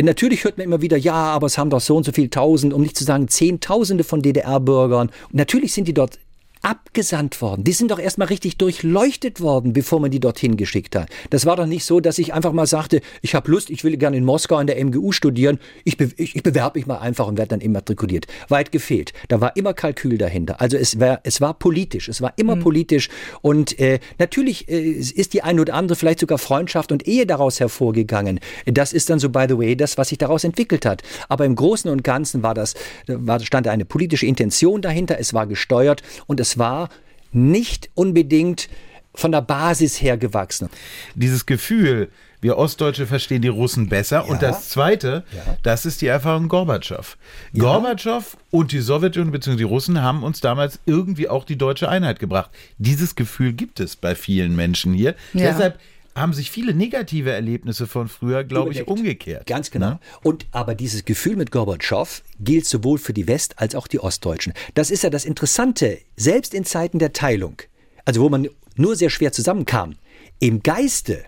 Natürlich 0.00 0.44
hört 0.44 0.56
man 0.56 0.64
immer 0.64 0.80
wieder, 0.80 0.96
ja, 0.96 1.12
aber 1.12 1.46
es 1.46 1.58
haben 1.58 1.68
doch 1.68 1.82
so 1.82 1.98
und 1.98 2.04
so 2.04 2.12
viel 2.12 2.30
Tausend, 2.30 2.72
um 2.72 2.80
nicht 2.80 2.96
zu 2.96 3.04
sagen 3.04 3.28
Zehntausende 3.28 4.02
von 4.02 4.22
DDR-Bürgern. 4.22 5.10
Natürlich 5.32 5.74
sind 5.74 5.88
die 5.88 5.94
dort 5.94 6.18
abgesandt 6.62 7.40
worden. 7.40 7.64
Die 7.64 7.72
sind 7.72 7.90
doch 7.90 7.98
erstmal 7.98 8.28
richtig 8.28 8.58
durchleuchtet 8.58 9.40
worden, 9.40 9.72
bevor 9.72 10.00
man 10.00 10.10
die 10.10 10.20
dorthin 10.20 10.56
geschickt 10.56 10.94
hat. 10.94 11.08
Das 11.30 11.46
war 11.46 11.56
doch 11.56 11.66
nicht 11.66 11.84
so, 11.84 12.00
dass 12.00 12.18
ich 12.18 12.34
einfach 12.34 12.52
mal 12.52 12.66
sagte, 12.66 13.00
ich 13.22 13.34
habe 13.34 13.50
Lust, 13.50 13.70
ich 13.70 13.82
will 13.84 13.96
gerne 13.96 14.16
in 14.16 14.24
Moskau 14.24 14.56
an 14.56 14.66
der 14.66 14.82
MGU 14.84 15.12
studieren, 15.12 15.58
ich, 15.84 15.96
be 15.96 16.10
ich, 16.16 16.36
ich 16.36 16.42
bewerbe 16.42 16.78
mich 16.78 16.86
mal 16.86 16.98
einfach 16.98 17.26
und 17.26 17.38
werde 17.38 17.50
dann 17.50 17.60
immatrikuliert. 17.60 18.26
Weit 18.48 18.72
gefehlt. 18.72 19.12
Da 19.28 19.40
war 19.40 19.56
immer 19.56 19.72
Kalkül 19.72 20.18
dahinter. 20.18 20.60
Also 20.60 20.76
es 20.76 21.00
war, 21.00 21.20
es 21.24 21.40
war 21.40 21.54
politisch, 21.54 22.08
es 22.08 22.20
war 22.20 22.34
immer 22.36 22.56
mhm. 22.56 22.60
politisch 22.60 23.08
und 23.40 23.78
äh, 23.78 23.98
natürlich 24.18 24.68
äh, 24.68 24.90
ist 24.90 25.32
die 25.32 25.42
eine 25.42 25.62
oder 25.62 25.74
andere 25.74 25.96
vielleicht 25.96 26.20
sogar 26.20 26.38
Freundschaft 26.38 26.92
und 26.92 27.06
Ehe 27.06 27.26
daraus 27.26 27.58
hervorgegangen. 27.60 28.40
Das 28.66 28.92
ist 28.92 29.08
dann 29.08 29.18
so, 29.18 29.30
by 29.30 29.46
the 29.48 29.56
way, 29.56 29.76
das, 29.76 29.96
was 29.96 30.10
sich 30.10 30.18
daraus 30.18 30.44
entwickelt 30.44 30.84
hat. 30.84 31.02
Aber 31.28 31.46
im 31.46 31.54
Großen 31.54 31.90
und 31.90 32.04
Ganzen 32.04 32.42
war 32.42 32.54
das, 32.54 32.74
war, 33.06 33.40
stand 33.40 33.66
eine 33.66 33.84
politische 33.84 34.26
Intention 34.26 34.82
dahinter, 34.82 35.18
es 35.18 35.32
war 35.32 35.46
gesteuert 35.46 36.02
und 36.26 36.40
es 36.40 36.49
war 36.58 36.88
nicht 37.32 37.90
unbedingt 37.94 38.68
von 39.14 39.32
der 39.32 39.42
Basis 39.42 40.00
her 40.00 40.16
gewachsen. 40.16 40.68
Dieses 41.14 41.46
Gefühl, 41.46 42.10
wir 42.40 42.56
Ostdeutsche 42.56 43.06
verstehen 43.06 43.42
die 43.42 43.48
Russen 43.48 43.88
besser. 43.88 44.16
Ja. 44.18 44.22
Und 44.22 44.42
das 44.42 44.68
Zweite, 44.70 45.24
ja. 45.32 45.56
das 45.62 45.84
ist 45.84 46.00
die 46.00 46.06
Erfahrung 46.06 46.48
Gorbatschow. 46.48 47.18
Ja. 47.52 47.62
Gorbatschow 47.62 48.36
und 48.50 48.72
die 48.72 48.80
Sowjetunion 48.80 49.32
bzw. 49.32 49.56
die 49.56 49.62
Russen 49.64 50.02
haben 50.02 50.22
uns 50.22 50.40
damals 50.40 50.80
irgendwie 50.86 51.28
auch 51.28 51.44
die 51.44 51.56
deutsche 51.56 51.88
Einheit 51.88 52.18
gebracht. 52.18 52.50
Dieses 52.78 53.14
Gefühl 53.14 53.52
gibt 53.52 53.80
es 53.80 53.96
bei 53.96 54.14
vielen 54.14 54.56
Menschen 54.56 54.94
hier. 54.94 55.14
Deshalb 55.34 55.78
haben 56.14 56.32
sich 56.32 56.50
viele 56.50 56.74
negative 56.74 57.30
Erlebnisse 57.30 57.86
von 57.86 58.08
früher, 58.08 58.44
glaube 58.44 58.72
ich, 58.72 58.86
umgekehrt. 58.86 59.46
Ganz 59.46 59.70
genau. 59.70 59.90
Na? 59.90 60.00
Und 60.22 60.46
aber 60.50 60.74
dieses 60.74 61.04
Gefühl 61.04 61.36
mit 61.36 61.50
Gorbatschow 61.50 62.22
gilt 62.40 62.66
sowohl 62.66 62.98
für 62.98 63.12
die 63.12 63.26
West- 63.28 63.58
als 63.58 63.74
auch 63.74 63.86
die 63.86 64.00
Ostdeutschen. 64.00 64.52
Das 64.74 64.90
ist 64.90 65.02
ja 65.02 65.10
das 65.10 65.24
Interessante, 65.24 65.98
selbst 66.16 66.54
in 66.54 66.64
Zeiten 66.64 66.98
der 66.98 67.12
Teilung, 67.12 67.62
also 68.04 68.20
wo 68.22 68.28
man 68.28 68.48
nur 68.76 68.96
sehr 68.96 69.10
schwer 69.10 69.32
zusammenkam, 69.32 69.96
im 70.38 70.62
Geiste 70.62 71.24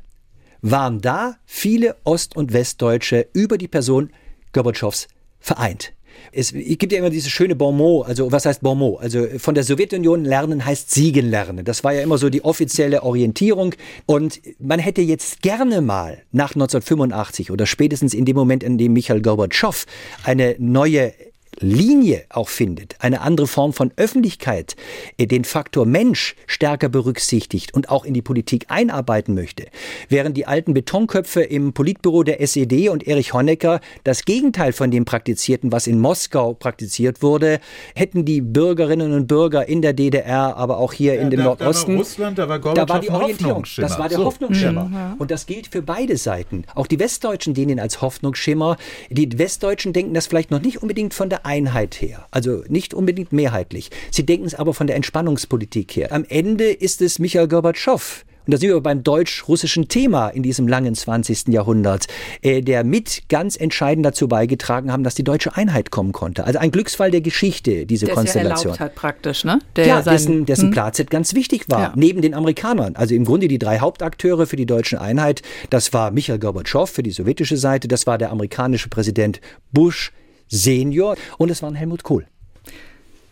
waren 0.63 1.01
da 1.01 1.37
viele 1.45 1.97
Ost- 2.05 2.37
und 2.37 2.53
Westdeutsche 2.53 3.29
über 3.33 3.59
die 3.59 3.69
Person 3.69 4.11
Gorbatschows 4.53 5.09
vereint. 5.41 5.93
Es 6.33 6.53
gibt 6.53 6.93
ja 6.93 6.99
immer 6.99 7.11
dieses 7.11 7.31
schöne 7.31 7.55
Bonmot, 7.55 8.07
also 8.07 8.33
was 8.33 8.47
heißt 8.47 8.63
Bonmot? 8.63 9.01
Also 9.01 9.27
von 9.39 9.55
der 9.55 9.65
Sowjetunion 9.65 10.25
lernen 10.25 10.65
heißt 10.65 10.91
Siegen 10.91 11.29
lernen. 11.29 11.65
Das 11.65 11.85
war 11.85 11.93
ja 11.93 12.03
immer 12.03 12.19
so 12.19 12.31
die 12.31 12.45
offizielle 12.45 13.03
Orientierung. 13.03 13.75
Und 14.07 14.41
man 14.59 14.79
hätte 14.79 15.03
jetzt 15.03 15.43
gerne 15.43 15.81
mal 15.81 16.23
nach 16.33 16.55
1985 16.55 17.51
oder 17.51 17.67
spätestens 17.67 18.15
in 18.15 18.25
dem 18.25 18.37
Moment, 18.37 18.63
in 18.63 18.79
dem 18.79 18.93
Michael 18.93 19.21
Gorbatschow 19.21 19.87
eine 20.25 20.57
neue 20.59 21.13
Linie 21.61 22.25
auch 22.31 22.49
findet, 22.49 22.97
eine 23.01 23.21
andere 23.21 23.47
Form 23.47 23.73
von 23.73 23.93
Öffentlichkeit, 23.97 24.77
äh, 25.19 25.27
den 25.27 25.45
Faktor 25.45 25.87
Mensch 25.87 26.35
stärker 26.47 26.89
berücksichtigt 26.89 27.75
und 27.75 27.91
auch 27.91 28.05
in 28.05 28.15
die 28.15 28.23
Politik 28.23 28.67
einarbeiten 28.69 29.35
möchte, 29.35 29.67
während 30.09 30.37
die 30.37 30.47
alten 30.47 30.75
Betonköpfe 30.75 31.43
im 31.43 31.73
Politbüro 31.73 32.23
der 32.23 32.41
SED 32.41 32.89
und 32.89 33.07
Erich 33.07 33.35
Honecker 33.35 33.81
das 34.05 34.25
Gegenteil 34.25 34.73
von 34.73 34.91
dem 34.91 35.05
praktizierten, 35.05 35.73
was 35.73 35.87
in 35.87 36.01
Moskau 36.01 36.55
praktiziert 36.55 37.23
wurde, 37.23 37.61
hätten 37.95 38.25
die 38.25 38.41
Bürgerinnen 38.41 39.13
und 39.13 39.27
Bürger 39.27 39.69
in 39.69 39.83
der 39.83 39.93
DDR, 39.93 40.57
aber 40.57 40.79
auch 40.79 40.93
hier 40.93 41.15
ja, 41.15 41.21
in 41.21 41.31
dem 41.31 41.41
da, 41.41 41.45
Nordosten, 41.45 41.93
da 41.93 41.97
war 41.97 41.99
Russland, 41.99 42.39
da 42.39 42.49
war, 42.49 42.59
da 42.59 42.89
war 42.89 43.01
die 43.01 43.11
Orientierung, 43.11 43.65
das 43.77 43.99
war 43.99 44.09
der 44.09 44.19
so. 44.19 44.25
Hoffnungsschimmer. 44.25 44.85
Mhm. 44.85 45.15
Und 45.19 45.31
das 45.31 45.47
gilt 45.47 45.69
für 45.69 45.83
beide 45.83 46.17
Seiten. 46.17 46.65
Auch 46.75 46.87
die 46.87 46.99
Westdeutschen 46.99 47.55
dienen 47.55 47.79
als 47.79 48.01
Hoffnungsschimmer. 48.01 48.77
Die 49.11 49.39
Westdeutschen 49.39 49.93
denken 49.93 50.15
das 50.15 50.27
vielleicht 50.27 50.51
noch 50.51 50.61
nicht 50.61 50.83
unbedingt 50.83 51.15
von 51.15 51.29
der 51.29 51.42
Einheit 51.45 52.01
her. 52.01 52.27
Also 52.31 52.63
nicht 52.69 52.95
unbedingt 52.95 53.33
mehrheitlich. 53.33 53.91
Sie 54.11 54.25
denken 54.25 54.47
es 54.47 54.55
aber 54.55 54.75
von 54.75 54.87
der 54.87 54.97
Entspannungspolitik 54.97 55.97
her. 55.97 56.13
Am 56.13 56.25
Ende 56.29 56.71
ist 56.71 57.03
es 57.03 57.19
Michael 57.19 57.49
Gorbatschow, 57.49 58.25
und 58.47 58.53
da 58.53 58.59
sind 58.59 58.71
wir 58.71 58.81
beim 58.81 59.05
deutsch-russischen 59.05 59.87
Thema 59.87 60.29
in 60.29 60.43
diesem 60.43 60.67
langen 60.67 60.95
20. 60.95 61.49
Jahrhundert, 61.49 62.07
äh, 62.43 62.61
der 62.61 62.83
mit 62.83 63.23
ganz 63.29 63.57
entscheidend 63.57 64.05
dazu 64.05 64.27
beigetragen 64.27 64.91
haben, 64.91 65.05
dass 65.05 65.15
die 65.15 65.23
deutsche 65.23 65.57
Einheit 65.57 65.93
kommen 65.93 66.13
konnte. 66.13 66.45
Also 66.45 66.59
ein 66.59 66.73
Glücksfall 66.73 67.13
der 67.13 67.21
Geschichte, 67.21 67.87
diese 67.87 68.07
der 68.07 68.15
Konstellation. 68.17 68.75
Der 68.75 68.87
hat 68.87 68.95
praktisch, 68.97 69.45
ne? 69.45 69.61
Der 69.77 69.87
ja, 69.87 70.03
sein, 70.03 70.15
dessen, 70.15 70.47
dessen 70.47 70.65
hm? 70.67 70.71
Platz 70.73 71.03
ganz 71.09 71.35
wichtig 71.35 71.69
war, 71.69 71.81
ja. 71.81 71.93
neben 71.95 72.21
den 72.21 72.35
Amerikanern. 72.35 72.97
Also 72.97 73.15
im 73.15 73.25
Grunde 73.25 73.49
die 73.49 73.59
drei 73.59 73.79
Hauptakteure 73.79 74.47
für 74.47 74.57
die 74.57 74.67
deutsche 74.67 75.01
Einheit, 75.01 75.43
das 75.71 75.93
war 75.93 76.11
Michael 76.11 76.39
Gorbatschow 76.39 76.91
für 76.91 77.03
die 77.03 77.11
sowjetische 77.11 77.57
Seite, 77.57 77.87
das 77.87 78.07
war 78.07 78.19
der 78.19 78.31
amerikanische 78.31 78.89
Präsident 78.89 79.41
Bush, 79.73 80.13
Senior 80.53 81.17
und 81.39 81.51
es 81.51 81.63
war 81.63 81.71
ein 81.71 81.75
Helmut 81.75 82.05
Kohl. 82.05 82.27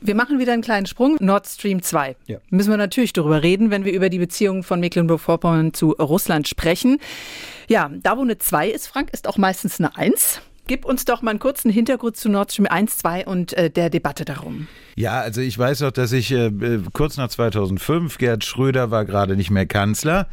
Wir 0.02 0.14
machen 0.14 0.38
wieder 0.38 0.54
einen 0.54 0.62
kleinen 0.62 0.86
Sprung. 0.86 1.18
Nord 1.20 1.46
Stream 1.46 1.82
2. 1.82 2.16
Ja. 2.26 2.38
Müssen 2.48 2.70
wir 2.70 2.78
natürlich 2.78 3.12
darüber 3.12 3.42
reden, 3.42 3.70
wenn 3.70 3.84
wir 3.84 3.92
über 3.92 4.08
die 4.08 4.18
Beziehungen 4.18 4.62
von 4.62 4.80
Mecklenburg-Vorpommern 4.80 5.74
zu 5.74 5.90
Russland 5.90 6.48
sprechen. 6.48 6.98
Ja, 7.68 7.90
da 8.02 8.16
wo 8.16 8.22
eine 8.22 8.38
2 8.38 8.70
ist, 8.70 8.86
Frank, 8.86 9.10
ist 9.12 9.28
auch 9.28 9.36
meistens 9.36 9.78
eine 9.78 9.94
1. 9.94 10.40
Gib 10.66 10.86
uns 10.86 11.04
doch 11.04 11.20
mal 11.20 11.32
einen 11.32 11.38
kurzen 11.38 11.70
Hintergrund 11.70 12.16
zu 12.16 12.30
Nord 12.30 12.52
Stream 12.52 12.66
1, 12.66 12.98
2 12.98 13.26
und 13.26 13.52
äh, 13.52 13.68
der 13.70 13.90
Debatte 13.90 14.24
darum. 14.24 14.68
Ja, 14.96 15.20
also 15.20 15.42
ich 15.42 15.58
weiß 15.58 15.82
auch, 15.82 15.90
dass 15.90 16.12
ich 16.12 16.32
äh, 16.32 16.50
kurz 16.94 17.18
nach 17.18 17.28
2005, 17.28 18.16
Gerd 18.16 18.44
Schröder 18.44 18.90
war 18.90 19.04
gerade 19.04 19.36
nicht 19.36 19.50
mehr 19.50 19.66
Kanzler, 19.66 20.28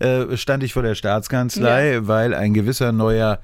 äh, 0.00 0.36
stand 0.36 0.64
ich 0.64 0.72
vor 0.72 0.82
der 0.82 0.94
Staatskanzlei, 0.96 1.92
ja. 1.92 2.08
weil 2.08 2.34
ein 2.34 2.54
gewisser 2.54 2.90
neuer 2.90 3.38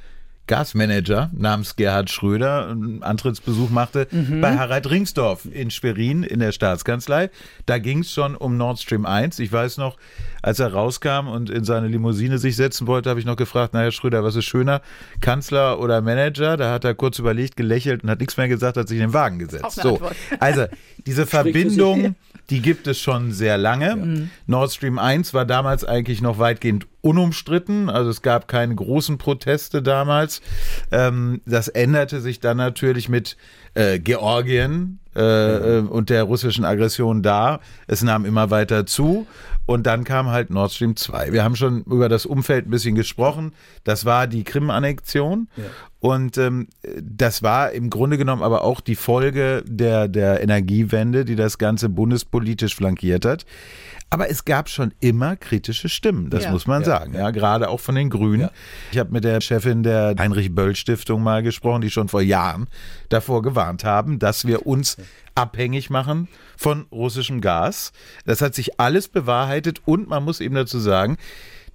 Gasmanager 0.49 1.31
namens 1.33 1.77
Gerhard 1.77 2.11
Schröder 2.11 2.69
einen 2.69 3.03
Antrittsbesuch 3.03 3.71
machte 3.71 4.09
mhm. 4.11 4.41
bei 4.41 4.57
Harald 4.57 4.91
Ringsdorf 4.91 5.45
in 5.45 5.71
Schwerin 5.71 6.25
in 6.25 6.41
der 6.41 6.53
Staatskanzlei. 6.53 7.31
Da 7.67 7.79
ging 7.79 8.01
es 8.01 8.13
schon 8.13 8.35
um 8.35 8.57
Nord 8.57 8.81
Stream 8.81 9.07
1. 9.07 9.39
Ich 9.39 9.53
weiß 9.53 9.77
noch, 9.77 9.97
als 10.43 10.59
er 10.59 10.73
rauskam 10.73 11.29
und 11.29 11.51
in 11.51 11.65
seine 11.65 11.89
Limousine 11.89 12.39
sich 12.39 12.57
setzen 12.57 12.87
wollte, 12.87 13.11
habe 13.11 13.21
ich 13.21 13.27
noch 13.27 13.37
gefragt, 13.37 13.75
naja 13.75 13.91
Schröder, 13.91 14.25
was 14.25 14.35
ist 14.35 14.47
schöner, 14.47 14.81
Kanzler 15.21 15.79
oder 15.79 16.01
Manager? 16.01 16.57
Da 16.57 16.73
hat 16.73 16.85
er 16.85 16.95
kurz 16.95 17.19
überlegt, 17.19 17.57
gelächelt 17.57 18.03
und 18.03 18.11
hat 18.11 18.21
nichts 18.21 18.37
mehr 18.37 18.49
gesagt, 18.49 18.77
hat 18.77 18.89
sich 18.89 18.99
in 18.99 19.09
den 19.09 19.13
Wagen 19.13 19.39
gesetzt. 19.39 19.81
So, 19.83 20.01
also 20.41 20.65
diese 21.07 21.27
Verbindung, 21.27 22.17
die 22.51 22.63
gibt 22.63 22.87
es 22.87 22.99
schon 22.99 23.33
sehr 23.33 23.59
lange. 23.59 23.89
Ja. 23.89 24.27
Nord 24.47 24.73
Stream 24.73 24.99
1 24.99 25.35
war 25.35 25.45
damals 25.45 25.85
eigentlich 25.85 26.23
noch 26.23 26.39
weitgehend 26.39 26.87
unumstritten. 27.01 27.89
Also 27.91 28.11
es 28.11 28.23
gab 28.23 28.49
keine 28.49 28.75
großen 28.75 29.19
Proteste 29.19 29.83
damals. 29.83 30.41
Ähm, 30.91 31.41
das 31.47 31.69
änderte 31.69 32.21
sich 32.21 32.41
dann 32.41 32.57
natürlich 32.57 33.09
mit 33.09 33.37
äh, 33.75 33.99
Georgien 33.99 34.99
äh, 35.15 35.79
äh, 35.79 35.81
und 35.81 36.11
der 36.11 36.25
russischen 36.25 36.65
Aggression 36.65 37.23
da. 37.23 37.61
Es 37.87 38.03
nahm 38.03 38.25
immer 38.25 38.51
weiter 38.51 38.87
zu. 38.87 39.27
Und 39.67 39.87
dann 39.87 40.05
kam 40.05 40.29
halt 40.29 40.49
Nord 40.49 40.73
Stream 40.73 40.97
2. 40.97 41.33
Wir 41.33 41.45
haben 41.45 41.55
schon 41.55 41.83
über 41.83 42.09
das 42.09 42.25
Umfeld 42.25 42.67
ein 42.67 42.71
bisschen 42.71 42.95
gesprochen. 42.95 43.53
Das 43.85 44.07
war 44.07 44.27
die 44.27 44.43
Krim-Annexion. 44.43 45.49
Ja. 45.57 45.65
Und 46.01 46.39
ähm, 46.39 46.69
das 47.03 47.43
war 47.43 47.73
im 47.73 47.91
Grunde 47.91 48.17
genommen 48.17 48.43
aber 48.43 48.65
auch 48.65 48.81
die 48.81 48.95
Folge 48.95 49.63
der, 49.67 50.09
der 50.09 50.41
Energiewende, 50.41 51.27
die 51.27 51.37
das 51.37 51.59
Ganze 51.59 51.91
bundespolitisch 51.91 52.77
flankiert 52.77 53.27
hat. 53.27 53.45
Aber 54.11 54.31
es 54.31 54.45
gab 54.45 54.71
schon 54.71 54.95
immer 55.01 55.37
kritische 55.37 55.89
Stimmen, 55.89 56.31
das 56.31 56.45
ja. 56.45 56.51
muss 56.51 56.67
man 56.67 56.83
ja, 56.83 56.87
sagen. 56.87 57.15
Ja. 57.15 57.31
gerade 57.31 57.69
auch 57.69 57.81
von 57.81 57.95
den 57.95 58.09
Grünen. 58.09 58.43
Ja. 58.43 58.51
Ich 58.93 58.99
habe 58.99 59.13
mit 59.13 59.25
der 59.25 59.41
Chefin 59.41 59.83
der 59.83 60.15
Heinrich 60.19 60.55
Böll 60.55 60.75
Stiftung 60.77 61.23
mal 61.23 61.43
gesprochen, 61.43 61.83
die 61.83 61.91
schon 61.91 62.09
vor 62.09 62.23
Jahren 62.23 62.69
davor 63.11 63.43
gewarnt 63.43 63.85
haben, 63.85 64.19
dass 64.19 64.47
wir 64.47 64.67
uns 64.67 64.97
abhängig 65.35 65.91
machen 65.91 66.29
von 66.57 66.87
russischem 66.91 67.41
Gas. 67.41 67.93
Das 68.25 68.41
hat 68.41 68.55
sich 68.55 68.81
alles 68.81 69.09
bewahrheitet 69.09 69.83
und 69.85 70.09
man 70.09 70.25
muss 70.25 70.41
eben 70.41 70.55
dazu 70.55 70.79
sagen, 70.79 71.19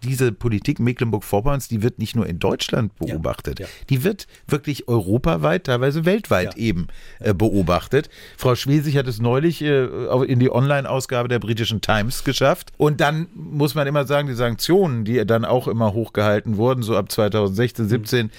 diese 0.04 0.32
Politik 0.32 0.80
Mecklenburg-Vorpommerns, 0.80 1.68
die 1.68 1.82
wird 1.82 2.00
nicht 2.00 2.16
nur 2.16 2.28
in 2.28 2.40
Deutschland 2.40 2.96
beobachtet, 2.96 3.60
ja, 3.60 3.66
ja. 3.66 3.72
die 3.90 4.04
wird 4.04 4.28
wirklich 4.48 4.88
europaweit, 4.88 5.66
teilweise 5.66 6.06
weltweit 6.06 6.56
ja. 6.56 6.64
eben 6.64 6.88
äh, 7.20 7.34
beobachtet. 7.34 8.10
Frau 8.38 8.56
Schwesig 8.56 8.98
hat 8.98 9.08
es 9.08 9.20
neulich 9.20 9.62
äh, 9.62 9.86
in 10.26 10.40
die 10.40 10.52
Online-Ausgabe 10.52 11.28
der 11.28 11.40
britischen 11.40 11.82
Times 11.82 12.24
geschafft. 12.24 12.72
Und 12.78 13.02
dann 13.02 13.28
muss 13.34 13.76
man 13.76 13.88
immer 13.88 14.06
sagen, 14.06 14.28
die 14.28 14.34
Sanktionen, 14.34 15.06
die 15.06 15.26
dann 15.26 15.46
auch 15.46 15.68
immer 15.68 15.94
hochgehalten 15.94 16.58
wurden, 16.58 16.84
so 16.84 16.96
ab 16.96 17.12
2016, 17.12 17.88
17, 17.88 18.26
mhm 18.26 18.32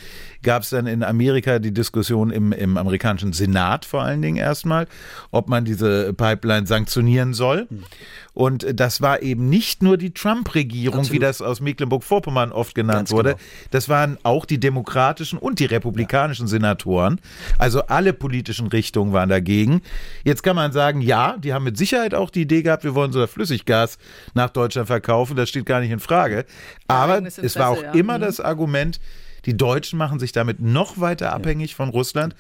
gab 0.45 0.63
es 0.63 0.71
dann 0.71 0.87
in 0.87 1.03
Amerika 1.03 1.59
die 1.59 1.73
Diskussion 1.73 2.31
im, 2.31 2.53
im 2.53 2.77
amerikanischen 2.77 3.33
Senat 3.33 3.85
vor 3.85 4.03
allen 4.03 4.23
Dingen 4.23 4.37
erstmal, 4.37 4.87
ob 5.31 5.49
man 5.49 5.65
diese 5.65 6.13
Pipeline 6.15 6.67
sanktionieren 6.67 7.35
soll. 7.35 7.67
Mhm. 7.69 7.83
Und 8.35 8.67
das 8.75 9.01
war 9.01 9.23
eben 9.23 9.49
nicht 9.49 9.83
nur 9.83 9.97
die 9.97 10.13
Trump-Regierung, 10.13 11.11
wie 11.13 11.21
das 11.21 11.41
aus 11.41 11.61
Mecklenburg-Vorpommern 11.61 12.51
oft 12.51 12.75
genannt 12.75 13.09
Ganz 13.09 13.13
wurde. 13.13 13.31
Genau. 13.31 13.43
Das 13.71 13.89
waren 13.89 14.19
auch 14.25 14.45
die 14.45 14.59
demokratischen 14.59 15.39
und 15.39 15.61
die 15.61 15.67
republikanischen 15.67 16.47
ja. 16.47 16.51
Senatoren. 16.51 17.21
Also 17.59 17.87
alle 17.87 18.13
politischen 18.13 18.67
Richtungen 18.67 19.13
waren 19.13 19.29
dagegen. 19.29 19.83
Jetzt 20.25 20.43
kann 20.43 20.57
man 20.57 20.73
sagen, 20.73 21.01
ja, 21.01 21.37
die 21.39 21.53
haben 21.53 21.65
mit 21.65 21.79
Sicherheit 21.79 22.13
auch 22.13 22.31
die 22.31 22.43
Idee 22.43 22.63
gehabt, 22.63 22.83
wir 22.83 22.97
wollen 22.97 23.13
so 23.13 23.25
Flüssiggas 23.25 23.99
nach 24.35 24.51
Deutschland 24.51 24.89
verkaufen. 24.89 25.37
Das 25.37 25.49
steht 25.49 25.65
gar 25.65 25.79
nicht 25.81 25.93
in 25.93 26.01
Frage. 26.01 26.45
Aber 26.89 27.23
es 27.25 27.57
war 27.57 27.69
auch 27.69 27.83
ja. 27.83 27.93
immer 27.93 28.19
mhm. 28.19 28.23
das 28.23 28.41
Argument, 28.41 28.99
Die 29.47 29.57
Deutschen 29.57 29.99
machen 29.99 30.19
sich 30.19 30.33
damit 30.33 30.61
noch 30.61 31.01
weiter 31.01 31.33
abhängig 31.33 31.75
von 31.75 31.89
Russland. 31.89 32.35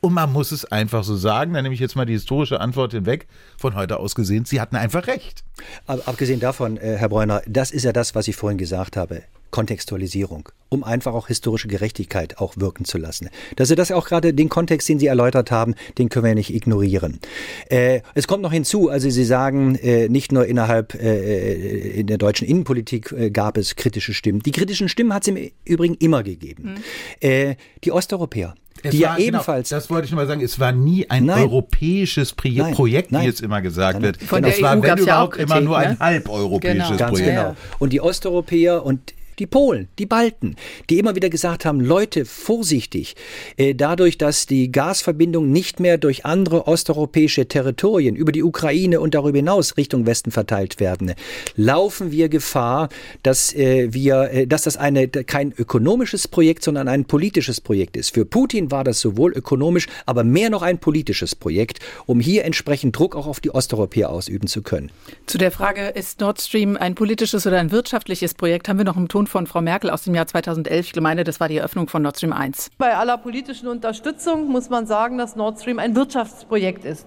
Und 0.00 0.14
man 0.14 0.32
muss 0.32 0.50
es 0.50 0.64
einfach 0.64 1.04
so 1.04 1.14
sagen, 1.14 1.52
da 1.52 1.60
nehme 1.60 1.74
ich 1.74 1.80
jetzt 1.80 1.94
mal 1.94 2.06
die 2.06 2.14
historische 2.14 2.60
Antwort 2.60 2.92
hinweg, 2.92 3.26
von 3.58 3.74
heute 3.74 3.98
aus 3.98 4.14
gesehen, 4.14 4.46
Sie 4.46 4.60
hatten 4.60 4.76
einfach 4.76 5.06
recht. 5.06 5.44
Aber 5.86 6.08
abgesehen 6.08 6.40
davon, 6.40 6.78
äh, 6.78 6.96
Herr 6.96 7.10
Bräuner, 7.10 7.42
das 7.46 7.70
ist 7.70 7.84
ja 7.84 7.92
das, 7.92 8.14
was 8.14 8.26
ich 8.26 8.36
vorhin 8.36 8.56
gesagt 8.56 8.96
habe. 8.96 9.22
Kontextualisierung, 9.50 10.48
um 10.68 10.84
einfach 10.84 11.14
auch 11.14 11.28
historische 11.28 11.68
Gerechtigkeit 11.68 12.38
auch 12.38 12.56
wirken 12.56 12.84
zu 12.84 12.98
lassen. 12.98 13.28
Dass 13.56 13.68
Sie 13.68 13.74
das 13.74 13.92
auch 13.92 14.06
gerade 14.06 14.34
den 14.34 14.48
Kontext, 14.48 14.88
den 14.88 14.98
Sie 14.98 15.06
erläutert 15.06 15.50
haben, 15.50 15.74
den 15.98 16.08
können 16.08 16.24
wir 16.24 16.30
ja 16.30 16.34
nicht 16.34 16.54
ignorieren. 16.54 17.20
Äh, 17.68 18.00
es 18.14 18.26
kommt 18.26 18.42
noch 18.42 18.52
hinzu, 18.52 18.88
also 18.88 19.08
Sie 19.10 19.24
sagen, 19.24 19.74
äh, 19.76 20.08
nicht 20.08 20.32
nur 20.32 20.46
innerhalb 20.46 20.94
äh, 20.94 22.00
in 22.00 22.06
der 22.06 22.18
deutschen 22.18 22.46
Innenpolitik 22.46 23.12
äh, 23.12 23.30
gab 23.30 23.56
es 23.56 23.76
kritische 23.76 24.14
Stimmen. 24.14 24.40
Die 24.40 24.52
kritischen 24.52 24.88
Stimmen 24.88 25.14
hat 25.14 25.22
es 25.22 25.28
im 25.28 25.50
Übrigen 25.64 25.94
immer 25.94 26.22
gegeben. 26.22 26.78
Mhm. 27.20 27.56
die 27.84 27.92
Osteuropäer, 27.92 28.54
es 28.82 28.92
die 28.92 29.02
war, 29.02 29.18
ja 29.18 29.24
ebenfalls. 29.24 29.68
Genau, 29.68 29.80
das 29.80 29.90
wollte 29.90 30.06
ich 30.06 30.12
mal 30.12 30.26
sagen. 30.26 30.40
Es 30.40 30.58
war 30.58 30.72
nie 30.72 31.08
ein 31.10 31.26
Nein. 31.26 31.42
europäisches 31.42 32.32
Pri 32.32 32.56
Nein. 32.56 32.74
Projekt, 32.74 33.12
Nein. 33.12 33.22
wie 33.22 33.26
jetzt 33.26 33.42
immer 33.42 33.60
gesagt 33.60 33.94
Nein. 33.94 34.02
wird. 34.02 34.22
Von 34.22 34.42
der 34.42 34.52
es 34.54 34.62
war, 34.62 34.76
EU 34.76 34.82
wenn 34.82 34.98
überhaupt, 34.98 35.34
auch 35.34 35.38
immer 35.38 35.54
Kritik, 35.54 35.64
nur 35.64 35.78
ein 35.78 35.90
ne? 35.90 35.98
halbeuropäisches 35.98 36.88
Genau. 36.88 36.96
Ganz 36.96 37.10
Projekt. 37.10 37.28
genau. 37.28 37.56
Und 37.78 37.92
die 37.92 38.00
Osteuropäer 38.00 38.84
und 38.84 39.14
die 39.40 39.46
Polen, 39.46 39.88
die 39.98 40.06
Balten, 40.06 40.54
die 40.90 40.98
immer 40.98 41.16
wieder 41.16 41.30
gesagt 41.30 41.64
haben, 41.64 41.80
Leute, 41.80 42.26
vorsichtig, 42.26 43.16
äh, 43.56 43.74
dadurch, 43.74 44.18
dass 44.18 44.46
die 44.46 44.70
Gasverbindungen 44.70 45.50
nicht 45.50 45.80
mehr 45.80 45.98
durch 45.98 46.26
andere 46.26 46.66
osteuropäische 46.66 47.48
Territorien 47.48 48.14
über 48.16 48.32
die 48.32 48.42
Ukraine 48.42 49.00
und 49.00 49.14
darüber 49.14 49.38
hinaus 49.38 49.78
Richtung 49.78 50.06
Westen 50.06 50.30
verteilt 50.30 50.78
werden, 50.78 51.14
laufen 51.56 52.12
wir 52.12 52.28
Gefahr, 52.28 52.90
dass 53.22 53.54
äh, 53.54 53.92
wir, 53.92 54.30
äh, 54.30 54.46
dass 54.46 54.62
das 54.62 54.76
eine 54.76 55.08
kein 55.08 55.52
ökonomisches 55.56 56.28
Projekt, 56.28 56.62
sondern 56.62 56.86
ein 56.86 57.06
politisches 57.06 57.60
Projekt 57.62 57.96
ist. 57.96 58.12
Für 58.12 58.26
Putin 58.26 58.70
war 58.70 58.84
das 58.84 59.00
sowohl 59.00 59.32
ökonomisch, 59.32 59.86
aber 60.04 60.22
mehr 60.22 60.50
noch 60.50 60.62
ein 60.62 60.78
politisches 60.78 61.34
Projekt, 61.34 61.78
um 62.04 62.20
hier 62.20 62.44
entsprechend 62.44 62.98
Druck 62.98 63.16
auch 63.16 63.26
auf 63.26 63.40
die 63.40 63.54
Osteuropäer 63.54 64.10
ausüben 64.10 64.48
zu 64.48 64.60
können. 64.60 64.90
Zu 65.24 65.38
der 65.38 65.50
Frage, 65.50 65.88
ist 65.88 66.20
Nord 66.20 66.42
Stream 66.42 66.76
ein 66.76 66.94
politisches 66.94 67.46
oder 67.46 67.58
ein 67.58 67.70
wirtschaftliches 67.70 68.34
Projekt, 68.34 68.68
haben 68.68 68.76
wir 68.76 68.84
noch 68.84 68.98
im 68.98 69.08
Ton 69.08 69.26
von 69.30 69.46
Frau 69.46 69.62
Merkel 69.62 69.88
aus 69.90 70.02
dem 70.02 70.14
Jahr 70.14 70.26
2011. 70.26 70.92
Ich 70.94 71.00
meine, 71.00 71.24
das 71.24 71.40
war 71.40 71.48
die 71.48 71.56
Eröffnung 71.56 71.88
von 71.88 72.02
Nord 72.02 72.16
Stream 72.16 72.32
1. 72.32 72.70
Bei 72.76 72.96
aller 72.96 73.16
politischen 73.16 73.68
Unterstützung 73.68 74.48
muss 74.48 74.68
man 74.68 74.86
sagen, 74.86 75.16
dass 75.16 75.36
Nord 75.36 75.60
Stream 75.60 75.78
ein 75.78 75.96
Wirtschaftsprojekt 75.96 76.84
ist 76.84 77.06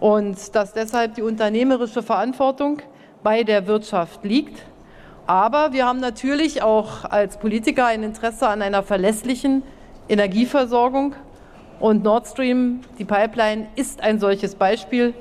und 0.00 0.54
dass 0.54 0.72
deshalb 0.72 1.16
die 1.16 1.22
unternehmerische 1.22 2.02
Verantwortung 2.02 2.78
bei 3.22 3.42
der 3.42 3.66
Wirtschaft 3.66 4.24
liegt. 4.24 4.62
Aber 5.26 5.72
wir 5.72 5.84
haben 5.84 6.00
natürlich 6.00 6.62
auch 6.62 7.04
als 7.04 7.38
Politiker 7.38 7.86
ein 7.86 8.02
Interesse 8.02 8.48
an 8.48 8.62
einer 8.62 8.82
verlässlichen 8.82 9.62
Energieversorgung. 10.08 11.14
Und 11.80 12.02
Nord 12.02 12.26
Stream, 12.26 12.80
die 12.98 13.04
Pipeline, 13.04 13.68
ist 13.76 14.00
ein 14.00 14.18
solches 14.18 14.54
Beispiel. 14.54 15.14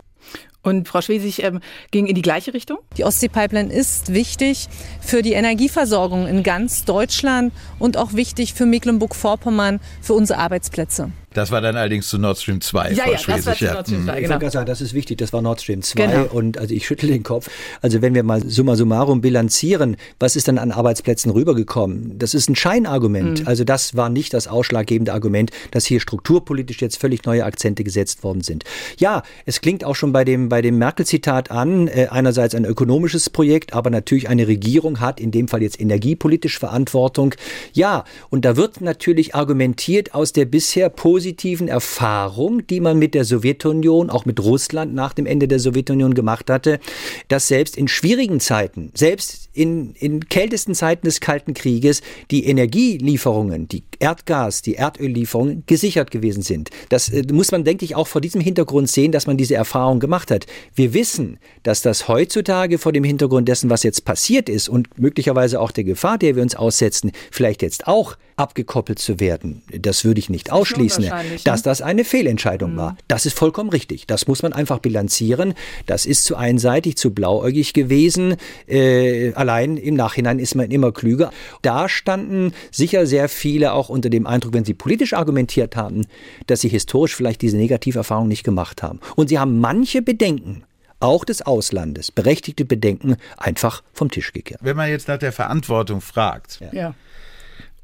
Und 0.68 0.86
Frau 0.86 1.00
Schwesig 1.00 1.44
ähm, 1.44 1.62
ging 1.92 2.08
in 2.08 2.16
die 2.16 2.22
gleiche 2.22 2.54
Richtung? 2.54 2.80
Die 2.98 3.06
Ostsee-Pipeline 3.06 3.72
ist 3.72 4.14
wichtig 4.14 4.68
für 5.00 5.22
die 5.22 5.32
Energieversorgung 5.32 6.28
in 6.28 6.44
ganz 6.44 6.84
Deutschland 6.84 7.54
und 7.80 7.96
auch 7.96 8.12
wichtig 8.12 8.54
für 8.54 8.66
Mecklenburg-Vorpommern, 8.66 9.80
für 10.02 10.14
unsere 10.14 10.40
Arbeitsplätze. 10.40 11.12
Das 11.38 11.52
war 11.52 11.62
dann 11.62 11.76
allerdings 11.76 12.08
zu 12.10 12.18
Nord 12.18 12.40
Stream 12.40 12.62
2, 12.62 12.94
Ja, 12.94 13.04
Frau 13.04 13.12
ja, 13.12 13.18
das 13.18 13.28
war 13.46 13.56
zu 13.56 13.66
Nord 13.66 13.88
Stream 13.88 14.06
2, 14.06 14.12
Ich 14.14 14.18
genau. 14.18 14.30
wollte 14.30 14.40
gerade 14.40 14.52
sagen, 14.52 14.66
das 14.66 14.82
ist 14.82 14.96
wichtig, 14.96 15.20
das 15.20 15.34
war 15.34 15.44
Nord 15.44 15.62
Stream 15.62 15.84
2 15.84 16.08
Genau. 16.08 16.24
und 16.34 16.58
also 16.58 16.74
ich 16.74 16.88
schüttle 16.88 17.10
den 17.10 17.22
Kopf. 17.22 17.48
Also 17.84 18.02
wenn 18.02 18.16
wir 18.16 18.24
mal 18.24 18.44
summa 18.44 18.76
summarum 18.76 19.22
bilanzieren, 19.22 19.98
was 20.20 20.36
ist 20.36 20.48
dann 20.48 20.58
an 20.58 20.72
Arbeitsplätzen 20.72 21.32
rübergekommen? 21.32 22.18
Das 22.18 22.34
ist 22.34 22.50
ein 22.50 22.56
Scheinargument. 22.56 23.42
Mhm. 23.42 23.48
Also 23.48 23.66
das 23.66 23.96
war 23.96 24.10
nicht 24.10 24.34
das 24.34 24.48
ausschlaggebende 24.48 25.14
Argument, 25.14 25.52
dass 25.70 25.86
hier 25.86 26.00
strukturpolitisch 26.00 26.82
jetzt 26.82 26.98
völlig 26.98 27.24
neue 27.26 27.46
Akzente 27.46 27.84
gesetzt 27.84 28.24
worden 28.24 28.42
sind. 28.42 28.64
Ja, 28.98 29.22
es 29.46 29.62
klingt 29.62 29.84
auch 29.84 29.96
schon 29.96 30.14
bei 30.14 30.26
dem, 30.26 30.50
bei 30.50 30.64
dem 30.64 30.80
Merkel-Zitat 30.80 31.52
an, 31.52 31.88
äh, 31.88 32.08
einerseits 32.10 32.56
ein 32.56 32.66
ökonomisches 32.66 33.30
Projekt, 33.30 33.74
aber 33.74 33.92
natürlich 33.92 34.28
eine 34.28 34.48
Regierung 34.48 35.02
hat 35.02 35.20
in 35.20 35.30
dem 35.30 35.48
Fall 35.48 35.62
jetzt 35.62 35.80
energiepolitisch 35.80 36.58
Verantwortung. 36.58 37.36
Ja, 37.74 38.06
und 38.32 38.44
da 38.44 38.58
wird 38.58 38.82
natürlich 38.82 39.36
argumentiert 39.36 40.16
aus 40.16 40.34
der 40.34 40.46
bisher 40.46 40.90
positiven 40.90 41.27
Erfahrung, 41.68 42.66
die 42.68 42.80
man 42.80 43.00
mit 43.00 43.14
der 43.14 43.26
Sowjetunion, 43.26 44.10
auch 44.10 44.26
mit 44.26 44.40
Russland 44.40 44.94
nach 44.94 45.14
dem 45.14 45.26
Ende 45.26 45.48
der 45.48 45.60
Sowjetunion 45.60 46.14
gemacht 46.14 46.50
hatte, 46.50 46.80
dass 47.28 47.48
selbst 47.48 47.78
in 47.78 47.88
schwierigen 47.88 48.40
Zeiten, 48.40 48.92
selbst 48.94 49.50
in, 49.54 49.94
in 49.96 50.30
kältesten 50.30 50.76
Zeiten 50.76 51.06
des 51.06 51.20
Kalten 51.20 51.54
Krieges, 51.54 52.02
die 52.32 52.46
Energielieferungen, 52.46 53.68
die 53.68 53.84
Erdgas, 54.00 54.62
die 54.62 54.76
Erdöllieferungen 54.76 55.64
gesichert 55.66 56.12
gewesen 56.12 56.44
sind. 56.44 56.70
Das 56.90 57.10
äh, 57.10 57.24
muss 57.32 57.52
man, 57.52 57.64
denke 57.64 57.84
ich, 57.84 57.96
auch 57.96 58.08
vor 58.08 58.22
diesem 58.22 58.42
Hintergrund 58.42 58.90
sehen, 58.90 59.12
dass 59.12 59.28
man 59.28 59.38
diese 59.38 59.56
Erfahrung 59.56 60.00
gemacht 60.00 60.32
hat. 60.32 60.46
Wir 60.76 60.94
wissen, 60.94 61.40
dass 61.64 61.82
das 61.82 62.08
heutzutage 62.08 62.78
vor 62.78 62.92
dem 62.94 63.04
Hintergrund 63.04 63.48
dessen, 63.48 63.70
was 63.70 63.84
jetzt 63.84 64.06
passiert 64.06 64.50
ist 64.50 64.70
und 64.70 65.00
möglicherweise 65.00 65.60
auch 65.60 65.72
der 65.72 65.84
Gefahr, 65.84 66.18
der 66.18 66.36
wir 66.36 66.44
uns 66.44 66.56
aussetzen, 66.56 67.12
vielleicht 67.32 67.62
jetzt 67.62 67.88
auch 67.88 68.18
abgekoppelt 68.38 69.00
zu 69.00 69.20
werden. 69.20 69.64
Das 69.80 70.06
würde 70.06 70.20
ich 70.20 70.30
nicht 70.30 70.52
ausschließen, 70.52 71.04
wahrscheinlich, 71.12 71.44
dass 71.44 71.62
ne? 71.62 71.64
das 71.66 71.82
eine 71.82 72.04
Fehlentscheidung 72.04 72.78
war. 72.78 72.98
Das 73.08 73.26
ist 73.26 73.38
vollkommen 73.38 73.70
richtig. 73.70 74.08
Das 74.08 74.28
muss 74.28 74.44
man 74.44 74.54
einfach 74.54 74.80
bilanzieren. 74.80 75.54
Das 75.86 76.06
ist 76.06 76.26
zu 76.26 76.36
einseitig, 76.36 76.98
zu 76.98 77.12
blauäugig 77.14 77.74
gewesen. 77.74 78.36
Äh, 78.68 79.34
allein 79.34 79.78
im 79.78 79.96
Nachhinein 79.96 80.40
ist 80.40 80.56
man 80.56 80.72
immer 80.72 80.92
klüger. 80.92 81.32
Da 81.62 81.90
standen 81.90 82.54
sicher 82.72 83.06
sehr 83.06 83.30
viele 83.30 83.74
auch 83.74 83.90
unter 83.90 84.10
dem 84.10 84.28
Eindruck, 84.28 84.54
wenn 84.54 84.66
sie 84.66 84.74
politisch 84.74 85.14
argumentiert 85.14 85.76
haben, 85.76 86.06
dass 86.48 86.62
sie 86.62 86.70
historisch 86.70 87.16
vielleicht 87.16 87.42
diese 87.42 87.58
Negativerfahrung 87.58 88.28
nicht 88.28 88.44
gemacht 88.44 88.84
haben. 88.84 89.00
Und 89.16 89.30
sie 89.30 89.40
haben 89.40 89.60
manche 89.60 90.02
Bedenken, 90.02 90.64
auch 91.00 91.26
des 91.26 91.42
Auslandes, 91.44 92.12
berechtigte 92.12 92.66
Bedenken, 92.66 93.18
einfach 93.38 93.84
vom 93.94 94.10
Tisch 94.10 94.34
gekehrt. 94.34 94.60
Wenn 94.64 94.78
man 94.78 94.90
jetzt 94.90 95.08
nach 95.08 95.20
der 95.20 95.32
Verantwortung 95.32 96.02
fragt, 96.02 96.60
Ja. 96.72 96.96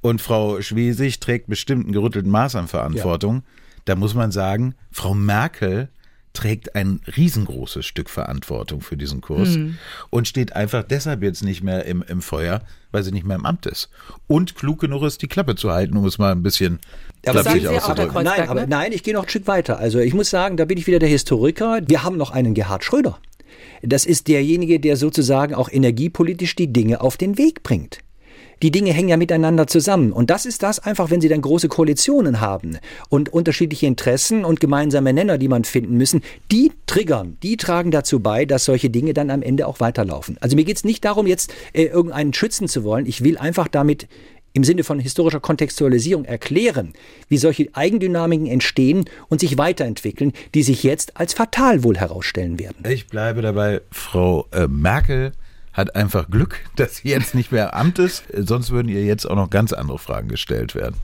Und 0.04 0.22
Frau 0.22 0.62
Schwesig 0.62 1.20
trägt 1.20 1.47
bestimmt 1.47 1.88
ein 1.88 1.91
gerüttelten 1.91 2.30
Maß 2.32 2.56
an 2.56 2.68
Verantwortung, 2.68 3.41
da 3.86 3.95
muss 3.95 4.14
man 4.14 4.32
sagen, 4.32 4.76
Frau 4.91 5.16
Merkel 5.16 5.89
trägt 6.34 6.76
ein 6.76 6.99
riesengroßes 7.16 7.86
Stück 7.86 8.10
Verantwortung 8.10 8.82
für 8.82 8.97
diesen 8.97 9.22
Kurs 9.22 9.49
Mhm. 9.56 9.78
und 10.10 10.28
steht 10.28 10.56
einfach 10.56 10.84
deshalb 10.84 11.22
jetzt 11.22 11.43
nicht 11.43 11.62
mehr 11.64 11.86
im, 11.86 12.04
im 12.08 12.22
Feuer, 12.24 12.62
weil 12.91 13.04
sie 13.04 13.12
nicht 13.12 13.26
mehr 13.26 13.36
im 13.38 13.45
Amt 13.45 13.66
ist. 13.68 13.89
Und 14.28 14.56
klug 14.56 14.80
genug 14.80 15.04
ist, 15.04 15.22
die 15.22 15.28
Klappe 15.28 15.56
zu 15.56 15.72
halten, 15.72 15.95
um 15.95 16.06
es 16.06 16.18
mal 16.18 16.32
ein 16.32 16.41
bisschen 16.41 16.80
Aber 17.26 17.43
sagen 17.43 17.60
Sie 17.60 17.68
auch, 17.68 17.76
auszudrücken. 17.76 18.14
Kreuzberg, 18.14 18.38
nein, 18.39 18.49
aber 18.49 18.62
ne? 18.62 18.68
nein, 18.68 18.91
ich 18.93 19.04
gehe 19.04 19.14
noch 19.14 19.24
ein 19.24 19.30
Stück 19.30 19.45
weiter. 19.47 19.78
Also 19.78 19.99
ich 19.99 20.14
muss 20.16 20.30
sagen, 20.32 20.58
da 20.58 20.66
bin 20.66 20.78
ich 20.80 20.88
wieder 20.88 20.99
der 20.99 21.10
Historiker. 21.10 21.82
Wir 21.86 22.04
haben 22.04 22.18
noch 22.18 22.32
einen 22.32 22.54
Gerhard 22.56 22.84
Schröder. 22.84 23.20
Das 23.84 24.06
ist 24.06 24.28
derjenige, 24.28 24.80
der 24.80 24.97
sozusagen 24.97 25.54
auch 25.54 25.70
energiepolitisch 25.72 26.56
die 26.56 26.74
Dinge 26.74 27.01
auf 27.01 27.16
den 27.18 27.38
Weg 27.38 27.62
bringt. 27.64 27.99
Die 28.64 28.72
Dinge 28.72 28.93
hängen 28.93 29.09
ja 29.09 29.18
miteinander 29.18 29.68
zusammen. 29.68 30.14
Und 30.14 30.30
das 30.30 30.45
ist 30.45 30.64
das 30.64 30.80
einfach, 30.80 31.11
wenn 31.11 31.20
Sie 31.20 31.28
dann 31.28 31.41
große 31.41 31.68
Koalitionen 31.68 32.39
haben 32.39 32.78
und 33.09 33.28
unterschiedliche 33.28 33.86
Interessen 33.88 34.45
und 34.45 34.61
gemeinsame 34.61 35.11
Nenner, 35.11 35.38
die 35.38 35.49
man 35.49 35.66
finden 35.66 35.97
müssen, 35.97 36.22
die 36.49 36.72
triggern, 36.86 37.38
die 37.43 37.57
tragen 37.57 37.91
dazu 37.91 38.22
bei, 38.22 38.45
dass 38.45 38.64
solche 38.64 38.89
Dinge 38.89 39.14
dann 39.14 39.30
am 39.32 39.41
Ende 39.41 39.68
auch 39.68 39.82
weiterlaufen. 39.82 40.38
Also 40.39 40.55
mir 40.55 40.64
geht 40.64 40.78
es 40.78 40.86
nicht 40.86 41.03
darum, 41.03 41.28
jetzt 41.28 41.53
äh, 41.74 41.84
irgendeinen 41.84 42.34
schützen 42.34 42.70
zu 42.70 42.86
wollen. 42.86 43.05
Ich 43.05 43.22
will 43.22 43.38
einfach 43.38 43.68
damit 43.68 44.07
im 44.53 44.64
Sinne 44.64 44.86
von 44.86 44.97
historischer 44.99 45.41
Kontextualisierung 45.41 46.24
erklären, 46.24 46.93
wie 47.28 47.38
solche 47.38 47.68
Eigendynamiken 47.74 48.47
entstehen 48.47 49.05
und 49.28 49.41
sich 49.41 49.57
weiterentwickeln, 49.57 50.32
die 50.53 50.64
sich 50.64 50.84
jetzt 50.84 51.18
als 51.18 51.34
fatal 51.34 51.84
wohl 51.84 51.97
herausstellen 51.97 52.59
werden. 52.59 52.78
Ich 52.88 53.07
bleibe 53.07 53.41
dabei, 53.41 53.82
Frau 53.91 54.47
äh, 54.51 54.68
Merkel 54.68 55.34
hat 55.74 55.95
einfach 55.95 56.30
Glück, 56.30 56.59
dass 56.76 56.97
sie 56.97 57.09
jetzt 57.09 57.36
nicht 57.36 57.51
mehr 57.51 57.76
Amt 57.76 57.99
ist, 57.99 58.24
sonst 58.34 58.71
würden 58.71 58.89
ihr 58.89 59.03
jetzt 59.03 59.26
auch 59.26 59.36
noch 59.36 59.49
ganz 59.49 59.74
andere 59.74 59.99
Fragen 59.99 60.28
gestellt 60.28 60.76
werden. 60.76 60.95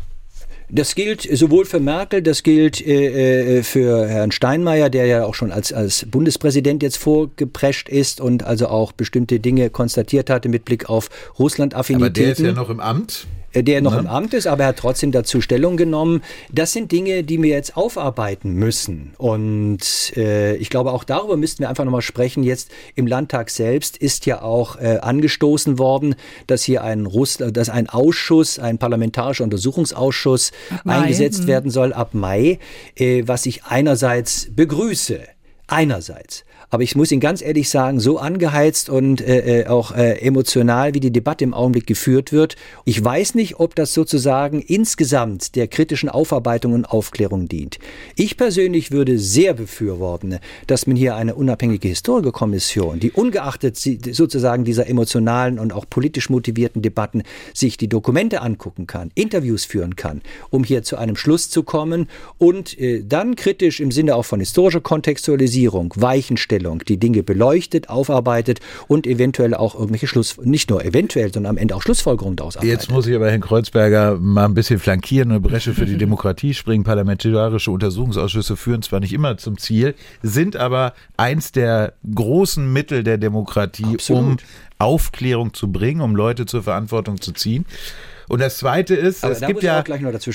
Das 0.71 0.93
gilt 0.93 1.23
sowohl 1.23 1.65
für 1.65 1.79
Merkel, 1.79 2.21
das 2.21 2.43
gilt 2.43 2.79
äh, 2.85 3.57
äh, 3.57 3.63
für 3.63 4.07
Herrn 4.07 4.31
Steinmeier, 4.31 4.91
der 4.91 5.07
ja 5.07 5.25
auch 5.25 5.33
schon 5.33 5.51
als, 5.51 5.73
als 5.73 6.05
Bundespräsident 6.05 6.83
jetzt 6.83 6.97
vorgeprescht 6.97 7.89
ist 7.89 8.21
und 8.21 8.43
also 8.43 8.67
auch 8.67 8.91
bestimmte 8.91 9.39
Dinge 9.39 9.71
konstatiert 9.71 10.29
hatte 10.29 10.47
mit 10.47 10.65
Blick 10.65 10.87
auf 10.87 11.09
Russland-Affinitäten. 11.39 12.05
Aber 12.05 12.23
der 12.23 12.31
ist 12.33 12.39
ja 12.39 12.51
noch 12.51 12.69
im 12.69 12.79
Amt. 12.79 13.25
Äh, 13.53 13.63
der 13.63 13.81
noch 13.81 13.93
Ne? 13.93 13.99
im 13.99 14.07
Amt 14.07 14.33
ist, 14.33 14.47
aber 14.47 14.63
er 14.63 14.69
hat 14.69 14.77
trotzdem 14.77 15.11
dazu 15.11 15.41
Stellung 15.41 15.77
genommen. 15.77 16.21
Das 16.51 16.73
sind 16.73 16.91
Dinge, 16.91 17.23
die 17.23 17.41
wir 17.41 17.49
jetzt 17.49 17.77
aufarbeiten 17.77 18.53
müssen. 18.53 19.13
Und 19.17 20.13
äh, 20.15 20.55
ich 20.55 20.69
glaube, 20.69 20.91
auch 20.91 21.03
darüber 21.03 21.37
müssten 21.37 21.59
wir 21.59 21.69
einfach 21.69 21.85
nochmal 21.85 22.01
sprechen. 22.01 22.43
Jetzt 22.43 22.71
im 22.95 23.07
Landtag 23.07 23.49
selbst 23.49 23.97
ist 23.97 24.25
ja 24.25 24.41
auch 24.41 24.77
äh, 24.77 24.99
angestoßen 25.01 25.79
worden, 25.79 26.15
dass 26.47 26.63
hier 26.63 26.83
ein 26.83 27.05
Russ 27.05 27.37
dass 27.37 27.69
ein 27.69 27.89
Ausschuss, 27.89 28.59
ein 28.59 28.77
parlamentarischer 28.77 29.43
Untersuchungsausschuss 29.43 30.51
Mai, 30.83 30.97
eingesetzt 30.97 31.43
mhm. 31.43 31.47
werden 31.47 31.71
soll 31.71 31.93
ab 31.93 32.13
Mai, 32.13 32.59
äh, 32.95 33.23
was 33.25 33.45
ich 33.45 33.63
einerseits 33.65 34.49
begrüße. 34.55 35.19
Einerseits. 35.67 36.43
Aber 36.69 36.83
ich 36.83 36.95
muss 36.95 37.11
Ihnen 37.11 37.19
ganz 37.19 37.41
ehrlich 37.41 37.69
sagen, 37.69 37.99
so 37.99 38.19
angeheizt 38.19 38.89
und 38.89 39.21
äh, 39.21 39.61
äh, 39.61 39.67
auch 39.67 39.91
äh, 39.91 40.19
emotional, 40.19 40.93
wie 40.93 40.99
die 40.99 41.11
Debatte 41.11 41.43
im 41.43 41.53
Augenblick 41.53 41.87
geführt 41.87 42.31
wird, 42.31 42.55
ich 42.85 43.03
weiß 43.03 43.33
nicht, 43.35 43.59
ob 43.59 43.73
das 43.73 43.93
sozusagen 43.93 44.61
insgesamt 44.61 45.55
der 45.55 45.67
kritischen 45.67 46.09
Aufarbeitung 46.09 46.73
und 46.73 46.85
Aufklärung 46.85 47.47
dient. 47.47 47.79
Ich 48.15 48.37
persönlich 48.37 48.91
würde 48.91 49.17
sehr 49.17 49.53
befürworten, 49.53 50.37
dass 50.67 50.85
man 50.85 50.95
hier 50.95 51.15
eine 51.15 51.33
unabhängige 51.33 51.87
Historikerkommission, 51.87 52.99
die 52.99 53.11
ungeachtet 53.11 53.77
sozusagen 53.77 54.63
dieser 54.63 54.87
emotionalen 54.87 55.57
und 55.57 55.73
auch 55.73 55.85
politisch 55.89 56.29
motivierten 56.29 56.81
Debatten 56.81 57.23
sich 57.53 57.77
die 57.77 57.87
Dokumente 57.87 58.41
angucken 58.41 58.85
kann, 58.85 59.11
Interviews 59.15 59.65
führen 59.65 59.95
kann, 59.95 60.21
um 60.51 60.63
hier 60.63 60.83
zu 60.83 60.97
einem 60.97 61.15
Schluss 61.15 61.49
zu 61.49 61.63
kommen 61.63 62.07
und 62.37 62.79
äh, 62.79 63.03
dann 63.03 63.35
kritisch 63.35 63.79
im 63.79 63.91
Sinne 63.91 64.15
auch 64.15 64.25
von 64.25 64.39
historischer 64.39 64.81
Kontextualisierung, 64.81 65.93
Weichenstellung, 65.97 66.58
die 66.87 66.97
Dinge 66.97 67.23
beleuchtet, 67.23 67.89
aufarbeitet 67.89 68.59
und 68.87 69.07
eventuell 69.07 69.53
auch 69.53 69.75
irgendwelche 69.75 70.07
Schluss, 70.07 70.37
nicht 70.43 70.69
nur 70.69 70.83
eventuell, 70.83 71.33
sondern 71.33 71.51
am 71.51 71.57
Ende 71.57 71.75
auch 71.75 71.81
Schlussfolgerungen 71.81 72.35
daraus 72.35 72.57
arbeitet. 72.57 72.79
Jetzt 72.79 72.91
muss 72.91 73.07
ich 73.07 73.15
aber 73.15 73.29
Herrn 73.29 73.41
Kreuzberger 73.41 74.17
mal 74.19 74.45
ein 74.45 74.53
bisschen 74.53 74.79
flankieren 74.79 75.31
und 75.31 75.41
Bresche 75.41 75.73
für 75.73 75.85
die 75.85 75.97
Demokratie 75.97 76.53
springen. 76.53 76.83
Parlamentarische 76.83 77.71
Untersuchungsausschüsse 77.71 78.55
führen 78.55 78.81
zwar 78.81 78.99
nicht 78.99 79.13
immer 79.13 79.37
zum 79.37 79.57
Ziel, 79.57 79.95
sind 80.21 80.55
aber 80.55 80.93
eins 81.17 81.51
der 81.51 81.93
großen 82.13 82.71
Mittel 82.71 83.03
der 83.03 83.17
Demokratie, 83.17 83.95
Absolut. 83.95 84.23
um 84.23 84.37
Aufklärung 84.79 85.53
zu 85.53 85.71
bringen, 85.71 86.01
um 86.01 86.15
Leute 86.15 86.45
zur 86.45 86.63
Verantwortung 86.63 87.19
zu 87.19 87.33
ziehen. 87.33 87.65
Und 88.29 88.39
das 88.41 88.59
Zweite 88.59 88.95
ist, 88.95 89.23
aber 89.23 89.33
es 89.33 89.41
gibt 89.41 89.63
ja 89.63 89.83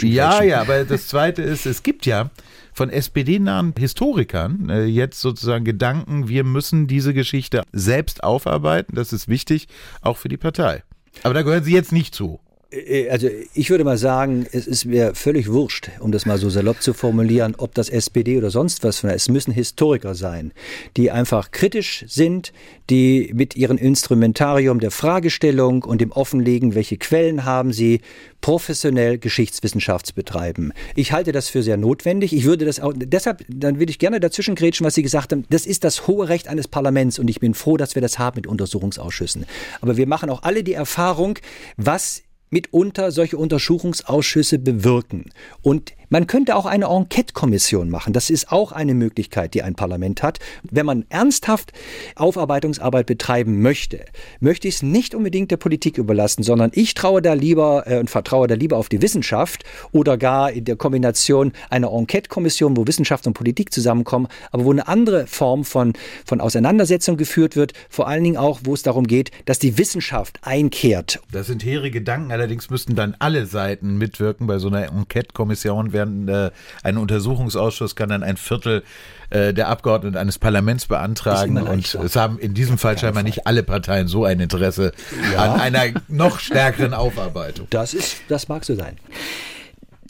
ja, 0.03 0.43
ja, 0.43 0.61
aber 0.61 0.85
das 0.85 1.07
Zweite 1.07 1.43
ist, 1.43 1.65
es 1.65 1.83
gibt 1.85 2.07
ja 2.07 2.31
von 2.73 2.91
SPD-nahen 2.91 3.73
Historikern 3.79 4.69
äh, 4.69 4.85
jetzt 4.85 5.21
sozusagen 5.21 5.65
Gedanken, 5.65 6.29
wir 6.29 6.43
müssen 6.43 6.89
diese 6.89 7.15
Geschichte 7.15 7.63
selbst 7.73 8.25
aufarbeiten. 8.25 8.97
Das 8.97 9.13
ist 9.13 9.29
wichtig, 9.29 9.69
auch 10.03 10.17
für 10.17 10.29
die 10.29 10.37
Partei. 10.37 10.83
Aber 11.23 11.35
da 11.35 11.43
gehören 11.43 11.63
Sie 11.63 11.73
jetzt 11.73 11.93
nicht 11.93 12.15
zu. 12.17 12.41
Äh, 12.71 13.09
also 13.09 13.29
ich 13.55 13.71
würde 13.71 13.85
mal 13.85 13.99
sagen, 13.99 14.47
es 14.53 14.67
ist 14.67 14.85
mir 14.85 15.15
völlig 15.15 15.51
wurscht, 15.51 15.91
um 16.01 16.13
das 16.13 16.27
mal 16.27 16.39
so 16.39 16.51
salopp 16.51 16.83
zu 16.83 16.95
formulieren, 16.95 17.55
ob 17.57 17.75
das 17.75 17.89
SPD 17.89 18.39
oder 18.39 18.51
sonst 18.51 18.85
was 18.85 19.01
von 19.01 19.11
Es 19.11 19.29
müssen 19.29 19.53
Historiker 19.53 20.15
sein, 20.15 20.53
die 20.97 21.11
einfach 21.11 21.51
kritisch 21.51 22.05
sind, 22.09 22.53
die 22.91 23.31
mit 23.35 23.57
ihrem 23.57 23.79
Instrumentarium 23.79 24.81
der 24.81 24.91
Fragestellung 24.91 25.85
und 25.85 26.01
dem 26.01 26.13
Offenlegen, 26.13 26.75
welche 26.75 26.99
Quellen 26.99 27.45
haben 27.45 27.73
sie, 27.73 28.01
professionell 28.41 29.17
Geschichtswissenschaft 29.17 30.15
betreiben. 30.15 30.73
Ich 30.95 31.13
halte 31.13 31.33
das 31.33 31.49
für 31.49 31.63
sehr 31.63 31.79
notwendig. 31.79 32.35
Ich 32.35 32.45
würde 32.45 32.67
das 32.67 32.79
auch, 32.79 32.93
deshalb, 32.95 33.43
dann 33.49 33.79
würde 33.79 33.91
ich 33.91 33.99
gerne 33.99 34.21
dazwischen 34.21 34.55
grätschen, 34.55 34.85
was 34.85 34.95
Sie 34.95 35.03
gesagt 35.03 35.33
haben. 35.33 35.47
Das 35.49 35.65
ist 35.65 35.83
das 35.83 36.07
hohe 36.07 36.29
Recht 36.29 36.49
eines 36.49 36.69
Parlaments 36.69 37.19
und 37.19 37.29
ich 37.29 37.41
bin 37.41 37.55
froh, 37.55 37.79
dass 37.79 37.95
wir 37.95 38.03
das 38.03 38.19
haben 38.19 38.37
mit 38.37 38.47
Untersuchungsausschüssen. 38.47 39.47
Aber 39.81 39.97
wir 39.97 40.07
machen 40.07 40.29
auch 40.29 40.43
alle 40.43 40.63
die 40.63 40.75
Erfahrung, 40.75 41.39
was 41.79 42.23
mitunter 42.55 43.11
solche 43.11 43.37
Untersuchungsausschüsse 43.37 44.61
bewirken. 44.61 45.31
Und 45.61 45.93
man 46.15 46.29
könnte 46.29 46.55
auch 46.55 46.67
eine 46.67 46.85
Enquete-Kommission 46.85 47.91
machen. 47.91 48.13
Das 48.13 48.31
ist 48.31 48.53
auch 48.53 48.71
eine 48.71 48.95
Möglichkeit, 48.95 49.53
die 49.53 49.65
ein 49.65 49.75
Parlament 49.75 50.23
hat. 50.23 50.39
Wenn 50.63 50.87
man 50.87 51.07
ernsthaft 51.09 51.73
Aufarbeitungsarbeit 52.15 53.07
betreiben 53.07 53.63
möchte, 53.63 54.05
möchte 54.39 54.69
ich 54.69 54.77
es 54.77 54.83
nicht 54.85 55.17
unbedingt 55.17 55.51
der 55.51 55.57
Politik 55.57 55.99
überlassen, 55.99 56.45
sondern 56.45 56.71
ich 56.73 56.95
traue 56.95 57.21
da 57.21 57.33
lieber 57.33 57.89
äh, 57.89 57.99
und 57.99 58.11
vertraue 58.11 58.47
da 58.47 58.55
lieber 58.55 58.77
auf 58.77 58.89
die 58.89 59.03
Wissenschaft 59.03 59.65
oder 59.91 60.17
gar 60.17 60.53
in 60.53 60.65
der 60.65 60.77
Kombination 60.77 61.51
einer 61.69 61.91
Enquete-Kommission, 61.91 62.77
wo 62.77 62.87
Wissenschaft 62.87 63.27
und 63.27 63.33
Politik 63.33 63.73
zusammenkommen, 63.73 64.29
aber 64.53 64.67
wo 64.67 64.71
eine 64.71 64.87
andere 64.87 65.27
Form 65.27 65.65
von, 65.65 65.95
von 66.25 66.41
Auseinandersetzung 66.41 67.17
geführt 67.17 67.57
wird, 67.57 67.73
vor 67.89 68.07
allen 68.07 68.23
Dingen 68.23 68.37
auch, 68.37 68.61
wo 68.63 68.75
es 68.75 68.85
darum 68.85 69.09
geht, 69.09 69.33
dass 69.47 69.59
die 69.59 69.79
Wissenschaft 69.79 70.39
einkehrt. 70.43 71.19
Das 71.33 71.49
sind 71.49 71.65
hehre 71.65 71.91
Gedanken, 71.91 72.31
allerdings 72.31 72.71
müssten 72.71 72.95
dann 72.95 73.17
alle 73.19 73.47
Seiten 73.47 73.99
mitwirken 73.99 74.47
bei 74.47 74.61
so 74.61 74.69
einer 74.69 74.85
Enquete-Kommission 74.85 75.93
werden, 76.05 76.29
äh, 76.29 76.51
ein 76.83 76.97
Untersuchungsausschuss 76.99 77.97
kann 77.97 78.09
dann 78.09 78.23
ein 78.23 78.37
Viertel 78.37 78.83
äh, 79.31 79.53
der 79.53 79.69
Abgeordneten 79.69 80.17
eines 80.17 80.39
Parlaments 80.39 80.87
beantragen. 80.87 81.59
Und 81.59 81.95
es 81.95 82.17
haben 82.17 82.39
in 82.39 82.55
diesem 82.55 82.79
Fall 82.79 82.99
scheinbar 82.99 83.23
nicht 83.23 83.47
alle 83.47 83.63
Parteien 83.63 84.09
so 84.09 84.25
ein 84.25 84.41
Interesse 84.41 84.93
ja. 85.33 85.55
an 85.55 85.61
einer 85.61 86.01
noch 86.09 86.39
stärkeren 86.39 86.95
Aufarbeitung. 86.95 87.67
Das 87.71 87.95
ist, 87.95 88.17
das 88.29 88.49
mag 88.49 88.65
so 88.65 88.75
sein. 88.75 88.97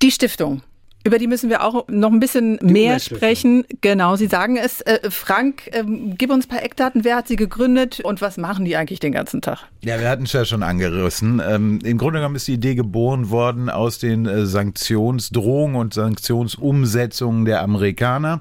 Die 0.02 0.10
Stiftung 0.10 0.62
über 1.04 1.18
die 1.18 1.26
müssen 1.26 1.50
wir 1.50 1.62
auch 1.62 1.86
noch 1.88 2.10
ein 2.10 2.18
bisschen 2.18 2.58
die 2.58 2.72
mehr 2.72 2.98
sprechen. 2.98 3.64
Genau, 3.82 4.16
Sie 4.16 4.26
sagen 4.26 4.56
es. 4.56 4.80
Äh, 4.80 5.10
Frank, 5.10 5.68
äh, 5.72 5.84
gib 5.86 6.30
uns 6.30 6.46
ein 6.46 6.48
paar 6.48 6.62
Eckdaten. 6.62 7.04
Wer 7.04 7.16
hat 7.16 7.28
sie 7.28 7.36
gegründet 7.36 8.00
und 8.00 8.22
was 8.22 8.38
machen 8.38 8.64
die 8.64 8.76
eigentlich 8.76 9.00
den 9.00 9.12
ganzen 9.12 9.42
Tag? 9.42 9.68
Ja, 9.82 10.00
wir 10.00 10.08
hatten 10.08 10.24
es 10.24 10.32
ja 10.32 10.46
schon 10.46 10.62
angerissen. 10.62 11.42
Ähm, 11.46 11.78
Im 11.84 11.98
Grunde 11.98 12.20
genommen 12.20 12.36
ist 12.36 12.48
die 12.48 12.54
Idee 12.54 12.74
geboren 12.74 13.28
worden 13.28 13.68
aus 13.68 13.98
den 13.98 14.24
äh, 14.24 14.46
Sanktionsdrohungen 14.46 15.76
und 15.76 15.92
Sanktionsumsetzungen 15.92 17.44
der 17.44 17.60
Amerikaner. 17.62 18.40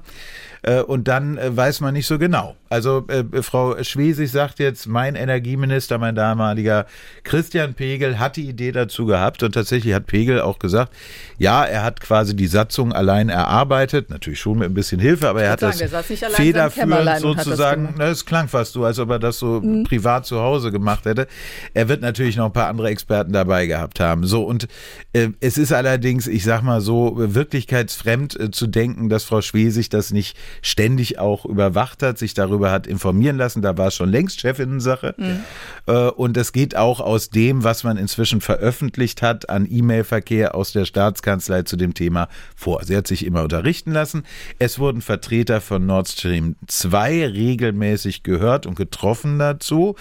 Äh, 0.64 0.80
und 0.80 1.08
dann 1.08 1.36
äh, 1.36 1.54
weiß 1.54 1.80
man 1.80 1.92
nicht 1.92 2.06
so 2.06 2.18
genau. 2.18 2.56
Also 2.70 3.04
äh, 3.08 3.42
Frau 3.42 3.80
Schwesig 3.82 4.30
sagt 4.30 4.58
jetzt, 4.58 4.86
mein 4.86 5.14
Energieminister, 5.14 5.98
mein 5.98 6.14
damaliger 6.14 6.86
Christian 7.22 7.74
Pegel 7.74 8.18
hat 8.18 8.36
die 8.36 8.48
Idee 8.48 8.72
dazu 8.72 9.04
gehabt 9.04 9.42
und 9.42 9.52
tatsächlich 9.52 9.92
hat 9.92 10.06
Pegel 10.06 10.40
auch 10.40 10.58
gesagt, 10.58 10.92
ja, 11.38 11.64
er 11.64 11.84
hat 11.84 12.00
quasi 12.00 12.34
die 12.34 12.46
Satzung 12.46 12.94
allein 12.94 13.28
erarbeitet, 13.28 14.08
natürlich 14.08 14.40
schon 14.40 14.58
mit 14.58 14.70
ein 14.70 14.74
bisschen 14.74 15.00
Hilfe, 15.00 15.28
aber 15.28 15.42
er 15.42 15.52
hat 15.52 15.60
sagen, 15.60 15.78
das 15.78 16.06
federführend 16.34 17.20
sozusagen, 17.20 17.94
das, 17.98 18.10
es 18.10 18.26
klang 18.26 18.48
fast 18.48 18.72
so, 18.72 18.84
als 18.84 18.98
ob 18.98 19.10
er 19.10 19.18
das 19.18 19.38
so 19.38 19.60
mhm. 19.60 19.84
privat 19.84 20.24
zu 20.24 20.40
Hause 20.40 20.72
gemacht 20.72 21.04
hätte. 21.04 21.28
Er 21.74 21.88
wird 21.88 22.00
natürlich 22.00 22.36
noch 22.36 22.46
ein 22.46 22.52
paar 22.52 22.68
andere 22.68 22.88
Experten 22.88 23.32
dabei 23.34 23.66
gehabt 23.66 24.00
haben. 24.00 24.24
So 24.24 24.44
und 24.44 24.66
äh, 25.12 25.28
es 25.40 25.58
ist 25.58 25.72
allerdings, 25.72 26.26
ich 26.26 26.42
sag 26.42 26.62
mal 26.62 26.80
so, 26.80 27.12
wirklichkeitsfremd 27.16 28.40
äh, 28.40 28.50
zu 28.50 28.66
denken, 28.66 29.10
dass 29.10 29.24
Frau 29.24 29.42
Schwesig 29.42 29.90
das 29.90 30.10
nicht 30.10 30.36
ständig 30.62 31.18
auch 31.18 31.44
überwacht 31.44 32.02
hat, 32.02 32.18
sich 32.18 32.34
darüber 32.34 32.70
hat 32.70 32.86
informieren 32.86 33.36
lassen. 33.36 33.62
Da 33.62 33.76
war 33.76 33.88
es 33.88 33.94
schon 33.94 34.10
längst 34.10 34.40
Chefinnensache. 34.40 35.14
Mhm. 35.16 35.40
Äh, 35.86 36.08
und 36.10 36.36
das 36.36 36.52
geht 36.52 36.76
auch 36.76 37.00
aus 37.00 37.30
dem, 37.30 37.64
was 37.64 37.84
man 37.84 37.96
inzwischen 37.96 38.40
veröffentlicht 38.40 39.22
hat 39.22 39.48
an 39.48 39.66
E-Mail-Verkehr 39.68 40.54
aus 40.54 40.72
der 40.72 40.84
Staatskanzlei 40.84 41.62
zu 41.62 41.76
dem 41.76 41.94
Thema 41.94 42.28
vor. 42.54 42.84
Sie 42.84 42.96
hat 42.96 43.06
sich 43.06 43.24
immer 43.26 43.42
unterrichten 43.42 43.92
lassen. 43.92 44.24
Es 44.58 44.78
wurden 44.78 45.00
Vertreter 45.00 45.60
von 45.60 45.86
Nord 45.86 46.08
Stream 46.08 46.56
2 46.66 47.28
regelmäßig 47.28 48.22
gehört 48.22 48.66
und 48.66 48.76
getroffen 48.76 49.38
dazu. 49.38 49.96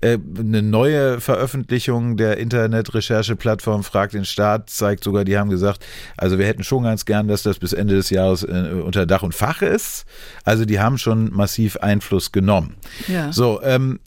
Äh, 0.00 0.18
eine 0.38 0.62
neue 0.62 1.20
Veröffentlichung 1.20 2.16
der 2.16 2.38
Internet-Recherche-Plattform 2.38 3.84
Fragt 3.84 4.14
den 4.14 4.24
Staat 4.24 4.70
zeigt 4.70 5.04
sogar, 5.04 5.24
die 5.24 5.36
haben 5.36 5.50
gesagt, 5.50 5.84
also 6.16 6.38
wir 6.38 6.46
hätten 6.46 6.62
schon 6.62 6.84
ganz 6.84 7.04
gern, 7.04 7.28
dass 7.28 7.42
das 7.42 7.58
bis 7.58 7.72
Ende 7.72 7.94
des 7.96 8.10
Jahres 8.10 8.42
äh, 8.44 8.70
unter 8.84 9.06
Dach 9.06 9.22
und 9.22 9.34
Fach 9.34 9.62
ist. 9.62 9.89
Also 10.44 10.64
die 10.64 10.80
haben 10.80 10.98
schon 10.98 11.32
massiv 11.32 11.76
Einfluss 11.76 12.32
genommen. 12.32 12.74
Ja. 13.08 13.32
So, 13.32 13.62
ähm, 13.62 14.00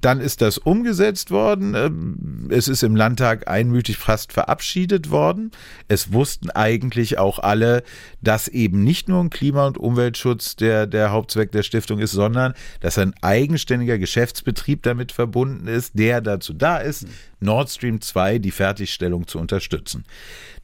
dann 0.00 0.20
ist 0.20 0.40
das 0.40 0.58
umgesetzt 0.58 1.30
worden. 1.30 1.74
Ähm, 1.74 2.48
es 2.50 2.68
ist 2.68 2.82
im 2.82 2.96
Landtag 2.96 3.48
einmütig 3.48 3.98
fast 3.98 4.32
verabschiedet 4.32 5.10
worden. 5.10 5.50
Es 5.88 6.12
wussten 6.12 6.50
eigentlich 6.50 7.18
auch 7.18 7.38
alle, 7.38 7.82
dass 8.20 8.48
eben 8.48 8.82
nicht 8.84 9.08
nur 9.08 9.22
ein 9.22 9.30
Klima- 9.30 9.66
und 9.66 9.78
Umweltschutz 9.78 10.56
der, 10.56 10.86
der 10.86 11.10
Hauptzweck 11.10 11.52
der 11.52 11.62
Stiftung 11.62 11.98
ist, 11.98 12.12
sondern 12.12 12.54
dass 12.80 12.98
ein 12.98 13.14
eigenständiger 13.20 13.98
Geschäftsbetrieb 13.98 14.82
damit 14.82 15.12
verbunden 15.12 15.66
ist, 15.66 15.98
der 15.98 16.20
dazu 16.20 16.52
da 16.52 16.78
ist, 16.78 17.06
Nord 17.40 17.70
Stream 17.70 18.00
2 18.00 18.38
die 18.38 18.50
Fertigstellung 18.50 19.26
zu 19.26 19.38
unterstützen. 19.38 20.04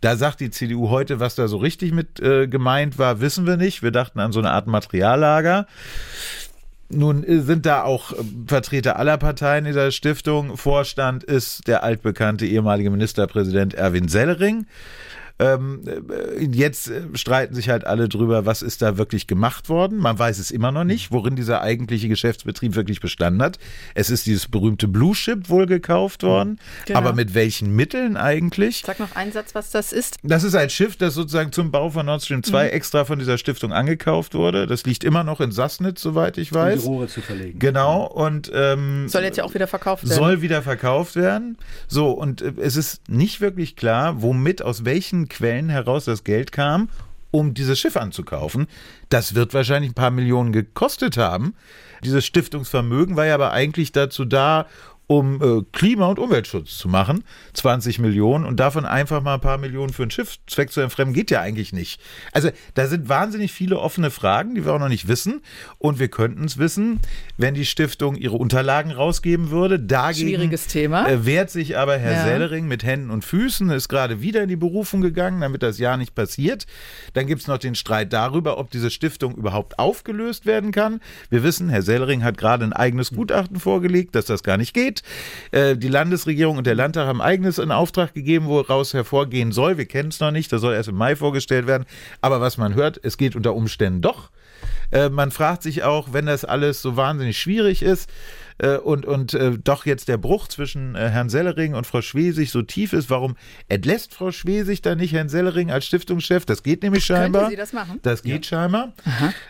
Da 0.06 0.14
sagt 0.14 0.38
die 0.38 0.50
CDU 0.50 0.88
heute, 0.90 1.18
was 1.18 1.34
da 1.34 1.48
so 1.48 1.56
richtig 1.56 1.90
mit 1.90 2.20
äh, 2.20 2.46
gemeint 2.46 2.96
war, 2.96 3.20
wissen 3.20 3.44
wir 3.44 3.56
nicht. 3.56 3.82
Wir 3.82 3.90
dachten 3.90 4.20
an 4.20 4.30
so 4.30 4.38
eine 4.38 4.52
Art 4.52 4.68
Materiallager. 4.68 5.66
Nun 6.88 7.24
äh, 7.24 7.40
sind 7.40 7.66
da 7.66 7.82
auch 7.82 8.12
äh, 8.12 8.18
Vertreter 8.46 9.00
aller 9.00 9.18
Parteien 9.18 9.64
dieser 9.64 9.90
Stiftung. 9.90 10.56
Vorstand 10.56 11.24
ist 11.24 11.66
der 11.66 11.82
altbekannte 11.82 12.46
ehemalige 12.46 12.90
Ministerpräsident 12.90 13.74
Erwin 13.74 14.06
Sellering. 14.06 14.66
Ähm, 15.38 15.82
äh, 15.86 16.44
jetzt 16.44 16.88
äh, 16.88 17.02
streiten 17.14 17.54
sich 17.54 17.68
halt 17.68 17.84
alle 17.84 18.08
drüber, 18.08 18.46
was 18.46 18.62
ist 18.62 18.80
da 18.80 18.96
wirklich 18.96 19.26
gemacht 19.26 19.68
worden. 19.68 19.98
Man 19.98 20.18
weiß 20.18 20.38
es 20.38 20.50
immer 20.50 20.72
noch 20.72 20.84
nicht, 20.84 21.12
worin 21.12 21.36
dieser 21.36 21.60
eigentliche 21.60 22.08
Geschäftsbetrieb 22.08 22.74
wirklich 22.74 23.00
bestanden 23.00 23.42
hat. 23.42 23.58
Es 23.94 24.08
ist 24.08 24.26
dieses 24.26 24.48
berühmte 24.48 24.88
Blue 24.88 25.14
Ship 25.14 25.48
wohl 25.50 25.66
gekauft 25.66 26.22
worden, 26.22 26.58
genau. 26.86 27.00
aber 27.00 27.12
mit 27.12 27.34
welchen 27.34 27.76
Mitteln 27.76 28.16
eigentlich? 28.16 28.82
Sag 28.86 28.98
noch 28.98 29.14
einen 29.14 29.32
Satz, 29.32 29.54
was 29.54 29.70
das 29.70 29.92
ist. 29.92 30.16
Das 30.22 30.42
ist 30.42 30.54
ein 30.54 30.70
Schiff, 30.70 30.96
das 30.96 31.14
sozusagen 31.14 31.52
zum 31.52 31.70
Bau 31.70 31.90
von 31.90 32.06
Nord 32.06 32.22
Stream 32.22 32.42
2 32.42 32.64
mhm. 32.64 32.70
extra 32.70 33.04
von 33.04 33.18
dieser 33.18 33.36
Stiftung 33.36 33.72
angekauft 33.72 34.34
wurde. 34.34 34.66
Das 34.66 34.84
liegt 34.84 35.04
immer 35.04 35.22
noch 35.22 35.40
in 35.40 35.52
Sassnitz, 35.52 36.00
soweit 36.00 36.38
ich 36.38 36.52
weiß. 36.54 36.78
Um 36.78 36.80
die 36.80 36.86
Rohre 36.86 37.08
zu 37.08 37.20
verlegen. 37.20 37.58
Genau 37.58 38.06
und 38.06 38.50
ähm, 38.54 39.08
soll 39.08 39.22
jetzt 39.22 39.36
ja 39.36 39.44
auch 39.44 39.54
wieder 39.54 39.66
verkauft 39.66 40.04
werden. 40.04 40.16
Soll 40.16 40.40
wieder 40.40 40.62
verkauft 40.62 41.16
werden. 41.16 41.58
So 41.88 42.10
und 42.12 42.40
äh, 42.40 42.52
es 42.58 42.76
ist 42.76 43.08
nicht 43.10 43.42
wirklich 43.42 43.76
klar, 43.76 44.22
womit 44.22 44.62
aus 44.62 44.86
welchen 44.86 45.25
Quellen 45.28 45.68
heraus 45.68 46.04
das 46.04 46.24
Geld 46.24 46.52
kam 46.52 46.88
um 47.30 47.54
dieses 47.54 47.78
Schiff 47.78 47.96
anzukaufen. 47.96 48.66
Das 49.08 49.34
wird 49.34 49.52
wahrscheinlich 49.52 49.90
ein 49.90 49.94
paar 49.94 50.10
Millionen 50.10 50.52
gekostet 50.52 51.16
haben. 51.16 51.54
Dieses 52.02 52.24
Stiftungsvermögen 52.24 53.16
war 53.16 53.26
ja 53.26 53.34
aber 53.34 53.52
eigentlich 53.52 53.92
dazu 53.92 54.24
da, 54.24 54.66
um 55.06 55.40
äh, 55.40 55.62
Klima- 55.72 56.06
und 56.06 56.18
Umweltschutz 56.18 56.78
zu 56.78 56.88
machen. 56.88 57.22
20 57.54 57.98
Millionen 58.00 58.44
und 58.44 58.58
davon 58.58 58.84
einfach 58.84 59.22
mal 59.22 59.34
ein 59.34 59.40
paar 59.40 59.58
Millionen 59.58 59.92
für 59.92 60.02
ein 60.02 60.10
Schiffzweck 60.10 60.72
zu 60.72 60.80
entfremden, 60.80 61.14
geht 61.14 61.30
ja 61.30 61.40
eigentlich 61.40 61.72
nicht. 61.72 62.00
Also 62.32 62.50
da 62.74 62.86
sind 62.88 63.08
wahnsinnig 63.08 63.52
viele 63.52 63.78
offene 63.78 64.10
Fragen, 64.10 64.54
die 64.54 64.64
wir 64.64 64.74
auch 64.74 64.80
noch 64.80 64.88
nicht 64.88 65.08
wissen. 65.08 65.42
Und 65.78 65.98
wir 65.98 66.08
könnten 66.08 66.44
es 66.44 66.58
wissen, 66.58 67.00
wenn 67.36 67.54
die 67.54 67.64
Stiftung 67.64 68.16
ihre 68.16 68.36
Unterlagen 68.36 68.90
rausgeben 68.90 69.50
würde. 69.50 69.78
Dagegen 69.78 70.28
Schwieriges 70.28 70.66
Thema. 70.66 71.08
Äh, 71.08 71.24
wehrt 71.24 71.50
sich 71.50 71.78
aber 71.78 71.98
Herr 71.98 72.12
Ja. 72.12 72.24
Sellering 72.24 72.66
mit 72.66 72.82
Händen 72.82 73.10
und 73.10 73.24
Füßen, 73.24 73.70
ist 73.70 73.88
gerade 73.88 74.20
wieder 74.20 74.42
in 74.42 74.48
die 74.48 74.56
Berufung 74.56 75.00
gegangen, 75.00 75.40
damit 75.40 75.62
das 75.62 75.78
ja 75.78 75.96
nicht 75.96 76.14
passiert. 76.14 76.66
Dann 77.14 77.26
gibt 77.26 77.42
es 77.42 77.46
noch 77.46 77.58
den 77.58 77.74
Streit 77.74 78.12
darüber, 78.12 78.58
ob 78.58 78.70
diese 78.70 78.90
Stiftung 78.90 79.34
überhaupt 79.36 79.78
aufgelöst 79.78 80.46
werden 80.46 80.72
kann. 80.72 81.00
Wir 81.30 81.42
wissen, 81.42 81.68
Herr 81.68 81.82
Sellering 81.82 82.24
hat 82.24 82.38
gerade 82.38 82.64
ein 82.64 82.72
eigenes 82.72 83.10
Gutachten 83.12 83.60
vorgelegt, 83.60 84.14
dass 84.14 84.24
das 84.26 84.42
gar 84.42 84.56
nicht 84.56 84.74
geht. 84.74 84.95
Äh, 85.50 85.76
die 85.76 85.88
Landesregierung 85.88 86.58
und 86.58 86.66
der 86.66 86.74
Landtag 86.74 87.06
haben 87.06 87.20
eigenes 87.20 87.58
in 87.58 87.70
Auftrag 87.70 88.14
gegeben, 88.14 88.46
woraus 88.46 88.94
hervorgehen 88.94 89.52
soll. 89.52 89.78
Wir 89.78 89.86
kennen 89.86 90.10
es 90.10 90.20
noch 90.20 90.30
nicht, 90.30 90.52
das 90.52 90.60
soll 90.60 90.74
erst 90.74 90.88
im 90.88 90.96
Mai 90.96 91.16
vorgestellt 91.16 91.66
werden. 91.66 91.84
Aber 92.20 92.40
was 92.40 92.58
man 92.58 92.74
hört, 92.74 93.00
es 93.02 93.16
geht 93.16 93.36
unter 93.36 93.54
Umständen 93.54 94.02
doch. 94.02 94.30
Äh, 94.90 95.08
man 95.08 95.30
fragt 95.30 95.62
sich 95.62 95.82
auch, 95.82 96.12
wenn 96.12 96.26
das 96.26 96.44
alles 96.44 96.82
so 96.82 96.96
wahnsinnig 96.96 97.38
schwierig 97.38 97.82
ist 97.82 98.10
äh, 98.58 98.76
und, 98.76 99.06
und 99.06 99.34
äh, 99.34 99.58
doch 99.58 99.86
jetzt 99.86 100.08
der 100.08 100.16
Bruch 100.16 100.48
zwischen 100.48 100.94
äh, 100.94 101.08
Herrn 101.08 101.28
Sellering 101.28 101.74
und 101.74 101.86
Frau 101.86 102.02
Schwesig 102.02 102.50
so 102.50 102.62
tief 102.62 102.92
ist, 102.92 103.10
warum 103.10 103.36
entlässt 103.68 104.14
Frau 104.14 104.32
Schwesig 104.32 104.82
dann 104.82 104.98
nicht 104.98 105.12
Herrn 105.12 105.28
Sellering 105.28 105.70
als 105.70 105.86
Stiftungschef? 105.86 106.46
Das 106.46 106.62
geht 106.62 106.82
nämlich 106.82 107.04
scheinbar. 107.04 107.42
Könnte 107.42 107.56
sie 107.56 107.60
das 107.60 107.72
machen? 107.72 108.00
Das 108.02 108.22
geht 108.22 108.46
scheinbar. 108.46 108.92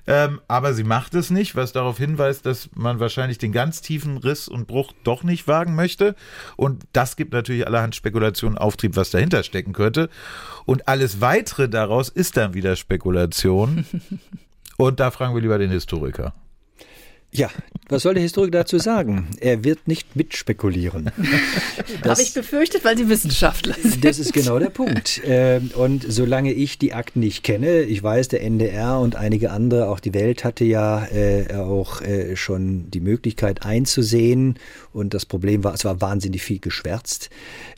Ähm, 0.07 0.41
aber 0.49 0.75
sie 0.75 0.85
macht 0.85 1.15
es 1.15 1.31
nicht, 1.31 1.57
was 1.57 1.73
darauf 1.73 1.99
hinweist, 1.99 2.47
dass 2.47 2.71
man 2.75 3.01
wahrscheinlich 3.01 3.39
den 3.39 3.53
ganz 3.53 3.81
tiefen 3.81 4.17
Riss 4.17 4.49
und 4.49 4.67
Bruch 4.67 4.93
doch 5.05 5.23
nicht 5.23 5.49
wagen 5.49 5.75
möchte. 5.75 6.15
Und 6.57 6.85
das 6.93 7.17
gibt 7.17 7.33
natürlich 7.33 7.67
allerhand 7.67 7.95
Spekulationen 7.95 8.59
Auftrieb, 8.59 8.97
was 8.97 9.11
dahinter 9.11 9.43
stecken 9.43 9.73
könnte. 9.73 10.09
Und 10.65 10.89
alles 10.89 11.21
weitere 11.21 11.69
daraus 11.69 12.09
ist 12.09 12.37
dann 12.37 12.55
wieder 12.55 12.77
Spekulation. 12.77 13.87
Und 14.77 15.01
da 15.01 15.11
fragen 15.11 15.35
wir 15.35 15.41
lieber 15.41 15.59
den 15.59 15.71
Historiker. 15.71 16.35
Ja, 17.37 17.51
was 17.89 18.03
soll 18.03 18.15
der 18.15 18.23
Historiker 18.23 18.59
dazu 18.59 18.79
sagen? 18.79 19.29
Er 19.41 19.63
wird 19.63 19.87
nicht 19.87 20.17
mitspekulieren. 20.17 21.11
Habe 22.05 22.23
ich 22.23 22.33
befürchtet, 22.35 22.85
weil 22.85 22.97
Sie 22.97 23.09
Wissenschaftler 23.09 23.75
sind. 23.81 24.05
Das 24.05 24.19
ist 24.19 24.33
genau 24.33 24.59
der 24.59 24.71
Punkt. 24.71 25.21
Ähm, 25.25 25.71
Und 25.75 26.05
solange 26.09 26.53
ich 26.53 26.79
die 26.79 26.95
Akten 26.95 27.21
nicht 27.21 27.43
kenne, 27.45 27.83
ich 27.83 28.03
weiß, 28.03 28.29
der 28.29 28.43
NDR 28.43 28.99
und 28.99 29.17
einige 29.17 29.51
andere, 29.51 29.89
auch 29.89 30.01
die 30.01 30.15
Welt 30.15 30.45
hatte 30.45 30.65
ja 30.65 31.05
äh, 31.07 31.55
auch 31.55 32.01
äh, 32.01 32.37
schon 32.37 32.91
die 32.91 33.01
Möglichkeit 33.01 33.65
einzusehen. 33.65 34.59
Und 34.93 35.13
das 35.15 35.27
Problem 35.27 35.63
war, 35.63 35.75
es 35.75 35.85
war 35.85 36.01
wahnsinnig 36.01 36.43
viel 36.43 36.59
geschwärzt, 36.59 37.29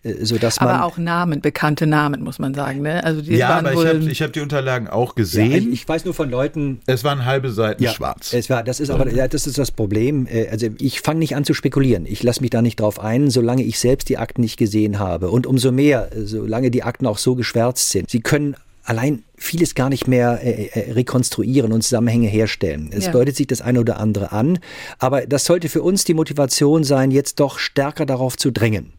äh, 0.04 0.24
sodass 0.24 0.60
man. 0.60 0.68
Aber 0.70 0.84
auch 0.84 0.98
Namen, 0.98 1.40
bekannte 1.40 1.86
Namen, 1.86 2.22
muss 2.22 2.38
man 2.38 2.54
sagen. 2.54 2.80
Ne? 2.82 3.02
Also 3.02 3.22
die 3.22 3.34
Ja, 3.36 3.48
waren 3.50 3.66
aber 3.66 3.72
ich 3.72 4.20
habe 4.20 4.28
hab 4.28 4.32
die 4.32 4.40
Unterlagen 4.40 4.88
auch 4.88 5.10
Ja, 5.10 5.14
gesehen. 5.16 5.52
ich, 5.72 5.82
ich 5.82 5.88
weiß 5.88 6.04
nur 6.04 6.14
von 6.14 6.30
Leuten, 6.30 6.80
es 6.86 7.02
waren 7.04 7.24
halbe 7.24 7.50
Seiten 7.50 7.82
Ja, 7.82 7.92
schwarz. 7.92 8.32
Es 8.32 8.48
war, 8.48 8.62
das 8.62 8.78
ist 8.80 8.90
aber 8.90 9.10
ja, 9.12 9.26
das 9.26 9.46
ist 9.46 9.47
das 9.56 9.70
Problem. 9.70 10.26
Äh, 10.26 10.48
Also 10.50 10.68
ich 10.78 11.00
fange 11.00 11.20
nicht 11.20 11.34
an 11.36 11.44
zu 11.44 11.54
spekulieren. 11.54 12.04
Ich 12.06 12.22
lasse 12.22 12.40
mich 12.40 12.50
da 12.50 12.60
nicht 12.62 12.80
drauf 12.80 13.00
ein, 13.00 13.30
solange 13.30 13.62
ich 13.62 13.78
selbst 13.78 14.08
die 14.08 14.18
Akten 14.18 14.40
nicht 14.42 14.58
gesehen 14.58 14.98
habe. 14.98 15.30
Und 15.30 15.46
umso 15.46 15.72
mehr, 15.72 16.10
äh, 16.14 16.22
solange 16.26 16.70
die 16.70 16.82
Akten 16.82 17.06
auch 17.06 17.18
so 17.18 17.34
geschwärzt 17.34 17.90
sind. 17.90 18.10
Sie 18.10 18.20
können 18.20 18.56
allein 18.84 19.22
vieles 19.36 19.74
gar 19.74 19.90
nicht 19.90 20.08
mehr 20.08 20.40
äh, 20.42 20.66
äh, 20.72 20.92
rekonstruieren 20.92 21.72
und 21.72 21.82
Zusammenhänge 21.82 22.28
herstellen. 22.28 22.90
Es 22.90 23.06
Ja. 23.06 23.12
deutet 23.12 23.36
sich 23.36 23.46
das 23.46 23.60
eine 23.60 23.80
oder 23.80 23.98
andere 24.00 24.32
an, 24.32 24.58
aber 24.98 25.26
das 25.26 25.44
sollte 25.44 25.68
für 25.68 25.82
uns 25.82 26.04
die 26.04 26.14
Motivation 26.14 26.84
sein, 26.84 27.10
jetzt 27.10 27.38
doch 27.38 27.58
stärker 27.58 28.06
darauf 28.06 28.36
zu 28.38 28.50
drängen, 28.50 28.92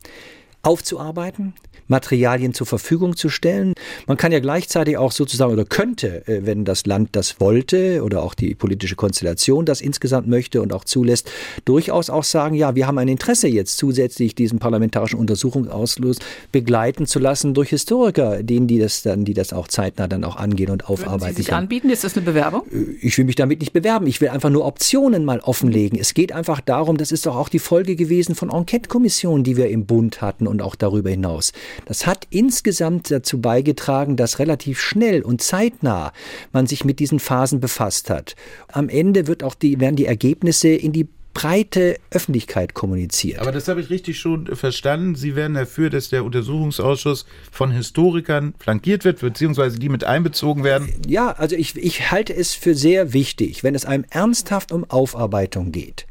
aufzuarbeiten, 0.61 1.53
Materialien 1.87 2.53
zur 2.53 2.67
Verfügung 2.67 3.15
zu 3.15 3.29
stellen. 3.29 3.73
Man 4.07 4.17
kann 4.17 4.31
ja 4.31 4.39
gleichzeitig 4.39 4.97
auch 4.97 5.11
sozusagen 5.11 5.53
oder 5.53 5.65
könnte, 5.65 6.27
äh, 6.27 6.45
wenn 6.45 6.65
das 6.65 6.85
Land 6.85 7.09
das 7.11 7.39
wollte 7.39 8.03
oder 8.03 8.23
auch 8.23 8.33
die 8.33 8.55
politische 8.55 8.95
Konstellation 8.95 9.65
das 9.65 9.81
insgesamt 9.81 10.27
möchte 10.27 10.61
und 10.61 10.73
auch 10.73 10.83
zulässt, 10.83 11.29
durchaus 11.65 12.09
auch 12.09 12.23
sagen, 12.23 12.55
ja, 12.55 12.75
wir 12.75 12.87
haben 12.87 12.97
ein 12.97 13.07
Interesse 13.07 13.47
jetzt 13.47 13.77
zusätzlich 13.77 14.35
diesen 14.35 14.59
parlamentarischen 14.59 15.19
Untersuchungsausschuss 15.19 16.17
begleiten 16.51 17.05
zu 17.05 17.19
lassen 17.19 17.53
durch 17.53 17.69
Historiker, 17.69 18.41
denen 18.43 18.67
die 18.67 18.79
das 18.79 19.03
dann, 19.03 19.25
die 19.25 19.33
das 19.33 19.53
auch 19.53 19.67
zeitnah 19.67 20.07
dann 20.07 20.23
auch 20.23 20.35
angehen 20.35 20.71
und 20.71 20.79
Würden 20.79 20.97
Sie 20.97 21.05
aufarbeiten 21.05 21.35
sich 21.35 21.53
anbieten? 21.53 21.89
Ist 21.89 22.03
das 22.03 22.15
eine 22.15 22.25
Bewerbung? 22.25 22.63
Ich 23.01 23.17
will 23.17 23.25
mich 23.25 23.35
damit 23.35 23.59
nicht 23.59 23.73
bewerben. 23.73 24.07
Ich 24.07 24.21
will 24.21 24.29
einfach 24.29 24.49
nur 24.49 24.65
Optionen 24.65 25.25
mal 25.25 25.39
offenlegen. 25.39 25.99
Es 25.99 26.13
geht 26.13 26.31
einfach 26.31 26.61
darum, 26.61 26.97
das 26.97 27.11
ist 27.11 27.25
doch 27.25 27.35
auch 27.35 27.49
die 27.49 27.59
Folge 27.59 27.95
gewesen 27.95 28.35
von 28.35 28.49
Enquete-Kommissionen, 28.49 29.43
die 29.43 29.57
wir 29.57 29.69
im 29.69 29.85
Bund 29.85 30.21
hatten 30.21 30.47
und 30.47 30.61
auch 30.61 30.75
darüber 30.75 31.09
hinaus. 31.09 31.51
Das 31.85 32.07
hat 32.07 32.27
insgesamt 32.29 33.11
dazu 33.11 33.39
beigetragen, 33.39 33.78
dass 34.15 34.39
relativ 34.39 34.79
schnell 34.79 35.21
und 35.21 35.41
zeitnah 35.41 36.11
man 36.51 36.67
sich 36.67 36.85
mit 36.85 36.99
diesen 36.99 37.19
Phasen 37.19 37.59
befasst 37.59 38.09
hat. 38.09 38.35
Am 38.67 38.89
Ende 38.89 39.27
wird 39.27 39.43
auch 39.43 39.55
die, 39.55 39.79
werden 39.79 39.95
die 39.95 40.05
Ergebnisse 40.05 40.69
in 40.69 40.91
die 40.91 41.07
breite 41.33 41.97
Öffentlichkeit 42.11 42.73
kommuniziert. 42.73 43.39
Aber 43.39 43.51
das 43.51 43.67
habe 43.67 43.79
ich 43.79 43.89
richtig 43.89 44.19
schon 44.19 44.47
verstanden. 44.55 45.15
Sie 45.15 45.35
werden 45.35 45.53
dafür, 45.53 45.89
dass 45.89 46.09
der 46.09 46.25
Untersuchungsausschuss 46.25 47.25
von 47.51 47.71
Historikern 47.71 48.53
flankiert 48.59 49.05
wird, 49.05 49.21
beziehungsweise 49.21 49.79
die 49.79 49.89
mit 49.89 50.03
einbezogen 50.03 50.63
werden. 50.63 50.89
Ja, 51.07 51.31
also 51.31 51.55
ich, 51.55 51.77
ich 51.77 52.11
halte 52.11 52.35
es 52.35 52.53
für 52.53 52.75
sehr 52.75 53.13
wichtig, 53.13 53.63
wenn 53.63 53.75
es 53.75 53.85
einem 53.85 54.05
ernsthaft 54.09 54.71
um 54.71 54.83
Aufarbeitung 54.89 55.71
geht, 55.71 56.07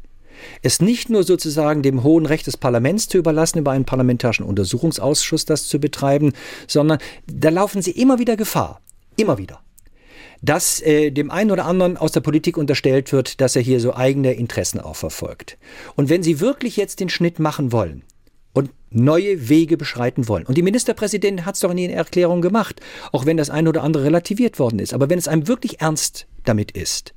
es 0.61 0.81
nicht 0.81 1.09
nur 1.09 1.23
sozusagen 1.23 1.81
dem 1.81 2.03
hohen 2.03 2.25
Recht 2.25 2.47
des 2.47 2.57
Parlaments 2.57 3.07
zu 3.07 3.17
überlassen, 3.17 3.59
über 3.59 3.71
einen 3.71 3.85
parlamentarischen 3.85 4.45
Untersuchungsausschuss 4.45 5.45
das 5.45 5.67
zu 5.67 5.79
betreiben, 5.79 6.33
sondern 6.67 6.99
da 7.27 7.49
laufen 7.49 7.81
sie 7.81 7.91
immer 7.91 8.19
wieder 8.19 8.35
Gefahr. 8.37 8.81
Immer 9.15 9.37
wieder. 9.37 9.61
Dass 10.41 10.81
äh, 10.81 11.11
dem 11.11 11.31
einen 11.31 11.51
oder 11.51 11.65
anderen 11.65 11.97
aus 11.97 12.13
der 12.13 12.21
Politik 12.21 12.57
unterstellt 12.57 13.11
wird, 13.11 13.41
dass 13.41 13.55
er 13.55 13.61
hier 13.61 13.79
so 13.81 13.93
eigene 13.93 14.33
Interessen 14.33 14.79
auch 14.79 14.95
verfolgt. 14.95 15.57
Und 15.95 16.09
wenn 16.09 16.23
sie 16.23 16.39
wirklich 16.39 16.77
jetzt 16.77 17.01
den 17.01 17.09
Schnitt 17.09 17.39
machen 17.39 17.71
wollen, 17.71 18.03
und 18.53 18.71
neue 18.89 19.49
Wege 19.49 19.77
beschreiten 19.77 20.27
wollen. 20.27 20.45
Und 20.45 20.57
die 20.57 20.61
Ministerpräsidentin 20.63 21.45
hat 21.45 21.55
es 21.55 21.61
doch 21.61 21.71
in 21.71 21.77
ihren 21.77 21.93
Erklärungen 21.93 22.41
gemacht, 22.41 22.81
auch 23.11 23.25
wenn 23.25 23.37
das 23.37 23.49
eine 23.49 23.69
oder 23.69 23.83
andere 23.83 24.03
relativiert 24.05 24.59
worden 24.59 24.79
ist. 24.79 24.93
Aber 24.93 25.09
wenn 25.09 25.19
es 25.19 25.27
einem 25.27 25.47
wirklich 25.47 25.81
ernst 25.81 26.27
damit 26.45 26.71
ist, 26.71 27.13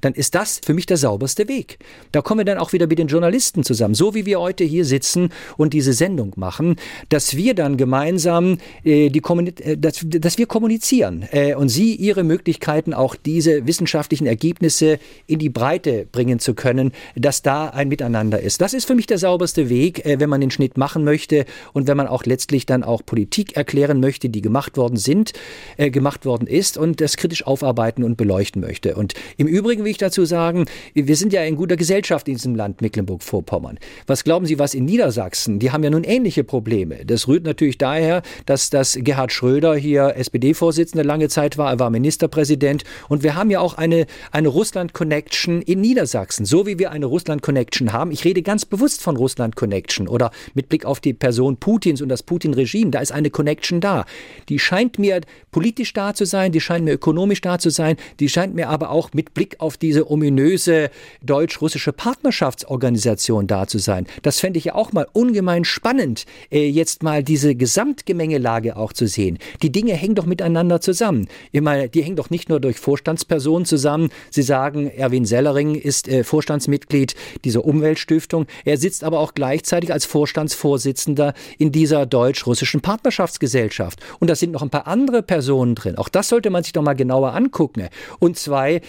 dann 0.00 0.14
ist 0.14 0.34
das 0.34 0.60
für 0.64 0.74
mich 0.74 0.86
der 0.86 0.96
sauberste 0.96 1.48
Weg. 1.48 1.78
Da 2.12 2.22
kommen 2.22 2.40
wir 2.40 2.44
dann 2.44 2.58
auch 2.58 2.72
wieder 2.72 2.86
mit 2.86 2.98
den 2.98 3.08
Journalisten 3.08 3.64
zusammen, 3.64 3.94
so 3.94 4.14
wie 4.14 4.26
wir 4.26 4.40
heute 4.40 4.64
hier 4.64 4.84
sitzen 4.84 5.30
und 5.56 5.72
diese 5.72 5.92
Sendung 5.92 6.32
machen, 6.36 6.76
dass 7.08 7.36
wir 7.36 7.54
dann 7.54 7.76
gemeinsam 7.76 8.58
äh, 8.84 9.10
die 9.10 9.22
äh, 9.22 9.76
dass, 9.76 10.04
dass 10.04 10.38
wir 10.38 10.46
kommunizieren 10.46 11.26
äh, 11.30 11.54
und 11.54 11.68
Sie 11.68 11.94
Ihre 11.94 12.24
Möglichkeiten, 12.24 12.94
auch 12.94 13.14
diese 13.14 13.66
wissenschaftlichen 13.66 14.26
Ergebnisse 14.26 14.98
in 15.26 15.38
die 15.38 15.48
Breite 15.48 16.06
bringen 16.10 16.38
zu 16.38 16.54
können, 16.54 16.92
dass 17.14 17.42
da 17.42 17.68
ein 17.68 17.88
Miteinander 17.88 18.40
ist. 18.40 18.60
Das 18.60 18.74
ist 18.74 18.86
für 18.86 18.94
mich 18.94 19.06
der 19.06 19.18
sauberste 19.18 19.68
Weg, 19.68 20.04
äh, 20.04 20.20
wenn 20.20 20.30
man 20.30 20.40
den 20.40 20.50
Schnitt 20.50 20.76
machen 20.76 21.04
möchte 21.04 21.44
und 21.72 21.86
wenn 21.86 21.96
man 21.96 22.06
auch 22.06 22.24
letztlich 22.24 22.66
dann 22.66 22.82
auch 22.82 23.04
Politik 23.04 23.56
erklären 23.56 24.00
möchte, 24.00 24.28
die 24.28 24.42
gemacht 24.42 24.76
worden 24.76 24.96
sind, 24.96 25.32
äh, 25.76 25.90
gemacht 25.90 26.24
worden 26.24 26.46
ist 26.46 26.78
und 26.78 27.00
das 27.00 27.16
kritisch 27.16 27.46
aufarbeiten 27.46 28.04
und 28.04 28.16
beleuchten 28.16 28.60
möchte. 28.60 28.94
Und 28.94 29.14
im 29.36 29.46
Übrigen 29.46 29.67
will 29.68 29.86
ich 29.90 29.98
dazu 29.98 30.24
sagen, 30.24 30.64
wir 30.94 31.16
sind 31.16 31.32
ja 31.32 31.42
in 31.44 31.56
guter 31.56 31.76
Gesellschaft 31.76 32.26
in 32.26 32.34
diesem 32.34 32.54
Land 32.54 32.80
Mecklenburg-Vorpommern. 32.80 33.78
Was 34.06 34.24
glauben 34.24 34.46
Sie, 34.46 34.58
was 34.58 34.72
in 34.72 34.86
Niedersachsen? 34.86 35.58
Die 35.58 35.70
haben 35.70 35.84
ja 35.84 35.90
nun 35.90 36.04
ähnliche 36.04 36.42
Probleme. 36.42 37.04
Das 37.04 37.28
rührt 37.28 37.44
natürlich 37.44 37.76
daher, 37.76 38.22
dass 38.46 38.70
das 38.70 38.98
Gerhard 38.98 39.30
Schröder 39.30 39.76
hier 39.76 40.16
SPD-Vorsitzender 40.16 41.04
lange 41.04 41.28
Zeit 41.28 41.58
war. 41.58 41.70
Er 41.70 41.78
war 41.78 41.90
Ministerpräsident. 41.90 42.84
Und 43.08 43.22
wir 43.22 43.34
haben 43.34 43.50
ja 43.50 43.60
auch 43.60 43.74
eine, 43.74 44.06
eine 44.30 44.48
Russland-Connection 44.48 45.60
in 45.60 45.82
Niedersachsen. 45.82 46.46
So 46.46 46.66
wie 46.66 46.78
wir 46.78 46.90
eine 46.90 47.06
Russland-Connection 47.06 47.92
haben. 47.92 48.10
Ich 48.10 48.24
rede 48.24 48.40
ganz 48.40 48.64
bewusst 48.64 49.02
von 49.02 49.16
Russland-Connection 49.16 50.08
oder 50.08 50.30
mit 50.54 50.70
Blick 50.70 50.86
auf 50.86 51.00
die 51.00 51.12
Person 51.12 51.58
Putins 51.58 52.00
und 52.00 52.08
das 52.08 52.22
Putin-Regime. 52.22 52.90
Da 52.90 53.00
ist 53.00 53.12
eine 53.12 53.28
Connection 53.28 53.80
da. 53.80 54.06
Die 54.48 54.58
scheint 54.58 54.98
mir 54.98 55.20
politisch 55.50 55.92
da 55.92 56.14
zu 56.14 56.24
sein, 56.24 56.52
die 56.52 56.60
scheint 56.60 56.84
mir 56.84 56.92
ökonomisch 56.92 57.40
da 57.40 57.58
zu 57.58 57.70
sein, 57.70 57.96
die 58.20 58.28
scheint 58.28 58.54
mir 58.54 58.68
aber 58.68 58.90
auch 58.90 59.10
mit 59.12 59.34
Blick 59.34 59.47
Blick 59.48 59.60
auf 59.60 59.76
diese 59.76 60.10
ominöse 60.10 60.90
deutsch-russische 61.22 61.92
Partnerschaftsorganisation 61.92 63.46
da 63.46 63.66
zu 63.66 63.78
sein. 63.78 64.06
Das 64.22 64.40
fände 64.40 64.58
ich 64.58 64.66
ja 64.66 64.74
auch 64.74 64.92
mal 64.92 65.06
ungemein 65.12 65.64
spannend, 65.64 66.24
äh, 66.50 66.68
jetzt 66.68 67.02
mal 67.02 67.22
diese 67.22 67.54
Gesamtgemengelage 67.54 68.76
auch 68.76 68.92
zu 68.92 69.06
sehen. 69.06 69.38
Die 69.62 69.72
Dinge 69.72 69.94
hängen 69.94 70.14
doch 70.14 70.26
miteinander 70.26 70.80
zusammen. 70.80 71.28
Immer, 71.52 71.88
die 71.88 72.02
hängen 72.02 72.16
doch 72.16 72.30
nicht 72.30 72.48
nur 72.48 72.60
durch 72.60 72.78
Vorstandspersonen 72.78 73.64
zusammen. 73.64 74.10
Sie 74.30 74.42
sagen, 74.42 74.90
Erwin 74.90 75.24
Sellering 75.24 75.74
ist 75.74 76.08
äh, 76.08 76.24
Vorstandsmitglied 76.24 77.14
dieser 77.44 77.64
Umweltstiftung. 77.64 78.46
Er 78.64 78.76
sitzt 78.76 79.04
aber 79.04 79.20
auch 79.20 79.34
gleichzeitig 79.34 79.92
als 79.92 80.04
Vorstandsvorsitzender 80.04 81.34
in 81.58 81.72
dieser 81.72 82.06
deutsch-russischen 82.06 82.80
Partnerschaftsgesellschaft. 82.80 84.00
Und 84.18 84.28
da 84.28 84.34
sind 84.34 84.52
noch 84.52 84.62
ein 84.62 84.70
paar 84.70 84.86
andere 84.86 85.22
Personen 85.22 85.74
drin. 85.74 85.96
Auch 85.96 86.08
das 86.08 86.28
sollte 86.28 86.50
man 86.50 86.62
sich 86.62 86.72
doch 86.72 86.82
mal 86.82 86.94
genauer 86.94 87.34
angucken. 87.34 87.88
Und 88.18 88.38
zwei 88.38 88.80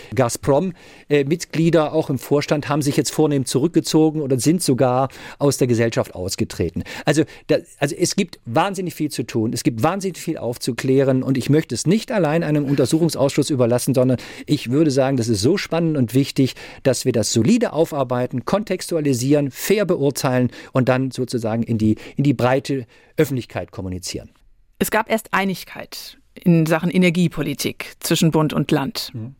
Gazprom-Mitglieder 0.50 1.86
äh, 1.86 1.89
auch 1.89 2.10
im 2.10 2.20
Vorstand 2.20 2.70
haben 2.70 2.82
sich 2.82 2.97
jetzt 2.97 3.12
vornehm 3.12 3.45
zurückgezogen 3.45 4.22
oder 4.22 4.39
sind 4.39 4.64
sogar 4.64 5.10
aus 5.38 5.58
der 5.58 5.68
Gesellschaft 5.68 6.16
ausgetreten. 6.16 6.84
Also, 7.06 7.24
da, 7.47 7.58
also 7.78 7.95
es 7.95 8.16
gibt 8.16 8.39
wahnsinnig 8.45 8.95
viel 8.95 9.12
zu 9.12 9.24
tun. 9.24 9.54
Es 9.54 9.64
gibt 9.64 9.84
wahnsinnig 9.84 10.18
viel 10.18 10.38
aufzuklären. 10.38 11.24
Und 11.24 11.38
ich 11.38 11.50
möchte 11.50 11.76
es 11.76 11.86
nicht 11.86 12.12
allein 12.12 12.43
einem 12.43 12.66
Untersuchungsausschuss 12.66 13.50
überlassen, 13.50 13.93
sondern 13.93 14.18
ich 14.45 14.72
würde 14.72 14.91
sagen, 14.91 15.18
das 15.18 15.28
ist 15.28 15.41
so 15.41 15.58
spannend 15.58 15.97
und 15.97 16.14
wichtig, 16.14 16.56
dass 16.84 17.06
wir 17.06 17.12
das 17.12 17.32
solide 17.32 17.74
aufarbeiten, 17.74 18.45
kontextualisieren, 18.45 19.52
fair 19.52 19.86
beurteilen 19.86 20.50
und 20.74 20.89
dann 20.89 21.12
sozusagen 21.12 21.64
in 21.64 21.78
die, 21.78 21.95
in 22.16 22.24
die 22.24 22.34
breite 22.34 22.86
Öffentlichkeit 23.18 23.72
kommunizieren. 23.72 24.30
Es 24.80 24.91
gab 24.91 25.10
erst 25.10 25.34
Einigkeit 25.34 26.18
in 26.36 26.66
Sachen 26.66 26.89
Energiepolitik 26.89 27.95
zwischen 28.00 28.32
Bund 28.32 28.54
und 28.54 28.72
Land. 28.72 29.12
Mhm. 29.14 29.36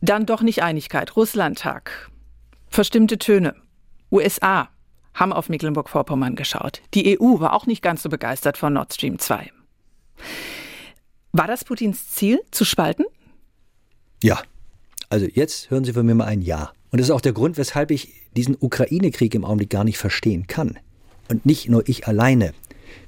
Dann 0.00 0.26
doch 0.26 0.42
nicht 0.42 0.62
Einigkeit. 0.62 1.16
Russlandtag. 1.16 2.10
Verstimmte 2.68 3.18
Töne. 3.18 3.54
USA 4.10 4.68
haben 5.14 5.32
auf 5.32 5.48
Mecklenburg-Vorpommern 5.48 6.36
geschaut. 6.36 6.80
Die 6.94 7.18
EU 7.18 7.40
war 7.40 7.52
auch 7.52 7.66
nicht 7.66 7.82
ganz 7.82 8.02
so 8.02 8.08
begeistert 8.08 8.56
von 8.56 8.72
Nord 8.72 8.94
Stream 8.94 9.18
2. 9.18 9.50
War 11.32 11.46
das 11.46 11.64
Putins 11.64 12.10
Ziel, 12.10 12.40
zu 12.50 12.64
spalten? 12.64 13.04
Ja. 14.22 14.40
Also 15.08 15.26
jetzt 15.26 15.70
hören 15.70 15.84
Sie 15.84 15.92
von 15.92 16.06
mir 16.06 16.14
mal 16.14 16.26
ein 16.26 16.42
Ja. 16.42 16.72
Und 16.92 17.00
das 17.00 17.08
ist 17.08 17.10
auch 17.10 17.20
der 17.20 17.32
Grund, 17.32 17.56
weshalb 17.56 17.90
ich 17.90 18.12
diesen 18.36 18.56
Ukraine-Krieg 18.58 19.34
im 19.34 19.44
Augenblick 19.44 19.70
gar 19.70 19.84
nicht 19.84 19.98
verstehen 19.98 20.46
kann. 20.46 20.78
Und 21.28 21.46
nicht 21.46 21.68
nur 21.68 21.88
ich 21.88 22.08
alleine. 22.08 22.52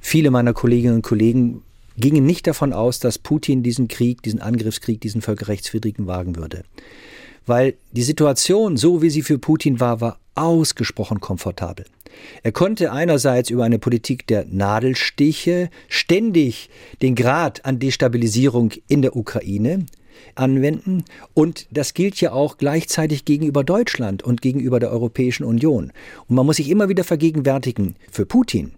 Viele 0.01 0.31
meiner 0.31 0.53
Kolleginnen 0.53 0.97
und 0.97 1.03
Kollegen 1.03 1.63
gingen 1.97 2.25
nicht 2.25 2.47
davon 2.47 2.73
aus, 2.73 2.99
dass 2.99 3.19
Putin 3.19 3.63
diesen 3.63 3.89
Krieg, 3.89 4.23
diesen 4.23 4.41
Angriffskrieg, 4.41 5.01
diesen 5.01 5.23
völkerrechtswidrigen 5.23 6.07
wagen 6.07 6.37
würde. 6.37 6.65
Weil 7.47 7.75
die 7.93 8.03
Situation, 8.03 8.77
so 8.77 9.03
wie 9.03 9.11
sie 9.11 9.23
für 9.23 9.39
Putin 9.39 9.81
war, 9.81 10.01
war 10.01 10.19
ausgesprochen 10.35 11.21
komfortabel. 11.21 11.85
Er 12.43 12.53
konnte 12.53 12.93
einerseits 12.93 13.51
über 13.51 13.65
eine 13.65 13.79
Politik 13.79 14.27
der 14.27 14.45
Nadelstiche 14.47 15.71
ständig 15.89 16.69
den 17.01 17.15
Grad 17.15 17.65
an 17.65 17.79
Destabilisierung 17.79 18.73
in 18.87 19.03
der 19.03 19.17
Ukraine 19.17 19.87
anwenden 20.35 21.05
und 21.35 21.67
das 21.71 21.95
gilt 21.95 22.21
ja 22.21 22.33
auch 22.33 22.59
gleichzeitig 22.59 23.25
gegenüber 23.25 23.65
Deutschland 23.65 24.23
und 24.23 24.43
gegenüber 24.43 24.79
der 24.79 24.91
Europäischen 24.91 25.45
Union. 25.45 25.93
Und 26.29 26.37
man 26.37 26.47
muss 26.47 26.57
sich 26.57 26.71
immer 26.71 26.89
wieder 26.89 27.05
vergegenwärtigen, 27.05 27.97
für 28.11 28.27
Putin 28.27 28.73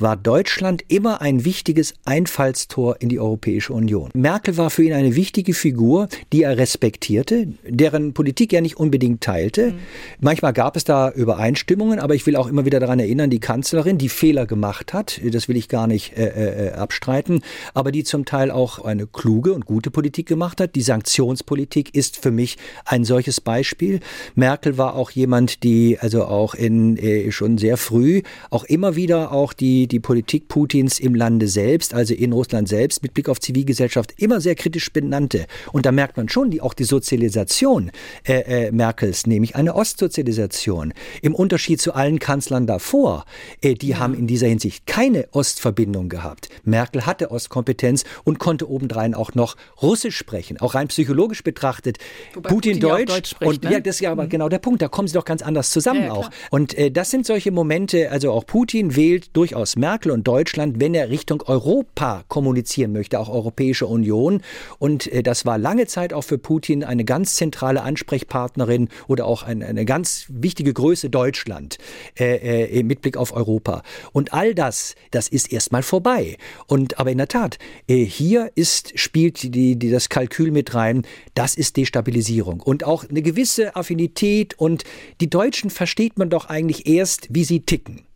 war 0.00 0.16
Deutschland 0.16 0.82
immer 0.88 1.20
ein 1.20 1.44
wichtiges 1.44 1.94
Einfallstor 2.04 2.96
in 3.00 3.08
die 3.08 3.20
Europäische 3.20 3.72
Union. 3.72 4.10
Merkel 4.14 4.56
war 4.56 4.70
für 4.70 4.82
ihn 4.82 4.92
eine 4.92 5.14
wichtige 5.14 5.54
Figur, 5.54 6.08
die 6.32 6.42
er 6.42 6.56
respektierte, 6.56 7.48
deren 7.66 8.14
Politik 8.14 8.52
er 8.52 8.62
nicht 8.62 8.78
unbedingt 8.78 9.20
teilte. 9.20 9.72
Mhm. 9.72 9.78
Manchmal 10.20 10.52
gab 10.52 10.76
es 10.76 10.84
da 10.84 11.10
Übereinstimmungen, 11.10 11.98
aber 11.98 12.14
ich 12.14 12.26
will 12.26 12.36
auch 12.36 12.46
immer 12.46 12.64
wieder 12.64 12.80
daran 12.80 12.98
erinnern, 12.98 13.30
die 13.30 13.40
Kanzlerin, 13.40 13.98
die 13.98 14.08
Fehler 14.08 14.46
gemacht 14.46 14.92
hat, 14.92 15.20
das 15.22 15.48
will 15.48 15.56
ich 15.56 15.68
gar 15.68 15.86
nicht 15.86 16.16
äh, 16.16 16.68
äh, 16.68 16.72
abstreiten, 16.72 17.42
aber 17.74 17.92
die 17.92 18.04
zum 18.04 18.24
Teil 18.24 18.50
auch 18.50 18.84
eine 18.84 19.06
kluge 19.06 19.52
und 19.52 19.66
gute 19.66 19.90
Politik 19.90 20.26
gemacht 20.26 20.60
hat. 20.60 20.74
Die 20.74 20.82
Sanktionspolitik 20.82 21.94
ist 21.94 22.16
für 22.16 22.30
mich 22.30 22.56
ein 22.84 23.04
solches 23.04 23.40
Beispiel. 23.40 24.00
Merkel 24.34 24.78
war 24.78 24.94
auch 24.94 25.10
jemand, 25.10 25.62
die 25.62 25.98
also 26.00 26.24
auch 26.24 26.54
in 26.54 26.96
äh, 26.96 27.30
schon 27.32 27.58
sehr 27.58 27.76
früh 27.76 28.22
auch 28.50 28.64
immer 28.64 28.96
wieder 28.96 29.29
auch 29.30 29.52
die 29.52 29.86
die 29.86 30.00
Politik 30.00 30.48
Putins 30.48 30.98
im 30.98 31.14
Lande 31.14 31.48
selbst, 31.48 31.94
also 31.94 32.14
in 32.14 32.32
Russland 32.32 32.68
selbst, 32.68 33.02
mit 33.02 33.14
Blick 33.14 33.28
auf 33.28 33.40
Zivilgesellschaft 33.40 34.14
immer 34.18 34.40
sehr 34.40 34.54
kritisch 34.54 34.92
benannte. 34.92 35.46
Und 35.72 35.86
da 35.86 35.92
merkt 35.92 36.16
man 36.16 36.28
schon 36.28 36.50
die, 36.50 36.60
auch 36.60 36.74
die 36.74 36.84
Sozialisation 36.84 37.90
äh, 38.26 38.66
äh, 38.66 38.72
Merkels, 38.72 39.26
nämlich 39.26 39.56
eine 39.56 39.74
Ostsozialisation. 39.74 40.92
Im 41.22 41.34
Unterschied 41.34 41.80
zu 41.80 41.94
allen 41.94 42.18
Kanzlern 42.18 42.66
davor, 42.66 43.24
äh, 43.60 43.74
die 43.74 43.88
ja. 43.88 43.98
haben 43.98 44.14
in 44.14 44.26
dieser 44.26 44.46
Hinsicht 44.48 44.86
keine 44.86 45.28
Ostverbindung 45.32 46.08
gehabt. 46.08 46.48
Merkel 46.64 47.06
hatte 47.06 47.30
Ostkompetenz 47.30 48.04
und 48.24 48.38
konnte 48.38 48.68
obendrein 48.68 49.14
auch 49.14 49.34
noch 49.34 49.56
Russisch 49.82 50.16
sprechen, 50.16 50.60
auch 50.60 50.74
rein 50.74 50.88
psychologisch 50.88 51.42
betrachtet. 51.42 51.98
Wobei 52.34 52.48
Putin, 52.48 52.72
Putin 52.72 52.80
Deutsch, 52.80 53.12
Deutsch 53.12 53.30
spricht, 53.30 53.50
und 53.50 53.64
ne? 53.64 53.72
ja, 53.72 53.80
das 53.80 53.96
ist 53.96 54.00
ja 54.00 54.12
aber 54.12 54.24
mhm. 54.24 54.28
genau 54.28 54.48
der 54.48 54.58
Punkt. 54.58 54.82
Da 54.82 54.88
kommen 54.88 55.08
sie 55.08 55.14
doch 55.14 55.24
ganz 55.24 55.42
anders 55.42 55.70
zusammen 55.70 56.04
ja, 56.04 56.12
auch. 56.12 56.30
Und 56.50 56.76
äh, 56.76 56.90
das 56.90 57.10
sind 57.10 57.26
solche 57.26 57.50
Momente. 57.50 58.10
Also 58.10 58.32
auch 58.32 58.46
Putin 58.46 58.96
wählt 58.96 59.19
durchaus 59.32 59.76
Merkel 59.76 60.12
und 60.12 60.26
Deutschland, 60.26 60.80
wenn 60.80 60.94
er 60.94 61.10
Richtung 61.10 61.42
Europa 61.42 62.24
kommunizieren 62.28 62.92
möchte, 62.92 63.18
auch 63.18 63.28
Europäische 63.28 63.86
Union. 63.86 64.42
Und 64.78 65.06
äh, 65.12 65.22
das 65.22 65.46
war 65.46 65.58
lange 65.58 65.86
Zeit 65.86 66.12
auch 66.12 66.24
für 66.24 66.38
Putin 66.38 66.84
eine 66.84 67.04
ganz 67.04 67.36
zentrale 67.36 67.82
Ansprechpartnerin 67.82 68.88
oder 69.08 69.26
auch 69.26 69.42
eine, 69.42 69.66
eine 69.66 69.84
ganz 69.84 70.26
wichtige 70.28 70.72
Größe 70.72 71.10
Deutschland 71.10 71.78
äh, 72.18 72.78
äh, 72.78 72.82
mit 72.82 73.02
Blick 73.02 73.16
auf 73.16 73.32
Europa. 73.32 73.82
Und 74.12 74.32
all 74.32 74.54
das, 74.54 74.94
das 75.10 75.28
ist 75.28 75.52
erstmal 75.52 75.82
vorbei. 75.82 76.36
Und 76.66 76.98
aber 76.98 77.10
in 77.10 77.18
der 77.18 77.28
Tat, 77.28 77.58
äh, 77.88 78.04
hier 78.04 78.50
ist, 78.54 78.98
spielt 78.98 79.42
die, 79.42 79.76
die, 79.76 79.90
das 79.90 80.08
Kalkül 80.08 80.50
mit 80.50 80.74
rein, 80.74 81.02
das 81.34 81.54
ist 81.54 81.76
Destabilisierung. 81.76 82.60
Und 82.60 82.84
auch 82.84 83.08
eine 83.08 83.22
gewisse 83.22 83.76
Affinität 83.76 84.58
und 84.58 84.84
die 85.20 85.30
Deutschen 85.30 85.70
versteht 85.70 86.18
man 86.18 86.30
doch 86.30 86.46
eigentlich 86.46 86.86
erst, 86.86 87.28
wie 87.30 87.44
sie 87.44 87.60
ticken. 87.60 88.09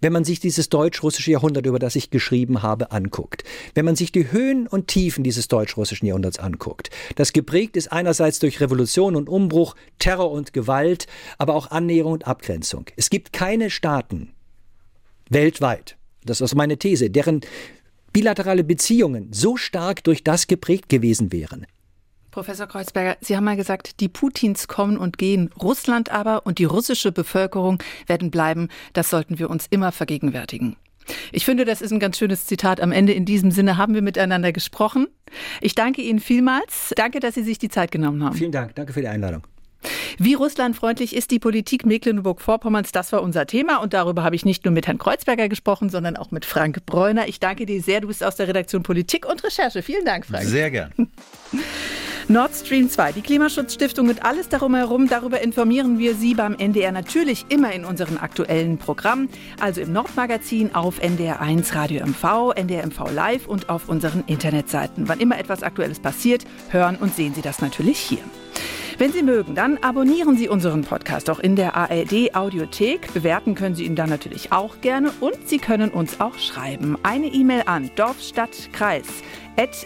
Wenn 0.00 0.12
man 0.12 0.24
sich 0.24 0.40
dieses 0.40 0.68
deutsch-russische 0.68 1.30
Jahrhundert, 1.30 1.66
über 1.66 1.78
das 1.78 1.96
ich 1.96 2.10
geschrieben 2.10 2.62
habe, 2.62 2.92
anguckt, 2.92 3.44
wenn 3.74 3.84
man 3.84 3.96
sich 3.96 4.12
die 4.12 4.30
Höhen 4.30 4.66
und 4.66 4.88
Tiefen 4.88 5.24
dieses 5.24 5.48
deutsch-russischen 5.48 6.06
Jahrhunderts 6.06 6.38
anguckt, 6.38 6.90
das 7.16 7.32
geprägt 7.32 7.76
ist 7.76 7.92
einerseits 7.92 8.38
durch 8.38 8.60
Revolution 8.60 9.16
und 9.16 9.28
Umbruch, 9.28 9.74
Terror 9.98 10.30
und 10.30 10.52
Gewalt, 10.52 11.06
aber 11.38 11.54
auch 11.54 11.70
Annäherung 11.70 12.12
und 12.12 12.26
Abgrenzung. 12.26 12.86
Es 12.96 13.10
gibt 13.10 13.32
keine 13.32 13.70
Staaten 13.70 14.32
weltweit, 15.28 15.96
das 16.24 16.40
ist 16.40 16.54
meine 16.54 16.78
These, 16.78 17.10
deren 17.10 17.40
bilaterale 18.12 18.64
Beziehungen 18.64 19.28
so 19.32 19.56
stark 19.56 20.02
durch 20.04 20.24
das 20.24 20.46
geprägt 20.46 20.88
gewesen 20.88 21.32
wären. 21.32 21.66
Professor 22.36 22.66
Kreuzberger, 22.66 23.16
Sie 23.22 23.34
haben 23.34 23.44
mal 23.44 23.56
gesagt, 23.56 23.98
die 24.00 24.10
Putins 24.10 24.68
kommen 24.68 24.98
und 24.98 25.16
gehen, 25.16 25.48
Russland 25.58 26.12
aber 26.12 26.44
und 26.44 26.58
die 26.58 26.66
russische 26.66 27.10
Bevölkerung 27.10 27.82
werden 28.08 28.30
bleiben. 28.30 28.68
Das 28.92 29.08
sollten 29.08 29.38
wir 29.38 29.48
uns 29.48 29.66
immer 29.70 29.90
vergegenwärtigen. 29.90 30.76
Ich 31.32 31.46
finde, 31.46 31.64
das 31.64 31.80
ist 31.80 31.92
ein 31.92 31.98
ganz 31.98 32.18
schönes 32.18 32.44
Zitat. 32.44 32.82
Am 32.82 32.92
Ende 32.92 33.14
in 33.14 33.24
diesem 33.24 33.52
Sinne 33.52 33.78
haben 33.78 33.94
wir 33.94 34.02
miteinander 34.02 34.52
gesprochen. 34.52 35.06
Ich 35.62 35.74
danke 35.74 36.02
Ihnen 36.02 36.20
vielmals. 36.20 36.92
Danke, 36.94 37.20
dass 37.20 37.36
Sie 37.36 37.42
sich 37.42 37.56
die 37.56 37.70
Zeit 37.70 37.90
genommen 37.90 38.22
haben. 38.22 38.36
Vielen 38.36 38.52
Dank. 38.52 38.74
Danke 38.74 38.92
für 38.92 39.00
die 39.00 39.08
Einladung. 39.08 39.42
Wie 40.18 40.34
russlandfreundlich 40.34 41.16
ist 41.16 41.30
die 41.30 41.38
Politik 41.38 41.86
Mecklenburg-Vorpommerns? 41.86 42.92
Das 42.92 43.12
war 43.12 43.22
unser 43.22 43.46
Thema 43.46 43.78
und 43.78 43.94
darüber 43.94 44.24
habe 44.24 44.36
ich 44.36 44.44
nicht 44.44 44.66
nur 44.66 44.72
mit 44.72 44.86
Herrn 44.86 44.98
Kreuzberger 44.98 45.48
gesprochen, 45.48 45.88
sondern 45.88 46.18
auch 46.18 46.32
mit 46.32 46.44
Frank 46.44 46.84
Bräuner. 46.84 47.28
Ich 47.28 47.40
danke 47.40 47.64
dir 47.64 47.80
sehr. 47.80 48.02
Du 48.02 48.08
bist 48.08 48.22
aus 48.22 48.36
der 48.36 48.46
Redaktion 48.46 48.82
Politik 48.82 49.24
und 49.24 49.42
Recherche. 49.42 49.82
Vielen 49.82 50.04
Dank, 50.04 50.26
Frank. 50.26 50.44
Sehr 50.44 50.70
gern. 50.70 50.92
Nord 52.28 52.56
Stream 52.56 52.90
2, 52.90 53.12
die 53.12 53.20
Klimaschutzstiftung 53.20 54.08
und 54.08 54.24
alles 54.24 54.48
darum 54.48 54.74
herum, 54.74 55.06
darüber 55.08 55.40
informieren 55.42 56.00
wir 56.00 56.16
Sie 56.16 56.34
beim 56.34 56.56
NDR 56.56 56.90
natürlich 56.90 57.46
immer 57.50 57.70
in 57.72 57.84
unseren 57.84 58.18
aktuellen 58.18 58.78
Programmen, 58.78 59.28
also 59.60 59.80
im 59.80 59.92
Nordmagazin 59.92 60.74
auf 60.74 61.00
NDR1 61.00 61.72
Radio 61.76 62.04
MV, 62.04 62.52
NDR 62.56 62.84
MV 62.84 63.12
Live 63.14 63.46
und 63.46 63.68
auf 63.68 63.88
unseren 63.88 64.24
Internetseiten. 64.26 65.08
Wann 65.08 65.20
immer 65.20 65.38
etwas 65.38 65.62
Aktuelles 65.62 66.00
passiert, 66.00 66.44
hören 66.70 66.96
und 66.96 67.14
sehen 67.14 67.32
Sie 67.32 67.42
das 67.42 67.60
natürlich 67.60 68.00
hier. 68.00 68.22
Wenn 68.98 69.12
Sie 69.12 69.22
mögen, 69.22 69.54
dann 69.54 69.76
abonnieren 69.82 70.38
Sie 70.38 70.48
unseren 70.48 70.80
Podcast 70.80 71.28
auch 71.28 71.38
in 71.38 71.54
der 71.54 71.76
ARD 71.76 72.34
Audiothek. 72.34 73.12
Bewerten 73.12 73.54
können 73.54 73.74
Sie 73.74 73.84
ihn 73.84 73.94
dann 73.94 74.08
natürlich 74.08 74.52
auch 74.52 74.80
gerne 74.80 75.12
und 75.20 75.36
Sie 75.46 75.58
können 75.58 75.90
uns 75.90 76.18
auch 76.18 76.38
schreiben. 76.38 76.96
Eine 77.02 77.26
E-Mail 77.26 77.64
an 77.66 77.90
Dorfstadtkreis 77.94 79.04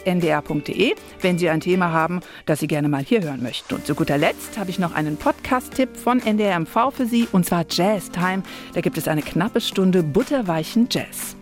ndr.de, 0.04 0.94
wenn 1.20 1.38
Sie 1.38 1.48
ein 1.48 1.60
Thema 1.60 1.90
haben, 1.92 2.20
das 2.46 2.60
Sie 2.60 2.68
gerne 2.68 2.88
mal 2.88 3.02
hier 3.02 3.22
hören 3.22 3.42
möchten. 3.42 3.74
Und 3.74 3.84
zu 3.84 3.96
guter 3.96 4.16
Letzt 4.16 4.56
habe 4.58 4.70
ich 4.70 4.78
noch 4.78 4.94
einen 4.94 5.16
Podcast-Tipp 5.16 5.96
von 5.96 6.20
NDRMV 6.20 6.92
für 6.92 7.06
Sie, 7.06 7.26
und 7.32 7.44
zwar 7.44 7.64
Jazz 7.68 8.12
Time. 8.12 8.44
Da 8.74 8.80
gibt 8.80 8.96
es 8.96 9.08
eine 9.08 9.22
knappe 9.22 9.60
Stunde 9.60 10.04
butterweichen 10.04 10.86
Jazz. 10.88 11.36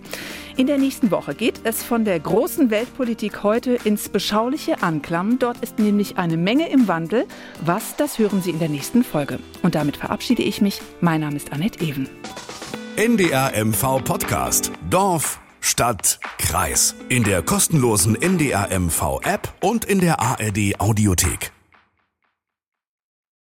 In 0.59 0.67
der 0.67 0.77
nächsten 0.79 1.13
Woche 1.13 1.37
geht 1.37 1.61
es 1.63 1.85
von 1.85 2.05
der 2.05 2.19
großen 2.19 2.69
Weltpolitik 2.69 3.45
heute 3.45 3.79
ins 3.85 4.09
beschauliche 4.09 4.83
Anklam. 4.83 5.39
Dort 5.39 5.59
ist 5.59 5.79
nämlich 5.79 6.19
eine 6.19 6.37
Menge 6.37 6.69
im 6.69 6.89
Wandel. 6.89 7.27
Was, 7.61 7.95
das 7.95 8.19
hören 8.19 8.43
Sie 8.43 8.51
in 8.51 8.59
der 8.59 8.69
nächsten 8.69 9.05
Folge. 9.05 9.39
Und 9.63 9.77
damit 9.77 9.97
verabschiede 9.97 10.43
ich 10.43 10.61
mich. 10.61 10.83
Mein 11.01 11.21
Name 11.21 11.37
ist 11.37 11.53
Annette 11.53 11.79
Ewen. 11.79 12.09
NDR 12.97 13.53
MV 13.65 14.03
Podcast. 14.03 14.73
Dorf, 14.91 15.39
Stadt, 15.61 16.19
Kreis. 16.39 16.97
In 17.09 17.23
der 17.23 17.43
kostenlosen 17.43 18.21
NDR 18.21 18.77
MV 18.77 19.21
App 19.23 19.55
und 19.61 19.85
in 19.85 20.01
der 20.01 20.21
ARD 20.21 20.81
Audiothek. 20.81 21.53